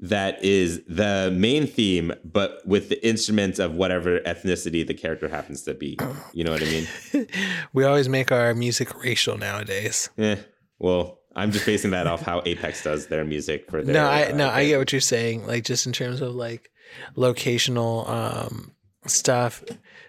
that 0.00 0.42
is 0.44 0.82
the 0.86 1.32
main 1.34 1.66
theme, 1.66 2.12
but 2.24 2.60
with 2.66 2.88
the 2.88 3.04
instruments 3.06 3.58
of 3.58 3.74
whatever 3.74 4.20
ethnicity 4.20 4.86
the 4.86 4.94
character 4.94 5.28
happens 5.28 5.62
to 5.62 5.74
be. 5.74 5.98
You 6.32 6.44
know 6.44 6.52
what 6.52 6.62
I 6.62 6.66
mean? 6.66 7.26
we 7.72 7.84
always 7.84 8.08
make 8.08 8.30
our 8.30 8.54
music 8.54 8.94
racial 9.02 9.36
nowadays 9.36 10.10
Eh, 10.16 10.36
well, 10.78 11.17
I'm 11.36 11.52
just 11.52 11.66
basing 11.66 11.92
that 11.92 12.06
off 12.06 12.22
how 12.22 12.42
Apex 12.44 12.82
does 12.82 13.06
their 13.06 13.24
music 13.24 13.70
for 13.70 13.82
their. 13.82 13.94
no 13.94 14.06
i 14.06 14.30
uh, 14.30 14.34
no 14.34 14.48
i 14.48 14.66
get 14.66 14.78
what 14.78 14.90
you're 14.92 15.00
saying 15.00 15.46
like 15.46 15.64
just 15.64 15.86
in 15.86 15.92
terms 15.92 16.20
of 16.20 16.34
like 16.34 16.70
locational 17.16 18.08
um 18.08 18.72
stuff. 19.06 19.62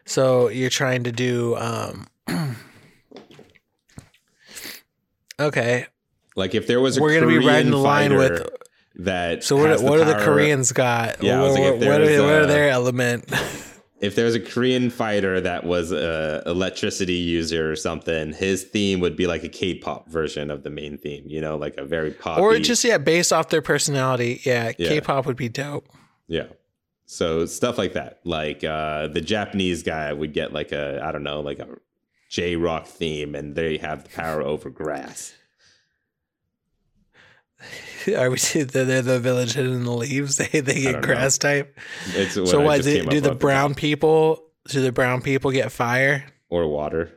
So 0.06 0.50
you're 0.50 0.70
trying 0.70 1.04
to 1.04 1.12
do 1.12 1.56
um 1.56 2.08
okay. 5.40 5.88
Like 6.36 6.56
if 6.56 6.68
there 6.68 6.80
was 6.80 6.98
a 6.98 7.02
we're 7.02 7.14
gonna 7.14 7.28
be 7.28 7.36
Korean 7.36 7.48
riding 7.48 7.72
the 7.72 7.78
line 7.78 8.16
with 8.16 8.48
that 8.96 9.44
so 9.44 9.56
what, 9.56 9.82
what 9.82 10.00
are 10.00 10.06
the 10.06 10.16
koreans 10.26 10.72
got? 10.74 11.24
Yeah, 11.24 11.42
what, 11.42 11.52
like, 11.52 11.62
what, 11.62 11.80
there's, 11.80 12.20
are, 12.20 12.24
what 12.24 12.34
are 12.34 12.46
their 12.46 12.70
element 12.70 13.32
If 14.02 14.16
there 14.16 14.26
was 14.26 14.36
a 14.36 14.40
Korean 14.40 14.90
fighter 14.90 15.42
that 15.42 15.66
was 15.66 15.92
a 15.92 16.42
electricity 16.46 17.16
user 17.16 17.72
or 17.72 17.76
something, 17.76 18.34
his 18.34 18.64
theme 18.64 19.00
would 19.02 19.18
be 19.18 19.28
like 19.28 19.44
a 19.44 19.50
K-pop 19.50 20.10
version 20.10 20.50
of 20.50 20.64
the 20.64 20.70
main 20.70 20.98
theme. 20.98 21.24
You 21.28 21.42
know, 21.42 21.58
like 21.58 21.76
a 21.78 21.84
very 21.86 22.12
pop. 22.12 22.40
or 22.40 22.58
just 22.60 22.84
yeah 22.84 22.98
based 22.98 23.34
off 23.34 23.50
their 23.50 23.62
personality 23.62 24.42
yeah, 24.46 24.72
Yeah. 24.78 24.90
k-pop 24.90 25.26
would 25.26 25.36
be 25.38 25.50
dope 25.50 25.88
yeah. 26.30 26.46
So 27.08 27.46
stuff 27.48 27.78
like 27.80 27.94
that. 27.94 28.20
Like 28.24 28.64
uh, 28.64 29.08
the 29.08 29.20
Japanese 29.20 29.82
guy 29.82 30.14
would 30.14 30.32
get 30.32 30.54
like 30.54 30.72
a 30.72 31.02
I 31.04 31.12
don't 31.12 31.24
know 31.24 31.42
like 31.42 31.58
a 31.60 31.68
J 32.30 32.56
rock 32.56 32.86
theme, 32.86 33.34
and 33.34 33.56
they 33.56 33.78
have 33.78 34.04
the 34.04 34.10
power 34.10 34.44
over 34.44 34.70
grass. 34.70 35.34
are 38.17 38.30
we 38.30 38.38
they're 38.63 39.02
the 39.02 39.19
village 39.19 39.54
hidden 39.54 39.74
in 39.74 39.84
the 39.84 39.91
leaves 39.93 40.38
they 40.52 40.60
they 40.60 40.82
get 40.82 41.02
grass 41.02 41.38
type 41.38 41.78
It's 42.15 42.34
so 42.36 42.62
what 42.62 42.82
do, 42.84 43.04
do 43.06 43.22
the 43.22 43.36
brown 43.36 43.76
people 43.76 44.43
do 44.67 44.82
the 44.82 44.91
brown 44.91 45.22
people 45.22 45.52
get 45.52 45.72
fire 45.72 46.26
or 46.50 46.67
water 46.67 47.12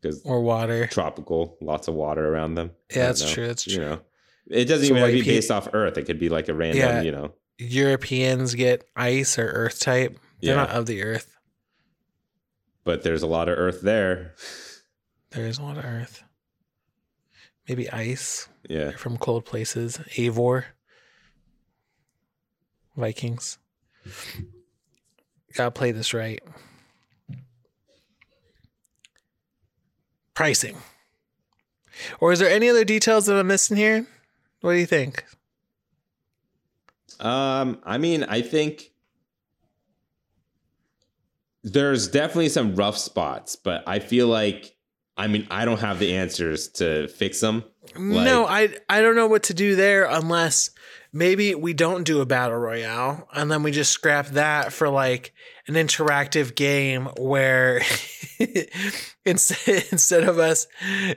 because 0.00 0.20
or 0.24 0.42
water 0.42 0.86
tropical, 0.88 1.56
lots 1.62 1.88
of 1.88 1.94
water 1.94 2.28
around 2.28 2.54
them. 2.56 2.70
Yeah, 2.94 3.06
that's 3.06 3.22
know. 3.22 3.28
true, 3.32 3.46
that's 3.46 3.66
You 3.66 3.78
know, 3.78 4.00
it 4.48 4.66
doesn't 4.66 4.86
So 4.86 4.92
even 4.92 4.96
have 5.02 5.10
to 5.10 5.16
be 5.16 5.22
pe- 5.22 5.36
based 5.36 5.50
off 5.50 5.68
Earth. 5.72 5.96
It 5.96 6.02
could 6.02 6.18
be 6.18 6.28
like 6.28 6.48
a 6.48 6.54
random, 6.54 6.78
Yeah. 6.80 7.00
you 7.02 7.10
know. 7.12 7.32
Europeans 7.56 8.54
get 8.54 8.84
ice 8.96 9.38
or 9.38 9.46
earth 9.46 9.80
type. 9.80 10.18
They're 10.42 10.56
Yeah. 10.56 10.60
not 10.62 10.70
of 10.70 10.84
the 10.86 11.02
earth. 11.02 11.36
But 12.84 13.02
there's 13.02 13.22
a 13.22 13.26
lot 13.26 13.48
of 13.48 13.56
Earth 13.56 13.80
there. 13.80 14.34
There 15.30 15.46
is 15.46 15.58
a 15.58 15.62
lot 15.62 15.78
of 15.78 15.84
earth. 15.84 16.22
Maybe 17.68 17.90
ice. 17.90 18.48
Yeah. 18.68 18.86
They're 18.86 18.98
from 18.98 19.16
cold 19.16 19.44
places. 19.44 19.98
Avor. 20.16 20.64
Vikings. 22.96 23.58
Gotta 25.54 25.70
play 25.70 25.92
this 25.92 26.12
right. 26.12 26.42
Pricing. 30.34 30.76
Or 32.20 32.32
is 32.32 32.40
there 32.40 32.50
any 32.50 32.68
other 32.68 32.84
details 32.84 33.26
that 33.26 33.38
I'm 33.38 33.46
missing 33.46 33.76
here? 33.76 34.06
What 34.60 34.72
do 34.72 34.78
you 34.78 34.86
think? 34.86 35.24
Um, 37.20 37.78
I 37.84 37.98
mean, 37.98 38.24
I 38.24 38.42
think 38.42 38.90
there's 41.62 42.08
definitely 42.08 42.48
some 42.48 42.74
rough 42.74 42.98
spots, 42.98 43.56
but 43.56 43.84
I 43.86 44.00
feel 44.00 44.26
like 44.26 44.73
I 45.16 45.28
mean, 45.28 45.46
I 45.50 45.64
don't 45.64 45.80
have 45.80 45.98
the 45.98 46.16
answers 46.16 46.68
to 46.68 47.08
fix 47.08 47.40
them. 47.40 47.64
no, 47.96 48.46
I 48.46 48.74
I 48.88 49.00
don't 49.00 49.16
know 49.16 49.28
what 49.28 49.44
to 49.44 49.54
do 49.54 49.76
there 49.76 50.06
unless 50.06 50.70
maybe 51.14 51.54
we 51.54 51.72
don't 51.72 52.02
do 52.02 52.20
a 52.20 52.26
battle 52.26 52.58
royale 52.58 53.28
and 53.32 53.50
then 53.50 53.62
we 53.62 53.70
just 53.70 53.92
scrap 53.92 54.26
that 54.28 54.72
for 54.72 54.88
like 54.88 55.32
an 55.68 55.74
interactive 55.74 56.56
game 56.56 57.06
where 57.16 57.80
instead 59.24 59.84
instead 59.92 60.24
of 60.24 60.38
us 60.38 60.66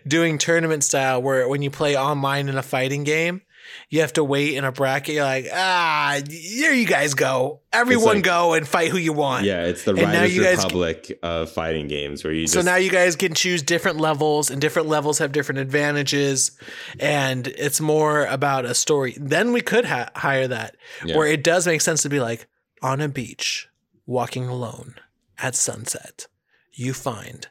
doing 0.08 0.38
tournament 0.38 0.84
style 0.84 1.22
where 1.22 1.50
when 1.50 1.64
you 1.64 1.72
play 1.72 1.98
online 1.98 2.48
in 2.48 2.58
a 2.58 2.64
fighting 2.64 3.04
game 3.04 3.42
you 3.90 4.02
have 4.02 4.14
to 4.14 4.24
wait 4.24 4.54
in 4.56 4.64
a 4.64 4.72
bracket 4.72 5.16
you're 5.16 5.24
like 5.24 5.48
ah 5.54 6.20
there 6.26 6.74
you 6.74 6.86
guys 6.86 7.14
go 7.14 7.62
everyone 7.74 8.16
like- 8.16 8.24
go 8.24 8.54
and 8.54 8.68
fight 8.68 8.90
who 8.90 8.98
you 8.98 9.14
want 9.14 9.46
Yeah, 9.46 9.66
it's 9.66 9.84
the 9.84 9.92
And 9.92 10.02
Riders 10.02 10.38
Republic 10.64 11.20
of 11.24 11.52
fighting 11.52 11.88
games 11.88 12.24
where 12.24 12.34
you 12.34 12.44
just 12.44 12.54
so 12.54 12.62
now 12.62 12.76
you 12.76 12.90
guys 12.90 13.16
can 13.16 13.34
choose 13.34 13.62
different 13.62 13.98
levels, 14.00 14.50
and 14.50 14.60
different 14.62 14.88
levels 14.88 15.20
have 15.20 15.32
different 15.32 15.60
advantages, 15.60 16.52
and 17.00 17.48
it's 17.48 17.80
more 17.82 18.26
about 18.26 18.66
a 18.66 18.74
story. 18.74 19.16
Then 19.20 19.54
we 19.54 19.62
could 19.62 19.86
ha- 19.86 20.10
hire 20.16 20.48
that, 20.48 20.76
Yeah. 21.06 21.18
where 21.18 21.28
it 21.28 21.44
does 21.44 21.68
make 21.68 21.82
sense 21.82 22.02
to 22.04 22.10
be 22.10 22.20
like 22.20 22.48
on 22.82 23.02
a 23.02 23.08
beach, 23.10 23.68
walking 24.06 24.48
alone 24.48 24.96
at 25.38 25.56
sunset, 25.56 26.28
you 26.74 26.94
find 26.94 27.48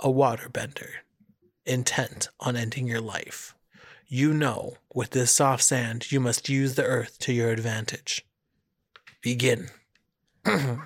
a 0.00 0.08
waterbender 0.08 0.88
intent 1.64 2.28
on 2.40 2.56
ending 2.56 2.86
your 2.86 3.00
life. 3.00 3.54
You 4.08 4.32
know, 4.32 4.74
with 4.94 5.10
this 5.10 5.32
soft 5.32 5.62
sand, 5.62 6.12
you 6.12 6.20
must 6.20 6.48
use 6.48 6.74
the 6.74 6.84
earth 6.84 7.18
to 7.20 7.32
your 7.32 7.50
advantage. 7.50 8.24
Begin. 9.22 9.68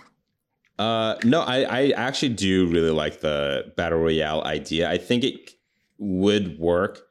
Uh, 0.80 1.18
no, 1.24 1.42
I, 1.42 1.60
I 1.64 1.90
actually 1.90 2.30
do 2.30 2.66
really 2.66 2.88
like 2.88 3.20
the 3.20 3.70
battle 3.76 3.98
royale 3.98 4.42
idea. 4.44 4.90
I 4.90 4.96
think 4.96 5.24
it 5.24 5.50
would 5.98 6.58
work. 6.58 7.02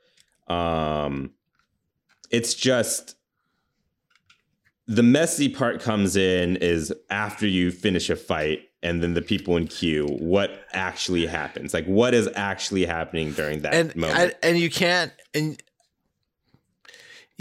Um, 0.48 1.34
it's 2.32 2.56
just 2.56 3.16
the 4.88 5.04
messy 5.04 5.50
part 5.50 5.82
comes 5.82 6.16
in 6.16 6.56
is 6.56 6.92
after 7.12 7.46
you 7.46 7.70
finish 7.70 8.10
a 8.10 8.16
fight 8.16 8.62
and 8.82 9.04
then 9.04 9.14
the 9.14 9.22
people 9.22 9.56
in 9.56 9.68
queue. 9.68 10.08
What 10.20 10.66
actually 10.74 11.28
happens? 11.28 11.72
Like, 11.72 11.86
what 11.86 12.16
is 12.16 12.28
actually 12.36 12.86
happening 12.86 13.34
during 13.34 13.62
that 13.62 13.76
and 13.76 13.96
moment? 13.96 14.20
I, 14.20 14.48
and 14.48 14.58
you 14.58 14.72
can't 14.72 15.14
and 15.36 15.62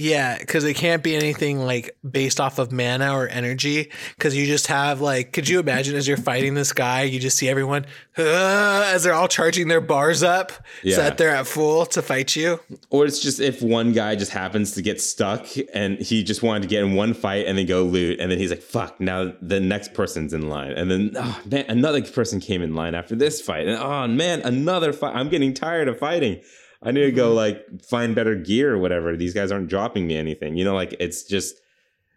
Yeah, 0.01 0.39
because 0.39 0.63
it 0.63 0.75
can't 0.75 1.03
be 1.03 1.17
anything 1.17 1.59
like 1.59 1.97
based 2.09 2.39
off 2.41 2.61
of 2.61 2.71
mana 2.71 3.13
or 3.13 3.27
energy. 3.29 3.91
Because 4.17 4.37
you 4.37 4.47
just 4.47 4.69
have 4.69 5.01
like, 5.01 5.33
could 5.33 5.49
you 5.49 5.59
imagine 5.59 5.97
as 5.97 6.07
you're 6.07 6.17
fighting 6.17 6.55
this 6.55 6.73
guy, 6.73 7.03
you 7.03 7.19
just 7.19 7.37
see 7.37 7.49
everyone 7.49 7.85
uh, 8.17 8.93
as 8.95 9.03
they're 9.03 9.13
all 9.13 9.27
charging 9.27 9.67
their 9.67 9.81
bars 9.81 10.23
up 10.23 10.53
Yeah. 10.85 10.95
so 10.97 11.03
that 11.03 11.19
they're 11.19 11.31
at 11.35 11.49
full 11.49 11.85
to 11.87 12.01
fight 12.01 12.37
you. 12.37 12.61
Or 12.91 13.07
it's 13.07 13.19
just 13.19 13.41
if 13.41 13.61
one 13.61 13.93
guy 13.93 14.15
just 14.15 14.31
happens 14.31 14.71
to 14.73 14.83
get 14.83 15.01
stuck 15.01 15.45
and 15.75 15.99
he 15.99 16.23
just 16.23 16.45
wanted 16.45 16.63
to 16.63 16.69
get 16.69 16.85
in 16.85 16.95
one 16.95 17.13
fight 17.13 17.47
and 17.47 17.59
then 17.59 17.67
go 17.67 17.83
loot, 17.83 18.21
and 18.21 18.31
then 18.31 18.39
he's 18.39 18.51
like, 18.51 18.63
"Fuck!" 18.63 19.01
Now 19.01 19.33
the 19.43 19.59
next 19.59 19.95
person's 19.95 20.33
in 20.33 20.49
line, 20.49 20.73
and 20.73 20.89
then 20.89 21.11
oh 21.17 21.41
man, 21.45 21.65
another 21.69 22.03
person 22.03 22.39
came 22.39 22.63
in 22.63 22.73
line 22.77 22.95
after 22.95 23.17
this 23.17 23.41
fight, 23.41 23.67
and 23.67 23.77
oh 23.77 24.07
man, 24.07 24.43
another 24.43 24.93
fight. 24.93 25.17
I'm 25.17 25.29
getting 25.29 25.55
tired 25.55 25.89
of 25.89 25.99
fighting. 25.99 26.41
I 26.83 26.93
need 26.93 27.03
to 27.07 27.13
go 27.13 27.33
like 27.35 27.83
find 27.85 28.15
better 28.15 28.35
gear 28.35 28.75
or 28.75 28.79
whatever. 28.79 29.17
These 29.17 29.35
guys 29.35 29.51
aren't 29.51 29.69
dropping 29.69 30.07
me 30.07 30.17
anything. 30.17 30.57
You 30.57 30.65
know, 30.65 30.75
like 30.75 30.95
it's 31.01 31.25
just 31.25 31.57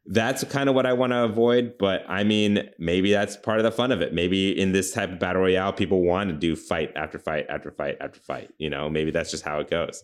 that's 0.06 0.44
kind 0.46 0.68
of 0.70 0.76
what 0.76 0.86
I 0.86 0.94
want 0.94 1.14
to 1.14 1.24
avoid. 1.24 1.78
But 1.80 2.04
I 2.08 2.24
mean, 2.24 2.70
maybe 2.78 3.12
that's 3.12 3.38
part 3.38 3.58
of 3.60 3.64
the 3.64 3.72
fun 3.72 3.92
of 3.92 4.02
it. 4.02 4.14
Maybe 4.14 4.60
in 4.60 4.72
this 4.72 4.92
type 4.92 5.12
of 5.12 5.20
battle 5.20 5.42
royale, 5.44 5.74
people 5.74 6.02
want 6.04 6.30
to 6.30 6.36
do 6.36 6.56
fight 6.56 6.92
after 6.96 7.18
fight 7.20 7.46
after 7.50 7.72
fight 7.72 7.98
after 8.00 8.20
fight. 8.20 8.50
You 8.58 8.70
know, 8.70 8.90
maybe 8.90 9.12
that's 9.12 9.32
just 9.32 9.44
how 9.44 9.60
it 9.60 9.70
goes. 9.70 10.04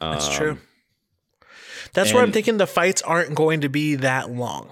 That's 0.00 0.28
Um, 0.28 0.34
true. 0.34 0.58
That's 1.92 2.12
where 2.12 2.22
I'm 2.22 2.32
thinking 2.32 2.56
the 2.56 2.66
fights 2.66 3.02
aren't 3.02 3.34
going 3.34 3.60
to 3.60 3.68
be 3.68 3.94
that 3.96 4.30
long. 4.30 4.70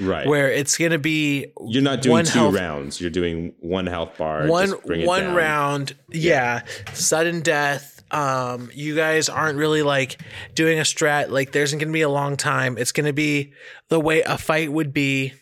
Right. 0.00 0.26
Where 0.26 0.50
it's 0.50 0.76
going 0.76 0.90
to 0.90 0.98
be 0.98 1.52
You're 1.68 1.82
not 1.82 2.02
doing 2.02 2.24
two 2.24 2.38
health- 2.38 2.54
rounds. 2.54 3.00
You're 3.00 3.10
doing 3.10 3.54
one 3.60 3.86
health 3.86 4.18
bar. 4.18 4.46
one 4.48 4.70
just 4.70 4.82
bring 4.84 5.02
it 5.02 5.06
one 5.06 5.34
round 5.34 5.94
yeah. 6.10 6.62
sudden 6.92 7.42
death 7.42 7.93
um 8.14 8.70
you 8.72 8.94
guys 8.94 9.28
aren't 9.28 9.58
really 9.58 9.82
like 9.82 10.20
doing 10.54 10.78
a 10.78 10.82
strat. 10.82 11.30
Like 11.30 11.52
there's 11.52 11.72
not 11.72 11.80
gonna 11.80 11.92
be 11.92 12.02
a 12.02 12.08
long 12.08 12.36
time. 12.36 12.78
It's 12.78 12.92
gonna 12.92 13.12
be 13.12 13.52
the 13.88 14.00
way 14.00 14.22
a 14.22 14.38
fight 14.38 14.72
would 14.72 14.92
be 14.92 15.34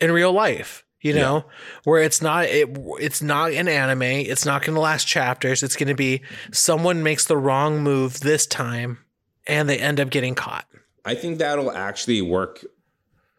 in 0.00 0.10
real 0.12 0.32
life 0.32 0.84
you 1.02 1.12
know? 1.12 1.44
Where 1.84 2.02
it's 2.02 2.22
not 2.22 2.44
it 2.44 2.68
it's 3.00 3.20
not 3.20 3.52
an 3.52 3.68
anime. 3.68 4.02
It's 4.02 4.46
not 4.46 4.62
gonna 4.62 4.80
last 4.80 5.06
chapters. 5.06 5.62
It's 5.62 5.76
gonna 5.76 5.94
be 5.94 6.22
someone 6.52 7.02
makes 7.02 7.24
the 7.24 7.36
wrong 7.36 7.82
move 7.82 8.20
this 8.20 8.46
time 8.46 8.98
and 9.46 9.68
they 9.68 9.78
end 9.78 10.00
up 10.00 10.10
getting 10.10 10.34
caught. 10.34 10.66
I 11.04 11.14
think 11.16 11.38
that'll 11.38 11.72
actually 11.72 12.22
work 12.22 12.64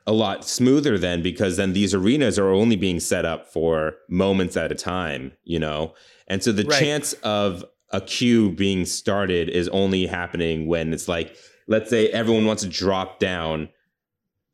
a 0.06 0.12
lot 0.12 0.44
smoother 0.46 0.98
then 0.98 1.24
because 1.24 1.56
then 1.56 1.72
these 1.72 1.94
arenas 1.94 2.38
are 2.38 2.50
only 2.50 2.76
being 2.76 3.00
set 3.00 3.24
up 3.24 3.48
for 3.48 3.96
moments 4.10 4.58
at 4.58 4.70
a 4.72 4.76
time, 4.76 5.32
you 5.46 5.60
know? 5.60 5.94
And 6.28 6.44
so 6.44 6.52
the 6.52 6.66
Right. 6.66 6.80
chance 6.80 7.14
of 7.24 7.64
a 7.94 8.02
queue 8.02 8.52
being 8.52 8.86
started 8.86 9.50
is 9.50 9.70
only 9.70 10.06
happening 10.08 10.68
when 10.68 10.92
it's 10.92 11.08
like, 11.08 11.38
let's 11.68 11.90
say 11.90 12.10
everyone 12.10 12.46
wants 12.46 12.64
to 12.64 12.70
drop 12.70 13.20
down 13.20 13.70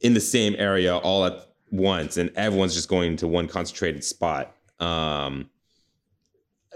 in 0.01 0.13
the 0.13 0.19
same 0.19 0.55
area 0.57 0.95
all 0.97 1.25
at 1.25 1.33
once 1.71 2.17
and 2.17 2.31
everyone's 2.35 2.75
just 2.75 2.89
going 2.89 3.15
to 3.15 3.27
one 3.27 3.47
concentrated 3.47 4.03
spot. 4.03 4.53
Um, 4.79 5.49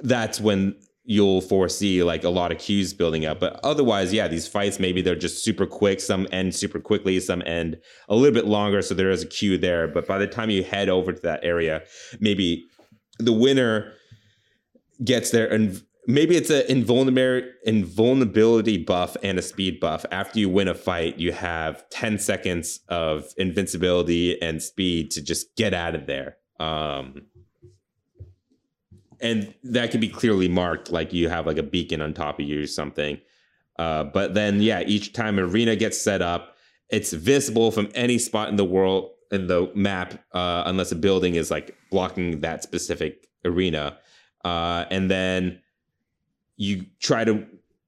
that's 0.02 0.40
when 0.40 0.76
you'll 1.06 1.42
foresee 1.42 2.02
like 2.02 2.24
a 2.24 2.30
lot 2.30 2.52
of 2.52 2.58
queues 2.60 2.94
building 2.94 3.26
up. 3.26 3.42
But 3.42 3.60
otherwise, 3.62 4.14
yeah, 4.14 4.30
these 4.30 4.48
fights 4.48 4.80
maybe 4.80 5.02
they're 5.02 5.16
just 5.16 5.44
super 5.44 5.66
quick. 5.66 6.00
Some 6.00 6.28
end 6.32 6.56
super 6.56 6.80
quickly, 6.80 7.20
some 7.20 7.44
end 7.46 7.78
a 8.08 8.16
little 8.16 8.34
bit 8.34 8.46
longer. 8.46 8.82
So 8.82 8.94
there 8.94 9.12
is 9.12 9.24
a 9.24 9.28
queue 9.28 9.58
there. 9.58 9.88
But 9.88 10.08
by 10.08 10.18
the 10.18 10.28
time 10.28 10.50
you 10.50 10.64
head 10.64 10.88
over 10.88 11.12
to 11.12 11.22
that 11.24 11.42
area, 11.44 11.84
maybe 12.22 12.66
the 13.20 13.34
winner 13.34 13.94
gets 15.04 15.32
there 15.32 15.52
and 15.52 15.84
maybe 16.08 16.36
it's 16.36 16.50
an 16.50 16.64
invulnerability, 16.68 17.50
invulnerability 17.66 18.78
buff 18.78 19.16
and 19.24 19.40
a 19.40 19.42
speed 19.42 19.80
buff. 19.80 20.06
After 20.12 20.40
you 20.40 20.50
win 20.50 20.68
a 20.68 20.74
fight, 20.74 21.18
you 21.18 21.32
have 21.32 21.88
10 21.90 22.20
seconds 22.20 22.82
of 22.90 23.34
invincibility 23.38 24.42
and 24.42 24.62
speed 24.62 25.12
to 25.12 25.22
just 25.22 25.56
get 25.56 25.74
out 25.74 25.96
of 25.96 26.06
there. 26.08 26.38
Um, 26.60 27.24
and 29.22 29.54
that 29.64 29.92
can 29.92 30.02
be 30.02 30.10
clearly 30.10 30.50
marked, 30.50 30.92
like 30.92 31.14
you 31.14 31.30
have 31.30 31.48
like 31.48 31.58
a 31.58 31.64
beacon 31.64 32.02
on 32.02 32.14
top 32.14 32.40
of 32.40 32.46
you 32.46 32.64
or 32.64 32.68
something. 32.68 33.20
Uh, 33.80 34.04
but 34.04 34.34
then, 34.34 34.62
yeah, 34.62 34.82
each 34.86 35.14
time 35.14 35.38
an 35.38 35.46
arena 35.46 35.76
gets 35.76 36.00
set 36.00 36.22
up, 36.22 36.58
it's 36.90 37.14
visible 37.14 37.72
from 37.72 37.90
any 37.96 38.18
spot 38.18 38.50
in 38.50 38.58
the 38.58 38.66
world 38.66 39.12
in 39.32 39.48
the 39.48 39.72
map, 39.74 40.14
uh, 40.34 40.64
unless 40.66 40.92
a 40.92 40.96
building 40.96 41.36
is 41.36 41.50
like 41.50 41.76
blocking 41.90 42.42
that 42.42 42.62
specific 42.62 43.28
arena. 43.46 43.98
Uh, 44.46 44.86
and 44.92 45.10
then 45.10 45.60
you 46.58 46.86
try 47.00 47.24
to 47.24 47.46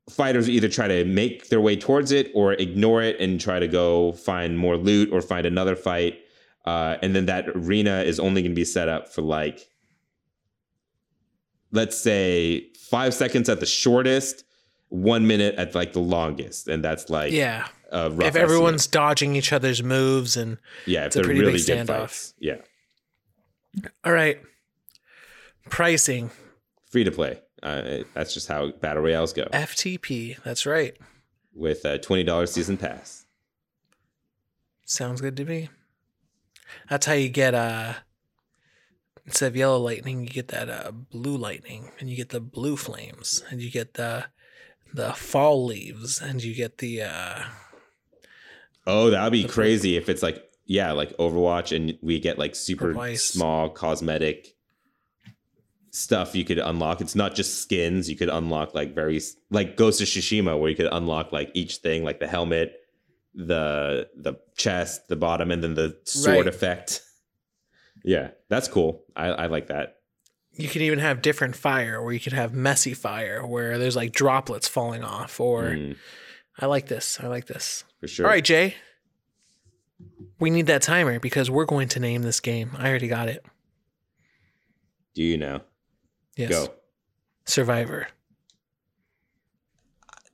fighters 0.09 0.49
either 0.49 0.69
try 0.69 0.87
to 0.87 1.03
make 1.05 1.49
their 1.49 1.61
way 1.61 1.75
towards 1.75 2.11
it 2.11 2.31
or 2.35 2.53
ignore 2.53 3.01
it 3.01 3.19
and 3.19 3.41
try 3.41 3.59
to 3.59 3.67
go 3.67 4.13
find 4.13 4.57
more 4.57 4.77
loot 4.77 5.11
or 5.11 5.21
find 5.21 5.45
another 5.45 5.75
fight. 5.75 6.19
Uh, 6.65 6.97
and 7.01 7.15
then 7.15 7.25
that 7.25 7.47
arena 7.49 8.01
is 8.01 8.19
only 8.19 8.41
going 8.41 8.51
to 8.51 8.55
be 8.55 8.65
set 8.65 8.87
up 8.87 9.09
for 9.09 9.21
like, 9.21 9.67
let's 11.71 11.97
say 11.97 12.67
five 12.73 13.13
seconds 13.13 13.49
at 13.49 13.59
the 13.59 13.65
shortest, 13.65 14.43
one 14.89 15.27
minute 15.27 15.55
at 15.55 15.75
like 15.75 15.93
the 15.93 15.99
longest, 15.99 16.67
and 16.67 16.83
that's 16.83 17.09
like 17.09 17.31
yeah 17.33 17.67
if 17.91 18.11
estimate. 18.13 18.35
everyone's 18.35 18.87
dodging 18.87 19.35
each 19.35 19.51
other's 19.53 19.83
moves 19.83 20.37
and 20.37 20.57
yeah, 20.85 21.01
if 21.01 21.07
it's 21.07 21.15
a 21.15 21.19
they're 21.19 21.25
pretty 21.25 21.39
really 21.39 21.53
big 21.53 21.65
good 21.65 21.87
standoff. 21.87 21.99
fights, 21.99 22.33
yeah, 22.39 22.57
all 24.03 24.11
right 24.11 24.39
pricing 25.69 26.29
free 26.89 27.03
to 27.03 27.11
play. 27.11 27.39
Uh, 27.65 28.03
that's 28.13 28.33
just 28.33 28.47
how 28.47 28.69
battle 28.73 29.01
royales 29.01 29.33
go 29.33 29.45
ftp 29.51 30.41
that's 30.43 30.67
right 30.67 30.95
with 31.55 31.83
a 31.83 31.97
twenty 31.97 32.23
dollars 32.23 32.51
season 32.51 32.77
pass. 32.77 33.25
Sounds 34.85 35.19
good 35.21 35.35
to 35.37 35.45
me. 35.45 35.69
That's 36.89 37.05
how 37.07 37.13
you 37.13 37.29
get 37.29 37.55
uh 37.55 37.93
instead 39.25 39.47
of 39.47 39.55
yellow 39.55 39.79
lightning, 39.79 40.21
you 40.21 40.29
get 40.29 40.49
that 40.49 40.69
uh 40.69 40.91
blue 40.91 41.37
lightning 41.37 41.91
and 41.99 42.09
you 42.09 42.15
get 42.15 42.29
the 42.29 42.39
blue 42.39 42.77
flames 42.77 43.43
and 43.49 43.61
you 43.61 43.71
get 43.71 43.95
the 43.95 44.25
the 44.93 45.13
fall 45.13 45.65
leaves 45.65 46.21
and 46.21 46.43
you 46.43 46.53
get 46.53 46.77
the 46.77 47.01
uh 47.01 47.43
Oh, 48.87 49.09
that 49.09 49.23
would 49.23 49.31
be 49.31 49.45
crazy 49.45 49.97
if 49.97 50.09
it's 50.09 50.21
like 50.21 50.43
yeah, 50.67 50.91
like 50.91 51.15
Overwatch, 51.17 51.75
and 51.75 51.97
we 52.01 52.19
get 52.19 52.39
like 52.39 52.55
super 52.55 53.15
small 53.15 53.69
cosmetic 53.69 54.54
stuff 55.95 56.35
you 56.35 56.43
could 56.43 56.59
unlock. 56.59 56.99
It's 57.01 57.15
not 57.15 57.35
just 57.35 57.61
skins. 57.61 58.09
You 58.09 58.15
could 58.17 58.29
unlock 58.29 58.73
like 58.73 58.93
very 58.93 59.21
like 59.49 59.77
Ghost 59.77 60.01
of 60.01 60.07
Tsushima, 60.07 60.59
where 60.59 60.69
you 60.69 60.75
could 60.75 60.89
unlock 60.91 61.31
like 61.31 61.51
each 61.53 61.77
thing, 61.77 62.03
like 62.03 62.19
the 62.19 62.27
helmet, 62.27 62.73
the 63.33 64.09
the 64.15 64.33
chest, 64.57 65.07
the 65.07 65.15
bottom, 65.15 65.51
and 65.51 65.63
then 65.63 65.73
the 65.75 65.97
sword 66.05 66.37
Right. 66.45 66.47
effect. 66.47 67.01
Yeah, 68.07 68.31
that's 68.49 68.67
cool. 68.67 69.03
I, 69.15 69.27
I 69.29 69.45
like 69.47 69.65
that. 69.67 69.95
you 70.51 70.67
can 70.67 70.83
even 70.83 70.99
have 70.99 71.23
different 71.23 71.55
fire 71.55 71.97
or 71.97 72.13
you 72.13 72.19
could 72.19 72.33
have 72.33 72.53
messy 72.53 72.93
fire 72.93 73.43
where 73.43 73.79
there's 73.79 73.95
like 73.95 74.11
droplets 74.11 74.67
falling 74.67 75.03
off 75.03 75.39
or 75.39 75.63
Mm, 75.71 75.95
I 76.59 76.67
like 76.67 76.87
this. 76.87 77.19
I 77.19 77.25
like 77.25 77.47
this. 77.47 77.83
for 77.99 78.07
sure. 78.07 78.27
All 78.27 78.31
right, 78.31 78.43
Jay. 78.43 78.75
We 80.39 80.51
need 80.51 80.67
that 80.67 80.83
timer 80.83 81.19
because 81.19 81.49
we're 81.49 81.65
going 81.65 81.87
to 81.89 81.99
name 81.99 82.21
this 82.21 82.39
game. 82.39 82.71
I 82.77 82.89
already 82.89 83.07
got 83.07 83.27
it. 83.27 83.43
Do 85.15 85.23
you 85.23 85.37
know? 85.39 85.61
Yes. 86.35 86.49
Go. 86.49 86.73
Survivor. 87.45 88.07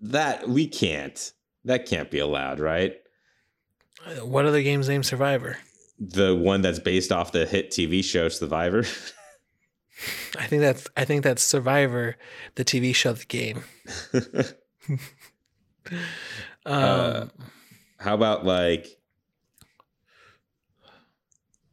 That 0.01 0.49
we 0.49 0.67
can't. 0.67 1.31
That 1.65 1.85
can't 1.85 2.09
be 2.09 2.19
allowed, 2.19 2.59
right? 2.59 2.95
Uh, 4.05 4.25
What 4.25 4.45
other 4.45 4.63
games 4.63 4.87
named 4.89 5.05
Survivor? 5.05 5.57
The 5.99 6.35
one 6.35 6.61
that's 6.61 6.79
based 6.79 7.11
off 7.11 7.31
the 7.31 7.45
hit 7.45 7.69
TV 7.71 8.03
show 8.03 8.29
Survivor. 8.29 8.79
I 10.39 10.47
think 10.47 10.61
that's 10.61 10.87
I 10.97 11.05
think 11.05 11.23
that's 11.23 11.43
Survivor, 11.43 12.15
the 12.55 12.65
TV 12.65 12.95
show, 12.95 13.13
the 13.13 13.25
game. 13.25 13.63
Um, 16.63 16.73
Uh, 16.73 17.25
How 17.99 18.13
about 18.15 18.45
like 18.45 18.87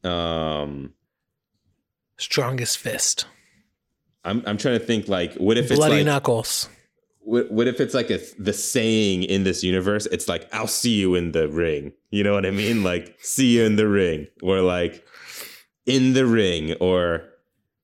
um 0.04 0.94
strongest 2.16 2.78
fist, 2.78 3.26
I'm 4.24 4.42
I'm 4.46 4.56
trying 4.56 4.78
to 4.78 4.84
think 4.84 5.08
like 5.08 5.34
what 5.34 5.56
if 5.58 5.70
it's 5.70 5.78
bloody 5.78 5.96
like 5.96 6.06
knuckles. 6.06 6.68
what, 7.20 7.50
what 7.50 7.66
if 7.68 7.80
it's 7.80 7.94
like 7.94 8.10
a 8.10 8.20
the 8.38 8.52
saying 8.52 9.22
in 9.22 9.44
this 9.44 9.62
universe 9.62 10.06
it's 10.06 10.28
like 10.28 10.48
I'll 10.52 10.66
see 10.66 10.94
you 10.94 11.14
in 11.14 11.32
the 11.32 11.48
ring. 11.48 11.92
You 12.10 12.24
know 12.24 12.34
what 12.34 12.46
I 12.46 12.50
mean? 12.50 12.82
Like 12.82 13.16
see 13.20 13.56
you 13.58 13.64
in 13.64 13.76
the 13.76 13.88
ring 13.88 14.26
or 14.42 14.60
like 14.60 15.04
in 15.86 16.12
the 16.14 16.26
ring 16.26 16.74
or 16.80 17.24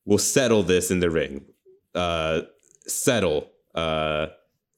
we'll 0.04 0.18
settle 0.18 0.62
this 0.62 0.90
in 0.90 1.00
the 1.00 1.10
ring. 1.10 1.44
Uh 1.94 2.42
settle 2.86 3.50
uh 3.74 4.26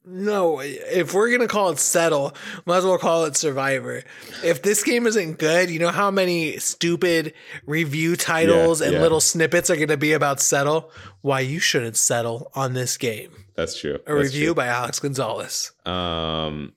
No, 0.09 0.61
if 0.61 1.13
we're 1.15 1.33
gonna 1.33 1.49
call 1.49 1.71
it 1.71 1.79
settle, 1.81 2.33
might 2.65 2.79
as 2.79 2.85
well 2.85 2.97
call 2.97 3.25
it 3.25 3.37
Survivor. 3.37 4.05
If 4.45 4.63
this 4.63 4.85
game 4.85 5.05
isn't 5.07 5.39
good, 5.39 5.69
you 5.69 5.81
know 5.81 5.89
how 5.91 6.13
many 6.13 6.59
stupid 6.59 7.35
review 7.67 8.15
titles 8.15 8.81
Yeah, 8.81 8.87
and 8.87 8.95
yeah. 8.97 9.03
little 9.03 9.21
snippets 9.21 9.69
are 9.69 9.75
gonna 9.77 9.97
be 9.97 10.13
about 10.13 10.41
settle? 10.41 10.93
Why 11.23 11.41
you 11.41 11.59
shouldn't 11.59 11.97
settle 11.97 12.51
on 12.55 12.75
this 12.75 12.97
game. 12.97 13.33
that's 13.57 13.79
true. 13.81 13.95
A 14.07 14.15
That's 14.15 14.33
review 14.33 14.55
by 14.55 14.67
Alex 14.69 15.01
Gonzalez. 15.01 15.73
Um 15.85 16.75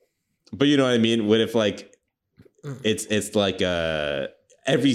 But 0.52 0.68
you 0.68 0.78
know 0.78 0.86
what 0.86 0.94
I 0.94 0.98
mean? 0.98 1.28
What 1.28 1.40
if 1.40 1.54
like 1.56 1.86
Mm. 2.66 2.82
it's 2.84 3.06
it's 3.06 3.36
like 3.36 3.62
uh 3.62 4.28
every 4.66 4.94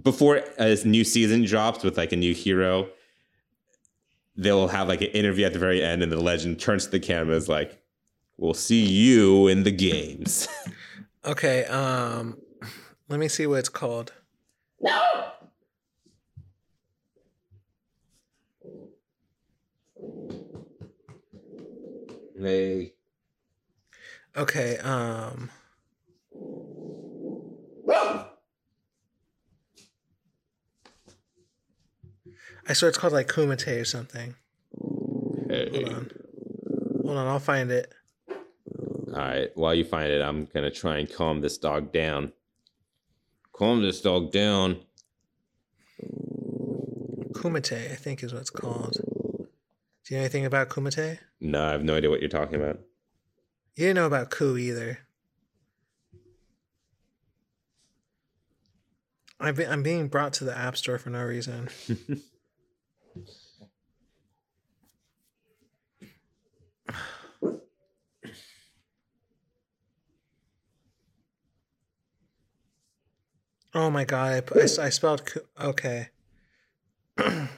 before 0.00 0.42
a 0.58 0.76
new 0.84 1.02
season 1.02 1.44
drops 1.44 1.82
with 1.82 1.96
like 1.96 2.12
a 2.12 2.16
new 2.16 2.34
hero, 2.34 2.88
they'll 4.36 4.68
have 4.68 4.88
like 4.88 5.00
an 5.00 5.08
interview 5.08 5.46
at 5.46 5.52
the 5.52 5.58
very 5.58 5.82
end, 5.82 6.02
and 6.02 6.12
the 6.12 6.20
legend 6.20 6.60
turns 6.60 6.84
to 6.84 6.90
the 6.90 7.00
camera 7.00 7.34
and 7.34 7.42
is 7.42 7.48
like, 7.48 7.82
"We'll 8.36 8.54
see 8.54 8.84
you 8.84 9.48
in 9.48 9.62
the 9.64 9.72
games." 9.72 10.48
Okay, 11.24 11.64
um 11.64 12.38
let 13.08 13.18
me 13.18 13.26
see 13.26 13.48
what 13.48 13.58
it's 13.58 13.68
called. 13.68 14.12
they 22.36 22.92
Okay, 24.36 24.78
um 24.78 25.50
I 32.68 32.72
swear 32.72 32.88
it's 32.88 32.98
called 32.98 33.12
like 33.12 33.28
Kumite 33.28 33.80
or 33.80 33.84
something. 33.84 34.34
Hold 34.78 35.88
on. 35.88 36.10
Hold 37.04 37.16
on, 37.18 37.26
I'll 37.28 37.38
find 37.38 37.70
it. 37.70 37.92
All 38.28 38.34
right. 39.14 39.50
While 39.54 39.74
you 39.74 39.84
find 39.84 40.10
it, 40.10 40.20
I'm 40.20 40.46
gonna 40.46 40.70
try 40.70 40.98
and 40.98 41.12
calm 41.12 41.40
this 41.40 41.58
dog 41.58 41.92
down. 41.92 42.32
Calm 43.52 43.82
this 43.82 44.00
dog 44.00 44.32
down. 44.32 44.80
Kumite, 47.32 47.92
I 47.92 47.94
think 47.94 48.22
is 48.22 48.32
what 48.32 48.40
it's 48.40 48.50
called. 48.50 48.94
Do 48.94 50.14
you 50.14 50.16
know 50.16 50.22
anything 50.22 50.44
about 50.44 50.68
Kumite? 50.68 51.18
No, 51.40 51.64
I 51.64 51.72
have 51.72 51.84
no 51.84 51.94
idea 51.94 52.10
what 52.10 52.20
you're 52.20 52.28
talking 52.28 52.56
about. 52.56 52.80
You 53.74 53.86
didn't 53.86 53.96
know 53.96 54.06
about 54.06 54.30
Ku 54.30 54.56
either. 54.56 55.00
I've 59.38 59.56
been, 59.56 59.70
I'm 59.70 59.82
being 59.82 60.08
brought 60.08 60.32
to 60.34 60.44
the 60.44 60.56
App 60.56 60.76
Store 60.76 60.98
for 60.98 61.10
no 61.10 61.22
reason. 61.22 61.68
oh 73.76 73.90
my 73.90 74.04
god! 74.04 74.42
I, 74.54 74.60
I 74.60 74.62
I 74.86 74.88
spelled 74.88 75.32
okay. 75.60 76.08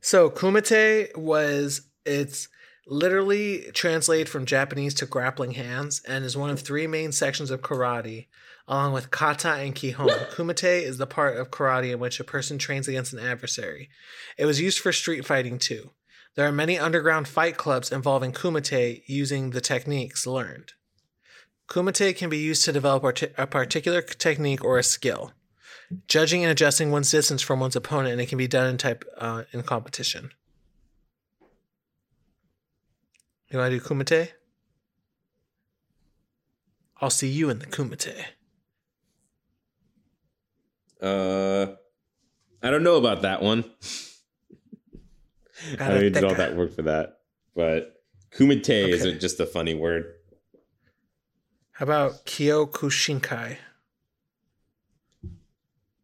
so 0.00 0.30
Kumite 0.30 1.16
was 1.16 1.88
it's 2.04 2.48
literally 2.86 3.70
translated 3.72 4.28
from 4.28 4.44
Japanese 4.44 4.94
to 4.94 5.06
grappling 5.06 5.52
hands 5.52 6.02
and 6.06 6.24
is 6.24 6.36
one 6.36 6.50
of 6.50 6.60
three 6.60 6.86
main 6.86 7.12
sections 7.12 7.50
of 7.50 7.62
karate, 7.62 8.26
along 8.68 8.92
with 8.92 9.10
kata 9.10 9.54
and 9.54 9.74
kihon. 9.74 10.08
Kumite 10.34 10.82
is 10.82 10.98
the 10.98 11.06
part 11.06 11.36
of 11.36 11.50
karate 11.50 11.92
in 11.92 11.98
which 11.98 12.20
a 12.20 12.24
person 12.24 12.58
trains 12.58 12.88
against 12.88 13.12
an 13.12 13.20
adversary. 13.20 13.88
It 14.36 14.44
was 14.46 14.60
used 14.60 14.80
for 14.80 14.92
street 14.92 15.24
fighting 15.24 15.58
too. 15.58 15.90
There 16.34 16.46
are 16.46 16.52
many 16.52 16.78
underground 16.78 17.28
fight 17.28 17.56
clubs 17.56 17.92
involving 17.92 18.32
kumite 18.32 19.02
using 19.06 19.50
the 19.50 19.60
techniques 19.60 20.26
learned. 20.26 20.72
Kumite 21.72 22.14
can 22.14 22.28
be 22.28 22.36
used 22.36 22.66
to 22.66 22.72
develop 22.72 23.02
a 23.38 23.46
particular 23.46 24.02
technique 24.02 24.62
or 24.62 24.78
a 24.78 24.82
skill, 24.82 25.32
judging 26.06 26.44
and 26.44 26.50
adjusting 26.50 26.90
one's 26.90 27.10
distance 27.10 27.40
from 27.40 27.60
one's 27.60 27.74
opponent, 27.74 28.12
and 28.12 28.20
it 28.20 28.28
can 28.28 28.36
be 28.36 28.46
done 28.46 28.68
in 28.68 28.76
type 28.76 29.06
uh, 29.16 29.44
in 29.52 29.62
competition. 29.62 30.32
You 33.48 33.58
want 33.58 33.72
to 33.72 33.78
do 33.78 33.82
kumite? 33.82 34.32
I'll 37.00 37.08
see 37.08 37.30
you 37.30 37.48
in 37.48 37.58
the 37.58 37.66
kumite. 37.66 38.22
Uh, 41.00 41.74
I 42.62 42.70
don't 42.70 42.82
know 42.82 42.96
about 42.96 43.22
that 43.22 43.40
one. 43.40 43.64
I 45.80 45.88
don't 45.88 46.04
even 46.04 46.22
all 46.22 46.34
that 46.34 46.54
work 46.54 46.74
for 46.74 46.82
that. 46.82 47.20
But 47.56 47.94
kumite 48.30 48.60
Okay. 48.60 49.08
a, 49.08 49.18
just 49.18 49.40
a 49.40 49.46
funny 49.46 49.72
word. 49.72 50.12
How 51.72 51.84
about 51.84 52.26
Kyokushinkai? 52.26 53.56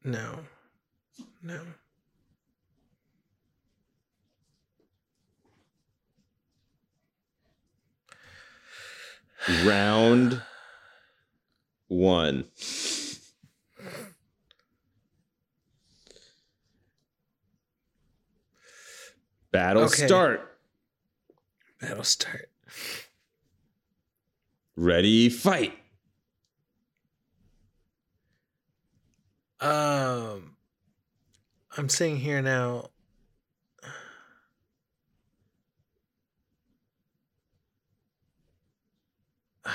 No. 0.02 0.40
No. 1.42 1.60
Round 9.64 10.42
one. 11.88 12.44
Battle 19.50 19.84
Okay. 19.84 20.06
start. 20.06 20.58
That'll 21.80 22.04
start. 22.04 22.50
Ready, 24.80 25.28
fight. 25.28 25.76
Um 29.60 30.54
I'm 31.76 31.88
seeing 31.88 32.18
here 32.18 32.40
now. 32.40 32.90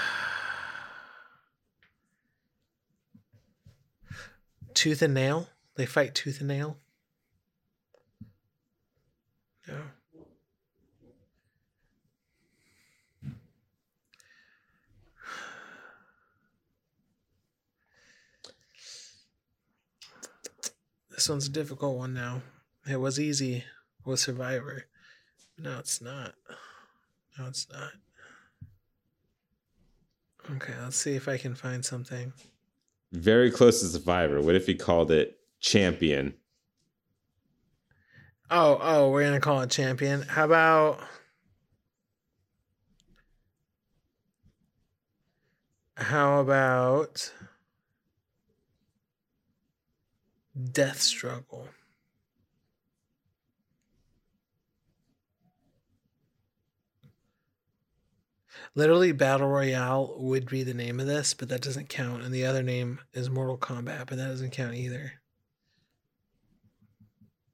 Tooth 4.73 5.01
and 5.01 5.13
nail? 5.13 5.49
They 5.75 5.85
fight 5.85 6.15
tooth 6.15 6.39
and 6.39 6.47
nail? 6.47 6.77
No. 9.67 9.81
This 21.13 21.29
one's 21.29 21.47
a 21.47 21.51
difficult 21.51 21.97
one 21.97 22.13
now. 22.13 22.41
It 22.89 22.99
was 22.99 23.19
easy 23.19 23.63
with 24.03 24.19
Survivor. 24.19 24.85
No, 25.57 25.79
it's 25.79 26.01
not. 26.01 26.33
No, 27.37 27.47
it's 27.47 27.67
not. 27.71 27.91
Okay, 30.55 30.73
let's 30.81 30.97
see 30.97 31.15
if 31.15 31.27
I 31.27 31.37
can 31.37 31.55
find 31.55 31.85
something. 31.85 32.33
Very 33.11 33.51
close 33.51 33.79
to 33.81 33.87
Survivor. 33.87 34.41
What 34.41 34.55
if 34.55 34.65
he 34.65 34.75
called 34.75 35.11
it 35.11 35.37
Champion? 35.59 36.33
Oh, 38.55 38.77
oh, 38.81 39.09
we're 39.09 39.23
gonna 39.23 39.39
call 39.39 39.61
it 39.61 39.71
champion. 39.71 40.21
How 40.21 40.45
about 40.45 40.99
how 45.95 46.39
about 46.39 47.31
death 50.71 51.01
struggle? 51.01 51.67
Literally, 58.75 59.11
Battle 59.11 59.47
Royale 59.47 60.15
would 60.17 60.47
be 60.47 60.63
the 60.63 60.73
name 60.73 60.99
of 60.99 61.05
this, 61.05 61.33
but 61.33 61.49
that 61.49 61.61
doesn't 61.61 61.89
count. 61.89 62.23
And 62.23 62.33
the 62.33 62.45
other 62.45 62.63
name 62.63 62.99
is 63.13 63.29
Mortal 63.29 63.57
Kombat, 63.57 64.07
but 64.07 64.17
that 64.17 64.27
doesn't 64.27 64.51
count 64.51 64.75
either. 64.75 65.13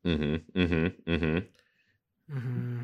Mm-hmm. 0.05 0.59
Mm-hmm. 0.59 1.11
Mm-hmm. 1.11 2.39
hmm 2.39 2.81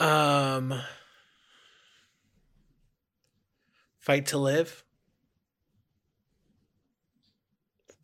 Um, 0.00 0.74
fight 4.02 4.26
to 4.26 4.36
live. 4.36 4.84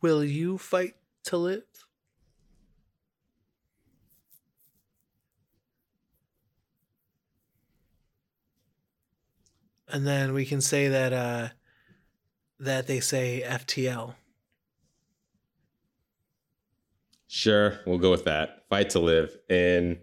Will 0.01 0.25
you 0.25 0.57
fight 0.57 0.95
to 1.25 1.37
live? 1.37 1.65
And 9.89 10.07
then 10.07 10.33
we 10.35 10.45
can 10.47 10.61
say 10.61 10.89
that 10.89 11.13
uh 11.13 11.49
that 12.61 12.87
they 12.87 13.01
say 13.01 13.43
FTL. 13.45 14.15
Sure, 17.27 17.79
we'll 17.87 17.99
go 17.99 18.11
with 18.11 18.25
that. 18.25 18.65
Fight 18.69 18.91
to 18.91 19.01
live 19.01 19.37
in 19.49 19.99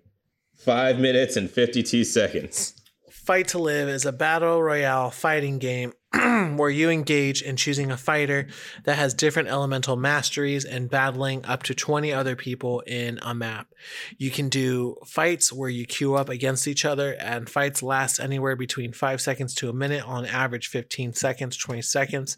five 0.53 0.99
minutes 0.99 1.37
and 1.37 1.49
52 1.49 2.03
seconds. 2.03 2.84
Fight 3.26 3.47
to 3.49 3.57
Live 3.57 3.89
is 3.89 4.05
a 4.05 4.11
battle 4.11 4.61
royale 4.61 5.09
fighting 5.09 5.57
game 5.57 5.93
where 6.57 6.69
you 6.69 6.91
engage 6.91 7.41
in 7.41 7.55
choosing 7.55 7.89
a 7.89 7.97
fighter 7.97 8.45
that 8.84 8.99
has 8.99 9.15
different 9.15 9.49
elemental 9.49 9.95
masteries 9.95 10.63
and 10.63 10.91
battling 10.91 11.43
up 11.43 11.63
to 11.63 11.73
20 11.73 12.13
other 12.13 12.36
people 12.36 12.82
in 12.82 13.17
a 13.23 13.34
map. 13.34 13.73
You 14.19 14.30
can 14.30 14.47
do 14.47 14.97
fights 15.07 15.51
where 15.51 15.71
you 15.71 15.88
queue 15.88 16.13
up 16.13 16.30
against 16.30 16.67
each 16.67 16.86
other, 16.86 17.13
and 17.13 17.49
fights 17.49 17.82
last 17.82 18.19
anywhere 18.19 18.55
between 18.55 18.93
5 18.93 19.19
seconds 19.19 19.55
to 19.55 19.69
a 19.69 19.73
minute, 19.73 20.07
on 20.07 20.28
average 20.28 20.67
15 20.67 21.13
seconds, 21.13 21.57
20 21.57 21.82
seconds, 21.82 22.38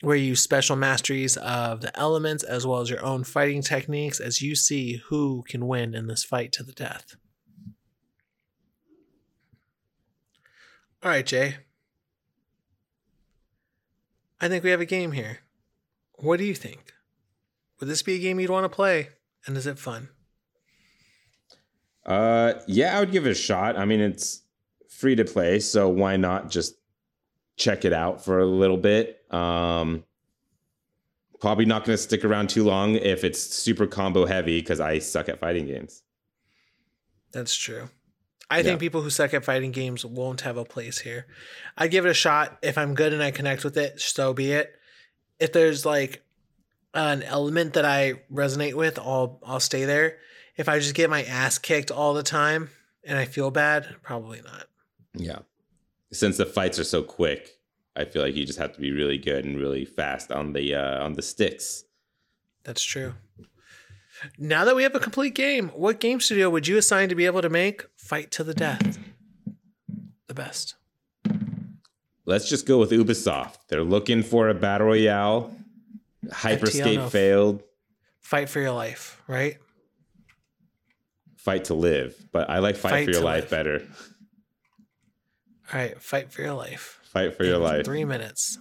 where 0.00 0.16
you 0.16 0.34
special 0.34 0.76
masteries 0.76 1.36
of 1.36 1.82
the 1.82 1.94
elements 2.00 2.42
as 2.42 2.66
well 2.66 2.80
as 2.80 2.88
your 2.88 3.04
own 3.04 3.22
fighting 3.22 3.60
techniques 3.60 4.18
as 4.18 4.40
you 4.40 4.54
see 4.54 5.02
who 5.08 5.44
can 5.46 5.66
win 5.66 5.94
in 5.94 6.06
this 6.06 6.24
fight 6.24 6.52
to 6.52 6.62
the 6.62 6.72
death. 6.72 7.16
All 11.02 11.10
right, 11.10 11.26
Jay. 11.26 11.56
I 14.40 14.48
think 14.48 14.62
we 14.62 14.70
have 14.70 14.80
a 14.80 14.86
game 14.86 15.12
here. 15.12 15.38
What 16.14 16.38
do 16.38 16.44
you 16.44 16.54
think? 16.54 16.92
Would 17.80 17.88
this 17.88 18.02
be 18.02 18.14
a 18.14 18.18
game 18.18 18.38
you'd 18.38 18.50
want 18.50 18.64
to 18.64 18.68
play? 18.68 19.08
And 19.46 19.56
is 19.56 19.66
it 19.66 19.78
fun? 19.78 20.10
Uh, 22.06 22.54
yeah, 22.68 22.96
I 22.96 23.00
would 23.00 23.10
give 23.10 23.26
it 23.26 23.30
a 23.30 23.34
shot. 23.34 23.76
I 23.76 23.84
mean, 23.84 24.00
it's 24.00 24.42
free 24.88 25.16
to 25.16 25.24
play, 25.24 25.58
so 25.58 25.88
why 25.88 26.16
not 26.16 26.50
just 26.50 26.74
check 27.56 27.84
it 27.84 27.92
out 27.92 28.24
for 28.24 28.38
a 28.38 28.46
little 28.46 28.76
bit? 28.76 29.24
Um, 29.32 30.04
probably 31.40 31.64
not 31.64 31.84
going 31.84 31.96
to 31.96 32.02
stick 32.02 32.24
around 32.24 32.50
too 32.50 32.62
long 32.62 32.94
if 32.94 33.24
it's 33.24 33.40
super 33.40 33.88
combo 33.88 34.26
heavy 34.26 34.60
because 34.60 34.78
I 34.78 35.00
suck 35.00 35.28
at 35.28 35.40
fighting 35.40 35.66
games. 35.66 36.02
That's 37.32 37.54
true. 37.56 37.88
I 38.52 38.58
yeah. 38.58 38.64
think 38.64 38.80
people 38.80 39.00
who 39.00 39.08
suck 39.08 39.32
at 39.32 39.46
fighting 39.46 39.70
games 39.70 40.04
won't 40.04 40.42
have 40.42 40.58
a 40.58 40.64
place 40.64 40.98
here. 40.98 41.24
I 41.78 41.88
give 41.88 42.04
it 42.04 42.10
a 42.10 42.14
shot. 42.14 42.58
If 42.60 42.76
I'm 42.76 42.94
good 42.94 43.14
and 43.14 43.22
I 43.22 43.30
connect 43.30 43.64
with 43.64 43.78
it, 43.78 43.98
so 43.98 44.34
be 44.34 44.52
it. 44.52 44.74
If 45.40 45.54
there's 45.54 45.86
like 45.86 46.22
an 46.92 47.22
element 47.22 47.72
that 47.72 47.86
I 47.86 48.20
resonate 48.30 48.74
with, 48.74 48.98
I'll 48.98 49.40
I'll 49.42 49.58
stay 49.58 49.86
there. 49.86 50.18
If 50.54 50.68
I 50.68 50.80
just 50.80 50.94
get 50.94 51.08
my 51.08 51.22
ass 51.22 51.56
kicked 51.56 51.90
all 51.90 52.12
the 52.12 52.22
time 52.22 52.68
and 53.04 53.16
I 53.16 53.24
feel 53.24 53.50
bad, 53.50 53.96
probably 54.02 54.42
not. 54.42 54.66
Yeah. 55.14 55.38
Since 56.12 56.36
the 56.36 56.44
fights 56.44 56.78
are 56.78 56.84
so 56.84 57.02
quick, 57.02 57.56
I 57.96 58.04
feel 58.04 58.20
like 58.20 58.36
you 58.36 58.44
just 58.44 58.58
have 58.58 58.74
to 58.74 58.80
be 58.80 58.92
really 58.92 59.16
good 59.16 59.46
and 59.46 59.56
really 59.58 59.86
fast 59.86 60.30
on 60.30 60.52
the 60.52 60.74
uh, 60.74 61.02
on 61.02 61.14
the 61.14 61.22
sticks. 61.22 61.84
That's 62.64 62.82
true. 62.82 63.14
Now 64.38 64.64
that 64.66 64.76
we 64.76 64.82
have 64.82 64.94
a 64.94 65.00
complete 65.00 65.34
game, 65.34 65.68
what 65.70 66.00
game 66.00 66.20
studio 66.20 66.50
would 66.50 66.68
you 66.68 66.76
assign 66.76 67.08
to 67.08 67.14
be 67.14 67.26
able 67.26 67.42
to 67.42 67.48
make 67.48 67.84
Fight 68.12 68.30
to 68.32 68.44
the 68.44 68.52
Death 68.52 68.98
the 70.28 70.34
best? 70.34 70.74
Let's 72.26 72.46
just 72.46 72.66
go 72.66 72.78
with 72.78 72.90
Ubisoft. 72.90 73.56
They're 73.68 73.82
looking 73.82 74.22
for 74.22 74.50
a 74.50 74.54
battle 74.54 74.88
royale. 74.88 75.56
Hyperscape 76.26 77.08
failed. 77.08 77.62
Fight 78.20 78.50
for 78.50 78.60
your 78.60 78.72
life, 78.72 79.22
right? 79.26 79.56
Fight 81.38 81.64
to 81.64 81.74
live, 81.74 82.14
but 82.32 82.50
I 82.50 82.58
like 82.58 82.76
Fight, 82.76 82.90
fight 82.90 83.04
for 83.06 83.12
your 83.12 83.22
life 83.22 83.44
live. 83.44 83.50
better. 83.50 83.82
All 85.72 85.80
right, 85.80 85.98
Fight 85.98 86.30
for 86.30 86.42
your 86.42 86.52
life. 86.52 87.00
Fight 87.04 87.34
for 87.34 87.44
your 87.44 87.56
life. 87.56 87.86
Three 87.86 88.04
minutes. 88.04 88.58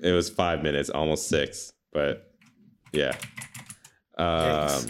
It 0.00 0.12
was 0.12 0.30
five 0.30 0.62
minutes, 0.62 0.88
almost 0.88 1.26
six, 1.26 1.72
but 1.92 2.30
yeah. 2.92 3.16
Um, 4.16 4.86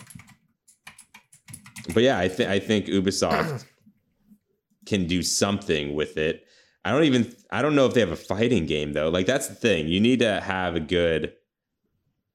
but 1.94 2.02
yeah, 2.02 2.18
I 2.18 2.28
think 2.28 2.50
I 2.50 2.58
think 2.58 2.86
Ubisoft 2.86 3.64
can 4.86 5.06
do 5.06 5.22
something 5.22 5.94
with 5.94 6.16
it. 6.16 6.46
I 6.84 6.92
don't 6.92 7.04
even 7.04 7.34
I 7.50 7.62
don't 7.62 7.74
know 7.74 7.86
if 7.86 7.94
they 7.94 8.00
have 8.00 8.12
a 8.12 8.16
fighting 8.16 8.66
game 8.66 8.92
though. 8.92 9.08
Like 9.08 9.26
that's 9.26 9.48
the 9.48 9.54
thing. 9.54 9.88
You 9.88 10.00
need 10.00 10.20
to 10.20 10.40
have 10.40 10.76
a 10.76 10.80
good 10.80 11.32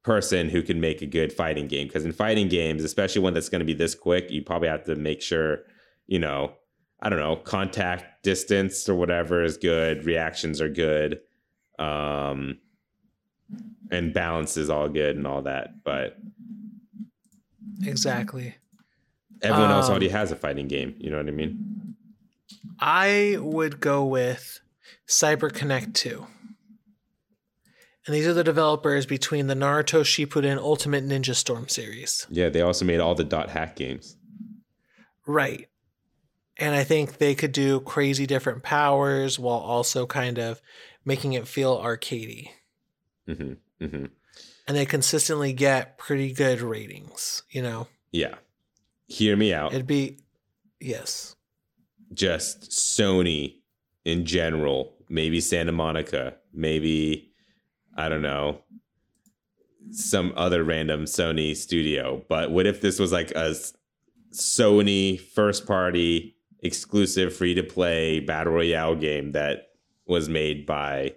person 0.03 0.49
who 0.49 0.61
can 0.61 0.81
make 0.81 1.01
a 1.01 1.05
good 1.05 1.31
fighting 1.31 1.67
game 1.67 1.87
because 1.87 2.05
in 2.05 2.11
fighting 2.11 2.49
games, 2.49 2.83
especially 2.83 3.21
one 3.21 3.33
that's 3.33 3.49
going 3.49 3.59
to 3.59 3.65
be 3.65 3.73
this 3.73 3.95
quick, 3.95 4.29
you 4.31 4.41
probably 4.41 4.67
have 4.67 4.83
to 4.85 4.95
make 4.95 5.21
sure, 5.21 5.59
you 6.07 6.19
know, 6.19 6.53
I 6.99 7.09
don't 7.09 7.19
know, 7.19 7.35
contact 7.35 8.23
distance 8.23 8.89
or 8.89 8.95
whatever 8.95 9.43
is 9.43 9.57
good, 9.57 10.05
reactions 10.05 10.59
are 10.59 10.69
good. 10.69 11.21
Um 11.79 12.57
and 13.89 14.13
balance 14.13 14.55
is 14.57 14.69
all 14.69 14.87
good 14.89 15.17
and 15.17 15.27
all 15.27 15.43
that. 15.43 15.83
But 15.83 16.17
Exactly. 17.83 18.55
Everyone 19.41 19.71
um, 19.71 19.77
else 19.77 19.89
already 19.89 20.09
has 20.09 20.31
a 20.31 20.35
fighting 20.35 20.67
game. 20.67 20.95
You 20.97 21.09
know 21.09 21.17
what 21.17 21.27
I 21.27 21.31
mean? 21.31 21.95
I 22.79 23.37
would 23.39 23.79
go 23.79 24.05
with 24.05 24.59
CyberConnect 25.07 25.93
2. 25.93 26.25
And 28.07 28.15
these 28.15 28.25
are 28.25 28.33
the 28.33 28.43
developers 28.43 29.05
between 29.05 29.47
the 29.47 29.53
Naruto 29.53 30.01
Shippuden 30.01 30.57
Ultimate 30.57 31.07
Ninja 31.07 31.35
Storm 31.35 31.67
series. 31.67 32.25
Yeah, 32.29 32.49
they 32.49 32.61
also 32.61 32.83
made 32.83 32.99
all 32.99 33.13
the 33.13 33.23
dot 33.23 33.49
hack 33.49 33.75
games. 33.75 34.17
Right. 35.27 35.67
And 36.57 36.75
I 36.75 36.83
think 36.83 37.17
they 37.17 37.35
could 37.35 37.51
do 37.51 37.79
crazy 37.79 38.25
different 38.25 38.63
powers 38.63 39.37
while 39.37 39.59
also 39.59 40.07
kind 40.07 40.39
of 40.39 40.61
making 41.05 41.33
it 41.33 41.47
feel 41.47 41.79
arcadey. 41.79 42.49
Mm-hmm. 43.27 43.53
Mm-hmm 43.83 44.05
and 44.71 44.77
they 44.77 44.85
consistently 44.85 45.53
get 45.53 45.97
pretty 45.97 46.31
good 46.31 46.61
ratings, 46.61 47.43
you 47.49 47.61
know? 47.61 47.87
Yeah. 48.11 48.35
Hear 49.11 49.35
me 49.35 49.53
out. 49.53 49.73
It'd 49.73 49.87
be, 49.87 50.19
yes. 50.79 51.35
Just 52.13 52.71
Sony 52.71 53.57
in 54.05 54.25
general, 54.25 54.93
maybe 55.09 55.41
Santa 55.41 55.73
Monica, 55.73 56.35
maybe, 56.53 57.33
I 57.97 58.07
don't 58.07 58.21
know, 58.21 58.61
some 59.91 60.31
other 60.37 60.63
random 60.63 61.03
Sony 61.03 61.57
studio. 61.57 62.23
But 62.29 62.51
what 62.51 62.65
if 62.65 62.79
this 62.79 62.99
was 62.99 63.11
like 63.11 63.31
a 63.31 63.53
Sony 64.31 65.19
first 65.19 65.67
party 65.67 66.37
exclusive 66.63 67.35
free 67.35 67.53
to 67.55 67.63
play 67.63 68.21
battle 68.21 68.53
royale 68.53 68.95
game 68.95 69.33
that 69.33 69.71
was 70.07 70.29
made 70.29 70.65
by 70.65 71.15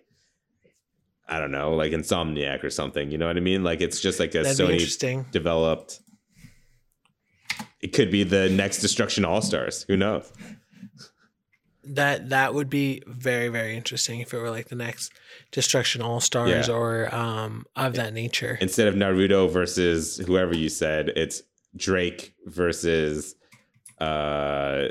I 1.29 1.39
don't 1.39 1.53
know, 1.53 1.75
like 1.75 1.93
Insomniac 1.93 2.65
or 2.65 2.71
something. 2.71 3.11
You 3.11 3.19
know 3.19 3.29
what 3.29 3.37
I 3.37 3.41
mean? 3.41 3.63
Like 3.63 3.81
it's 3.81 4.01
just 4.01 4.19
like 4.19 4.35
a 4.35 4.43
That'd 4.43 4.59
Sony 4.59 5.31
developed. 5.31 6.01
It 7.85 7.93
could 7.93 8.11
be 8.11 8.25
the 8.25 8.49
next 8.49 8.81
Destruction 8.81 9.27
All 9.27 9.43
Stars. 9.43 9.85
Who 9.89 9.99
knows? 9.99 10.33
That 11.85 12.31
that 12.31 12.55
would 12.55 12.71
be 12.71 13.03
very 13.07 13.49
very 13.49 13.77
interesting 13.77 14.21
if 14.21 14.33
it 14.33 14.39
were 14.39 14.49
like 14.49 14.69
the 14.69 14.75
next 14.75 15.13
Destruction 15.53 16.01
All 16.01 16.19
Stars 16.19 16.69
yeah. 16.69 16.75
or 16.75 17.15
um 17.15 17.67
of 17.77 17.93
that 17.97 18.15
nature. 18.15 18.57
Instead 18.63 18.89
of 18.89 18.95
Naruto 18.95 19.51
versus 19.51 20.17
whoever 20.17 20.57
you 20.57 20.71
said, 20.71 21.11
it's 21.11 21.43
Drake 21.77 22.35
versus 22.47 23.35
uh 24.01 24.89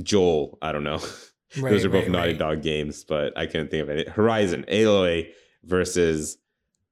Joel. 0.00 0.56
I 0.62 0.70
don't 0.70 0.84
know. 0.84 1.00
Right, 1.58 1.70
Those 1.70 1.86
are 1.86 1.88
both 1.88 2.02
right, 2.02 2.10
Naughty 2.10 2.32
right. 2.32 2.38
Dog 2.38 2.62
games, 2.62 3.04
but 3.04 3.32
I 3.34 3.46
couldn't 3.46 3.70
think 3.70 3.82
of 3.82 3.88
any. 3.88 4.04
Horizon, 4.04 4.66
Aloy 4.68 5.30
versus 5.64 6.36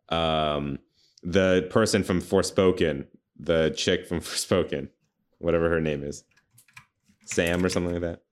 um, 0.08 0.78
the 1.22 1.68
person 1.68 2.02
from 2.02 2.22
Forspoken, 2.22 3.06
the 3.38 3.72
chick 3.76 4.06
from 4.06 4.20
Spoken, 4.22 4.90
whatever 5.38 5.68
her 5.70 5.80
name 5.80 6.02
is, 6.02 6.24
Sam 7.24 7.64
or 7.64 7.68
something 7.68 7.92
like 7.92 8.02
that. 8.02 8.22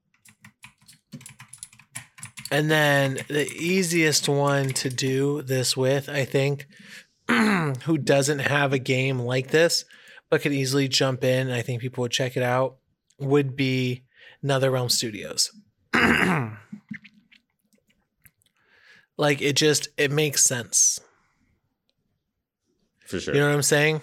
And 2.50 2.70
then 2.70 3.18
the 3.28 3.48
easiest 3.59 4.28
one 4.28 4.68
to 4.74 4.88
do 4.88 5.42
this 5.42 5.76
with, 5.76 6.09
I 6.09 6.24
think, 6.24 6.66
who 7.28 7.98
doesn't 7.98 8.38
have 8.40 8.72
a 8.72 8.78
game 8.78 9.18
like 9.18 9.50
this, 9.50 9.84
but 10.30 10.42
could 10.42 10.52
easily 10.52 10.86
jump 10.86 11.24
in, 11.24 11.50
I 11.50 11.62
think 11.62 11.80
people 11.80 12.02
would 12.02 12.12
check 12.12 12.36
it 12.36 12.42
out, 12.42 12.76
would 13.18 13.57
be 13.57 14.05
NetherRealm 14.44 14.90
Studios. 14.90 15.50
like 19.16 19.40
it 19.40 19.57
just 19.57 19.88
it 19.96 20.11
makes 20.11 20.44
sense. 20.44 21.00
For 23.07 23.20
sure. 23.20 23.34
You 23.34 23.40
know 23.40 23.48
what 23.48 23.55
I'm 23.55 23.62
saying? 23.62 24.00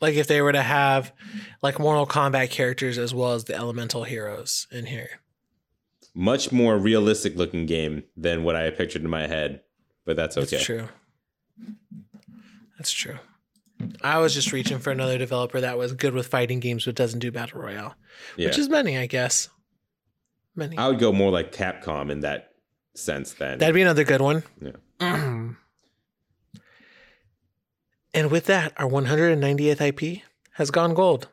Like 0.00 0.14
if 0.14 0.26
they 0.26 0.42
were 0.42 0.52
to 0.52 0.62
have 0.62 1.12
like 1.62 1.78
Mortal 1.78 2.06
Kombat 2.06 2.50
characters 2.50 2.98
as 2.98 3.14
well 3.14 3.32
as 3.32 3.44
the 3.44 3.54
elemental 3.54 4.04
heroes 4.04 4.66
in 4.70 4.86
here. 4.86 5.20
Much 6.14 6.52
more 6.52 6.78
realistic 6.78 7.36
looking 7.36 7.66
game 7.66 8.04
than 8.16 8.44
what 8.44 8.56
I 8.56 8.70
pictured 8.70 9.02
in 9.02 9.10
my 9.10 9.26
head, 9.26 9.62
but 10.04 10.16
that's 10.16 10.36
okay. 10.36 10.56
That's 10.56 10.64
true. 10.64 10.88
That's 12.78 12.92
true. 12.92 13.18
I 14.02 14.18
was 14.18 14.34
just 14.34 14.52
reaching 14.52 14.78
for 14.78 14.90
another 14.90 15.18
developer 15.18 15.60
that 15.60 15.76
was 15.76 15.92
good 15.92 16.14
with 16.14 16.28
fighting 16.28 16.60
games 16.60 16.84
but 16.84 16.94
doesn't 16.94 17.18
do 17.18 17.32
battle 17.32 17.60
royale, 17.60 17.94
yeah. 18.36 18.48
which 18.48 18.58
is 18.58 18.68
many, 18.68 18.96
I 18.96 19.06
guess. 19.06 19.48
Many. 20.54 20.78
I 20.78 20.88
would 20.88 21.00
go 21.00 21.12
more 21.12 21.30
like 21.30 21.52
Capcom 21.52 22.10
in 22.10 22.20
that 22.20 22.52
sense. 22.94 23.32
Then 23.32 23.58
that'd 23.58 23.74
be 23.74 23.82
another 23.82 24.04
good 24.04 24.20
one. 24.20 24.42
Yeah. 24.60 24.72
Mm. 25.00 25.56
And 28.14 28.30
with 28.30 28.46
that, 28.46 28.72
our 28.76 28.88
190th 28.88 29.80
IP 29.80 30.22
has 30.52 30.70
gone 30.70 30.94
gold. 30.94 31.28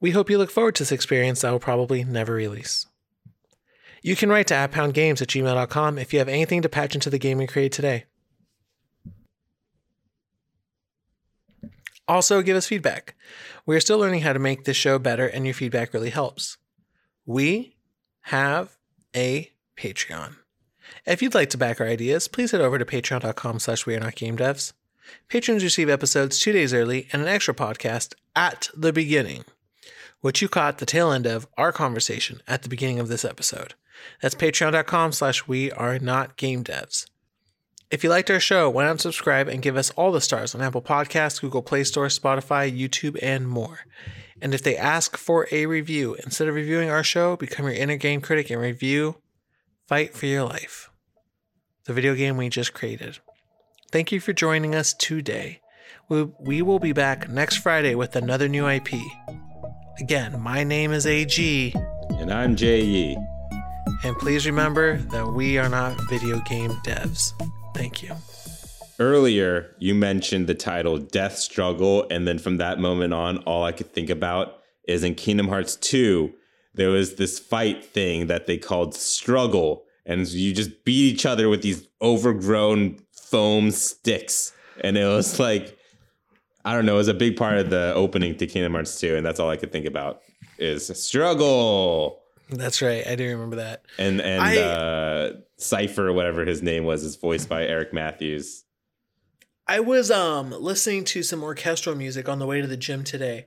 We 0.00 0.12
hope 0.12 0.30
you 0.30 0.38
look 0.38 0.50
forward 0.50 0.76
to 0.76 0.84
this 0.84 0.92
experience 0.92 1.42
that 1.42 1.50
will 1.50 1.58
probably 1.58 2.04
never 2.04 2.32
release. 2.32 2.86
You 4.02 4.16
can 4.16 4.30
write 4.30 4.46
to 4.46 4.54
apphoundgames 4.54 5.20
at 5.20 5.28
gmail.com 5.28 5.98
if 5.98 6.12
you 6.12 6.20
have 6.20 6.28
anything 6.28 6.62
to 6.62 6.68
patch 6.68 6.94
into 6.94 7.10
the 7.10 7.18
game 7.18 7.36
we 7.36 7.46
created 7.46 7.72
today. 7.72 8.04
Also, 12.08 12.42
give 12.42 12.56
us 12.56 12.66
feedback. 12.66 13.14
We 13.66 13.76
are 13.76 13.80
still 13.80 13.98
learning 13.98 14.22
how 14.22 14.32
to 14.32 14.38
make 14.38 14.64
this 14.64 14.76
show 14.76 14.98
better, 14.98 15.26
and 15.26 15.44
your 15.44 15.54
feedback 15.54 15.92
really 15.92 16.10
helps. 16.10 16.56
We 17.26 17.76
have 18.22 18.76
a 19.14 19.52
Patreon. 19.76 20.36
If 21.06 21.22
you'd 21.22 21.34
like 21.34 21.50
to 21.50 21.58
back 21.58 21.80
our 21.80 21.86
ideas, 21.86 22.26
please 22.26 22.50
head 22.50 22.60
over 22.60 22.78
to 22.78 22.84
patreon.com 22.84 23.60
slash 23.60 23.86
we 23.86 23.94
Patrons 25.28 25.62
receive 25.62 25.88
episodes 25.88 26.38
two 26.38 26.52
days 26.52 26.74
early 26.74 27.08
and 27.12 27.22
an 27.22 27.28
extra 27.28 27.54
podcast 27.54 28.14
at 28.34 28.68
the 28.76 28.92
beginning, 28.92 29.44
which 30.20 30.42
you 30.42 30.48
caught 30.48 30.78
the 30.78 30.86
tail 30.86 31.12
end 31.12 31.26
of 31.26 31.46
our 31.56 31.72
conversation 31.72 32.42
at 32.46 32.62
the 32.62 32.68
beginning 32.68 32.98
of 32.98 33.08
this 33.08 33.24
episode. 33.24 33.74
That's 34.22 34.34
patreon.com 34.34 35.12
slash 35.12 35.46
we 35.46 35.70
are 35.72 35.98
not 35.98 36.36
game 36.36 36.64
devs. 36.64 37.06
If 37.90 38.04
you 38.04 38.10
liked 38.10 38.30
our 38.30 38.38
show, 38.38 38.70
why 38.70 38.84
not 38.84 39.00
subscribe 39.00 39.48
and 39.48 39.62
give 39.62 39.76
us 39.76 39.90
all 39.90 40.12
the 40.12 40.20
stars 40.20 40.54
on 40.54 40.62
Apple 40.62 40.82
Podcasts, 40.82 41.40
Google 41.40 41.62
Play 41.62 41.82
Store, 41.82 42.06
Spotify, 42.06 42.70
YouTube, 42.70 43.18
and 43.20 43.48
more. 43.48 43.80
And 44.40 44.54
if 44.54 44.62
they 44.62 44.76
ask 44.76 45.16
for 45.16 45.48
a 45.50 45.66
review, 45.66 46.14
instead 46.24 46.46
of 46.46 46.54
reviewing 46.54 46.88
our 46.88 47.02
show, 47.02 47.36
become 47.36 47.66
your 47.66 47.74
inner 47.74 47.96
game 47.96 48.20
critic 48.20 48.48
and 48.48 48.60
review 48.60 49.16
Fight 49.86 50.14
for 50.14 50.26
Your 50.26 50.44
Life, 50.44 50.88
the 51.84 51.92
video 51.92 52.14
game 52.14 52.36
we 52.36 52.48
just 52.48 52.72
created. 52.72 53.18
Thank 53.92 54.12
you 54.12 54.20
for 54.20 54.32
joining 54.32 54.76
us 54.76 54.94
today. 54.94 55.60
We, 56.08 56.62
will 56.62 56.78
be 56.78 56.92
back 56.92 57.28
next 57.28 57.56
Friday 57.56 57.96
with 57.96 58.14
another 58.14 58.48
new 58.48 58.68
IP. 58.68 58.94
Again, 59.98 60.40
my 60.40 60.62
name 60.62 60.92
is 60.92 61.06
AG, 61.06 61.74
And 62.10 62.32
I'm 62.32 62.54
J.E. 62.54 63.16
and 64.04 64.16
please 64.16 64.46
remember 64.46 64.98
that 64.98 65.26
we 65.26 65.58
are 65.58 65.68
not 65.68 66.00
video 66.08 66.40
game 66.42 66.70
devs. 66.84 67.32
Thank 67.74 68.00
you. 68.02 68.14
Earlier, 69.00 69.74
you 69.80 69.96
mentioned 69.96 70.46
the 70.46 70.54
title 70.54 70.98
Death 70.98 71.36
Struggle, 71.36 72.06
and 72.10 72.28
then 72.28 72.38
from 72.38 72.58
that 72.58 72.78
moment 72.78 73.12
on, 73.12 73.38
all 73.38 73.64
I 73.64 73.72
could 73.72 73.92
think 73.92 74.08
about 74.08 74.58
is 74.86 75.02
in 75.02 75.16
Kingdom 75.16 75.48
Hearts 75.48 75.74
2, 75.74 76.32
there 76.74 76.90
was 76.90 77.16
this 77.16 77.40
fight 77.40 77.84
thing 77.84 78.28
that 78.28 78.46
they 78.46 78.56
called 78.56 78.94
Struggle, 78.94 79.84
and 80.10 80.26
you 80.28 80.52
just 80.52 80.84
beat 80.84 81.12
each 81.14 81.24
other 81.24 81.48
with 81.48 81.62
these 81.62 81.86
overgrown 82.02 82.98
foam 83.12 83.70
sticks. 83.70 84.52
And 84.82 84.96
it 84.96 85.06
was 85.06 85.38
like, 85.38 85.78
I 86.64 86.74
don't 86.74 86.84
know, 86.86 86.94
it 86.94 86.98
was 86.98 87.08
a 87.08 87.14
big 87.14 87.36
part 87.36 87.58
of 87.58 87.70
the 87.70 87.92
opening 87.94 88.36
to 88.38 88.46
Kingdom 88.46 88.72
Hearts 88.72 88.98
2, 89.00 89.16
and 89.16 89.24
that's 89.24 89.38
all 89.40 89.48
I 89.48 89.56
could 89.56 89.72
think 89.72 89.86
about 89.86 90.20
is 90.58 90.86
struggle. 91.02 92.22
That's 92.50 92.82
right. 92.82 93.06
I 93.06 93.14
do 93.14 93.28
remember 93.28 93.56
that. 93.56 93.82
And 93.98 94.20
and 94.20 94.42
I- 94.42 94.56
uh 94.56 95.32
Seifer, 95.58 96.12
whatever 96.12 96.44
his 96.44 96.62
name 96.62 96.84
was, 96.84 97.04
is 97.04 97.14
voiced 97.16 97.48
by 97.48 97.64
Eric 97.64 97.92
Matthews. 97.92 98.64
I 99.68 99.78
was 99.80 100.10
um 100.10 100.50
listening 100.50 101.04
to 101.04 101.22
some 101.22 101.42
orchestral 101.44 101.94
music 101.94 102.28
on 102.28 102.40
the 102.40 102.46
way 102.46 102.60
to 102.60 102.66
the 102.66 102.76
gym 102.76 103.04
today, 103.04 103.46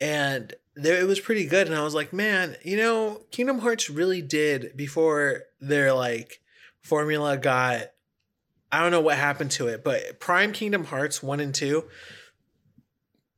and 0.00 0.52
there 0.76 1.00
it 1.00 1.06
was 1.06 1.20
pretty 1.20 1.46
good. 1.46 1.66
And 1.66 1.76
I 1.76 1.82
was 1.84 1.94
like, 1.94 2.12
man, 2.12 2.56
you 2.62 2.76
know, 2.76 3.22
Kingdom 3.30 3.60
Hearts 3.60 3.88
really 3.90 4.22
did 4.22 4.76
before 4.76 5.42
their 5.60 5.92
like 5.92 6.40
formula 6.82 7.36
got. 7.36 7.90
I 8.72 8.80
don't 8.80 8.90
know 8.90 9.00
what 9.00 9.16
happened 9.16 9.52
to 9.52 9.68
it, 9.68 9.84
but 9.84 10.18
Prime 10.18 10.52
Kingdom 10.52 10.84
Hearts 10.84 11.22
one 11.22 11.38
and 11.40 11.54
two. 11.54 11.84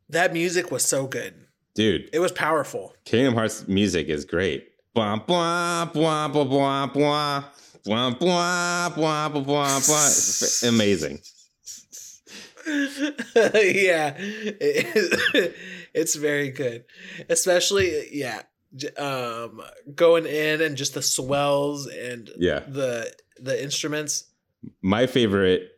That 0.08 0.32
music 0.32 0.70
was 0.70 0.84
so 0.84 1.06
good. 1.06 1.34
Dude, 1.74 2.08
It 2.12 2.20
was 2.20 2.32
powerful. 2.32 2.94
Kingdom 3.04 3.34
Hearts 3.34 3.68
music 3.68 4.06
is 4.08 4.24
great. 4.24 4.68
Blah, 4.94 5.16
blah, 5.16 5.84
blah, 5.84 6.28
blah, 6.28 6.44
blah, 6.44 6.86
blah. 6.86 7.44
Blah, 7.84 8.10
blah, 8.10 8.88
blah, 8.88 9.28
blah, 9.28 9.28
blah, 9.28 9.80
blah. 9.80 10.08
Amazing. 10.68 11.20
yeah, 12.66 14.14
It- 14.18 15.54
it's 15.96 16.14
very 16.14 16.50
good, 16.50 16.84
especially 17.28 18.08
yeah, 18.12 18.42
um, 18.96 19.60
going 19.94 20.26
in 20.26 20.60
and 20.60 20.76
just 20.76 20.94
the 20.94 21.02
swells 21.02 21.86
and 21.88 22.30
Yeah. 22.38 22.60
the 22.68 23.12
the 23.40 23.60
instruments. 23.62 24.24
My 24.82 25.06
favorite 25.06 25.70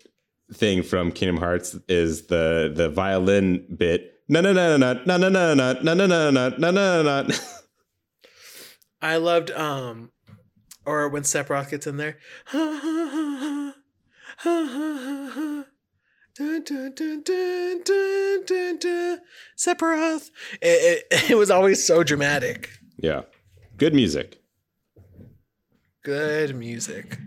thing 0.53 0.83
from 0.83 1.13
Kingdom 1.13 1.37
Hearts 1.39 1.77
is 1.89 2.27
the 2.27 2.73
the 2.75 2.89
violin 2.91 3.65
bit. 3.77 4.15
No 4.29 4.41
no 4.43 4.53
no 4.53 4.77
no 4.77 4.93
no 5.07 5.17
no 5.17 5.29
no 5.29 5.55
no 5.55 5.55
no 5.55 5.95
no 5.95 6.07
no 6.07 6.31
no 6.31 6.51
no 6.59 7.03
no 7.03 7.23
no. 7.23 7.35
I 9.01 9.17
loved 9.17 9.51
um, 9.53 10.11
or 10.85 11.09
when 11.09 11.23
Sephiroth 11.23 11.71
gets 11.71 11.87
in 11.87 11.97
there. 11.97 12.19
Dun, 16.39 16.63
dun, 16.63 16.93
dun, 16.95 17.23
dun, 17.25 17.83
dun, 17.83 18.45
dun, 18.47 18.79
dun. 18.79 19.21
Sephiroth. 19.57 20.31
It, 20.63 21.05
it, 21.11 21.31
it 21.31 21.35
was 21.35 21.51
always 21.51 21.85
so 21.85 22.05
dramatic. 22.05 22.71
Yeah. 22.97 23.23
Good 23.77 23.93
music. 23.93 24.41
Good 26.05 26.55
music. 26.55 27.19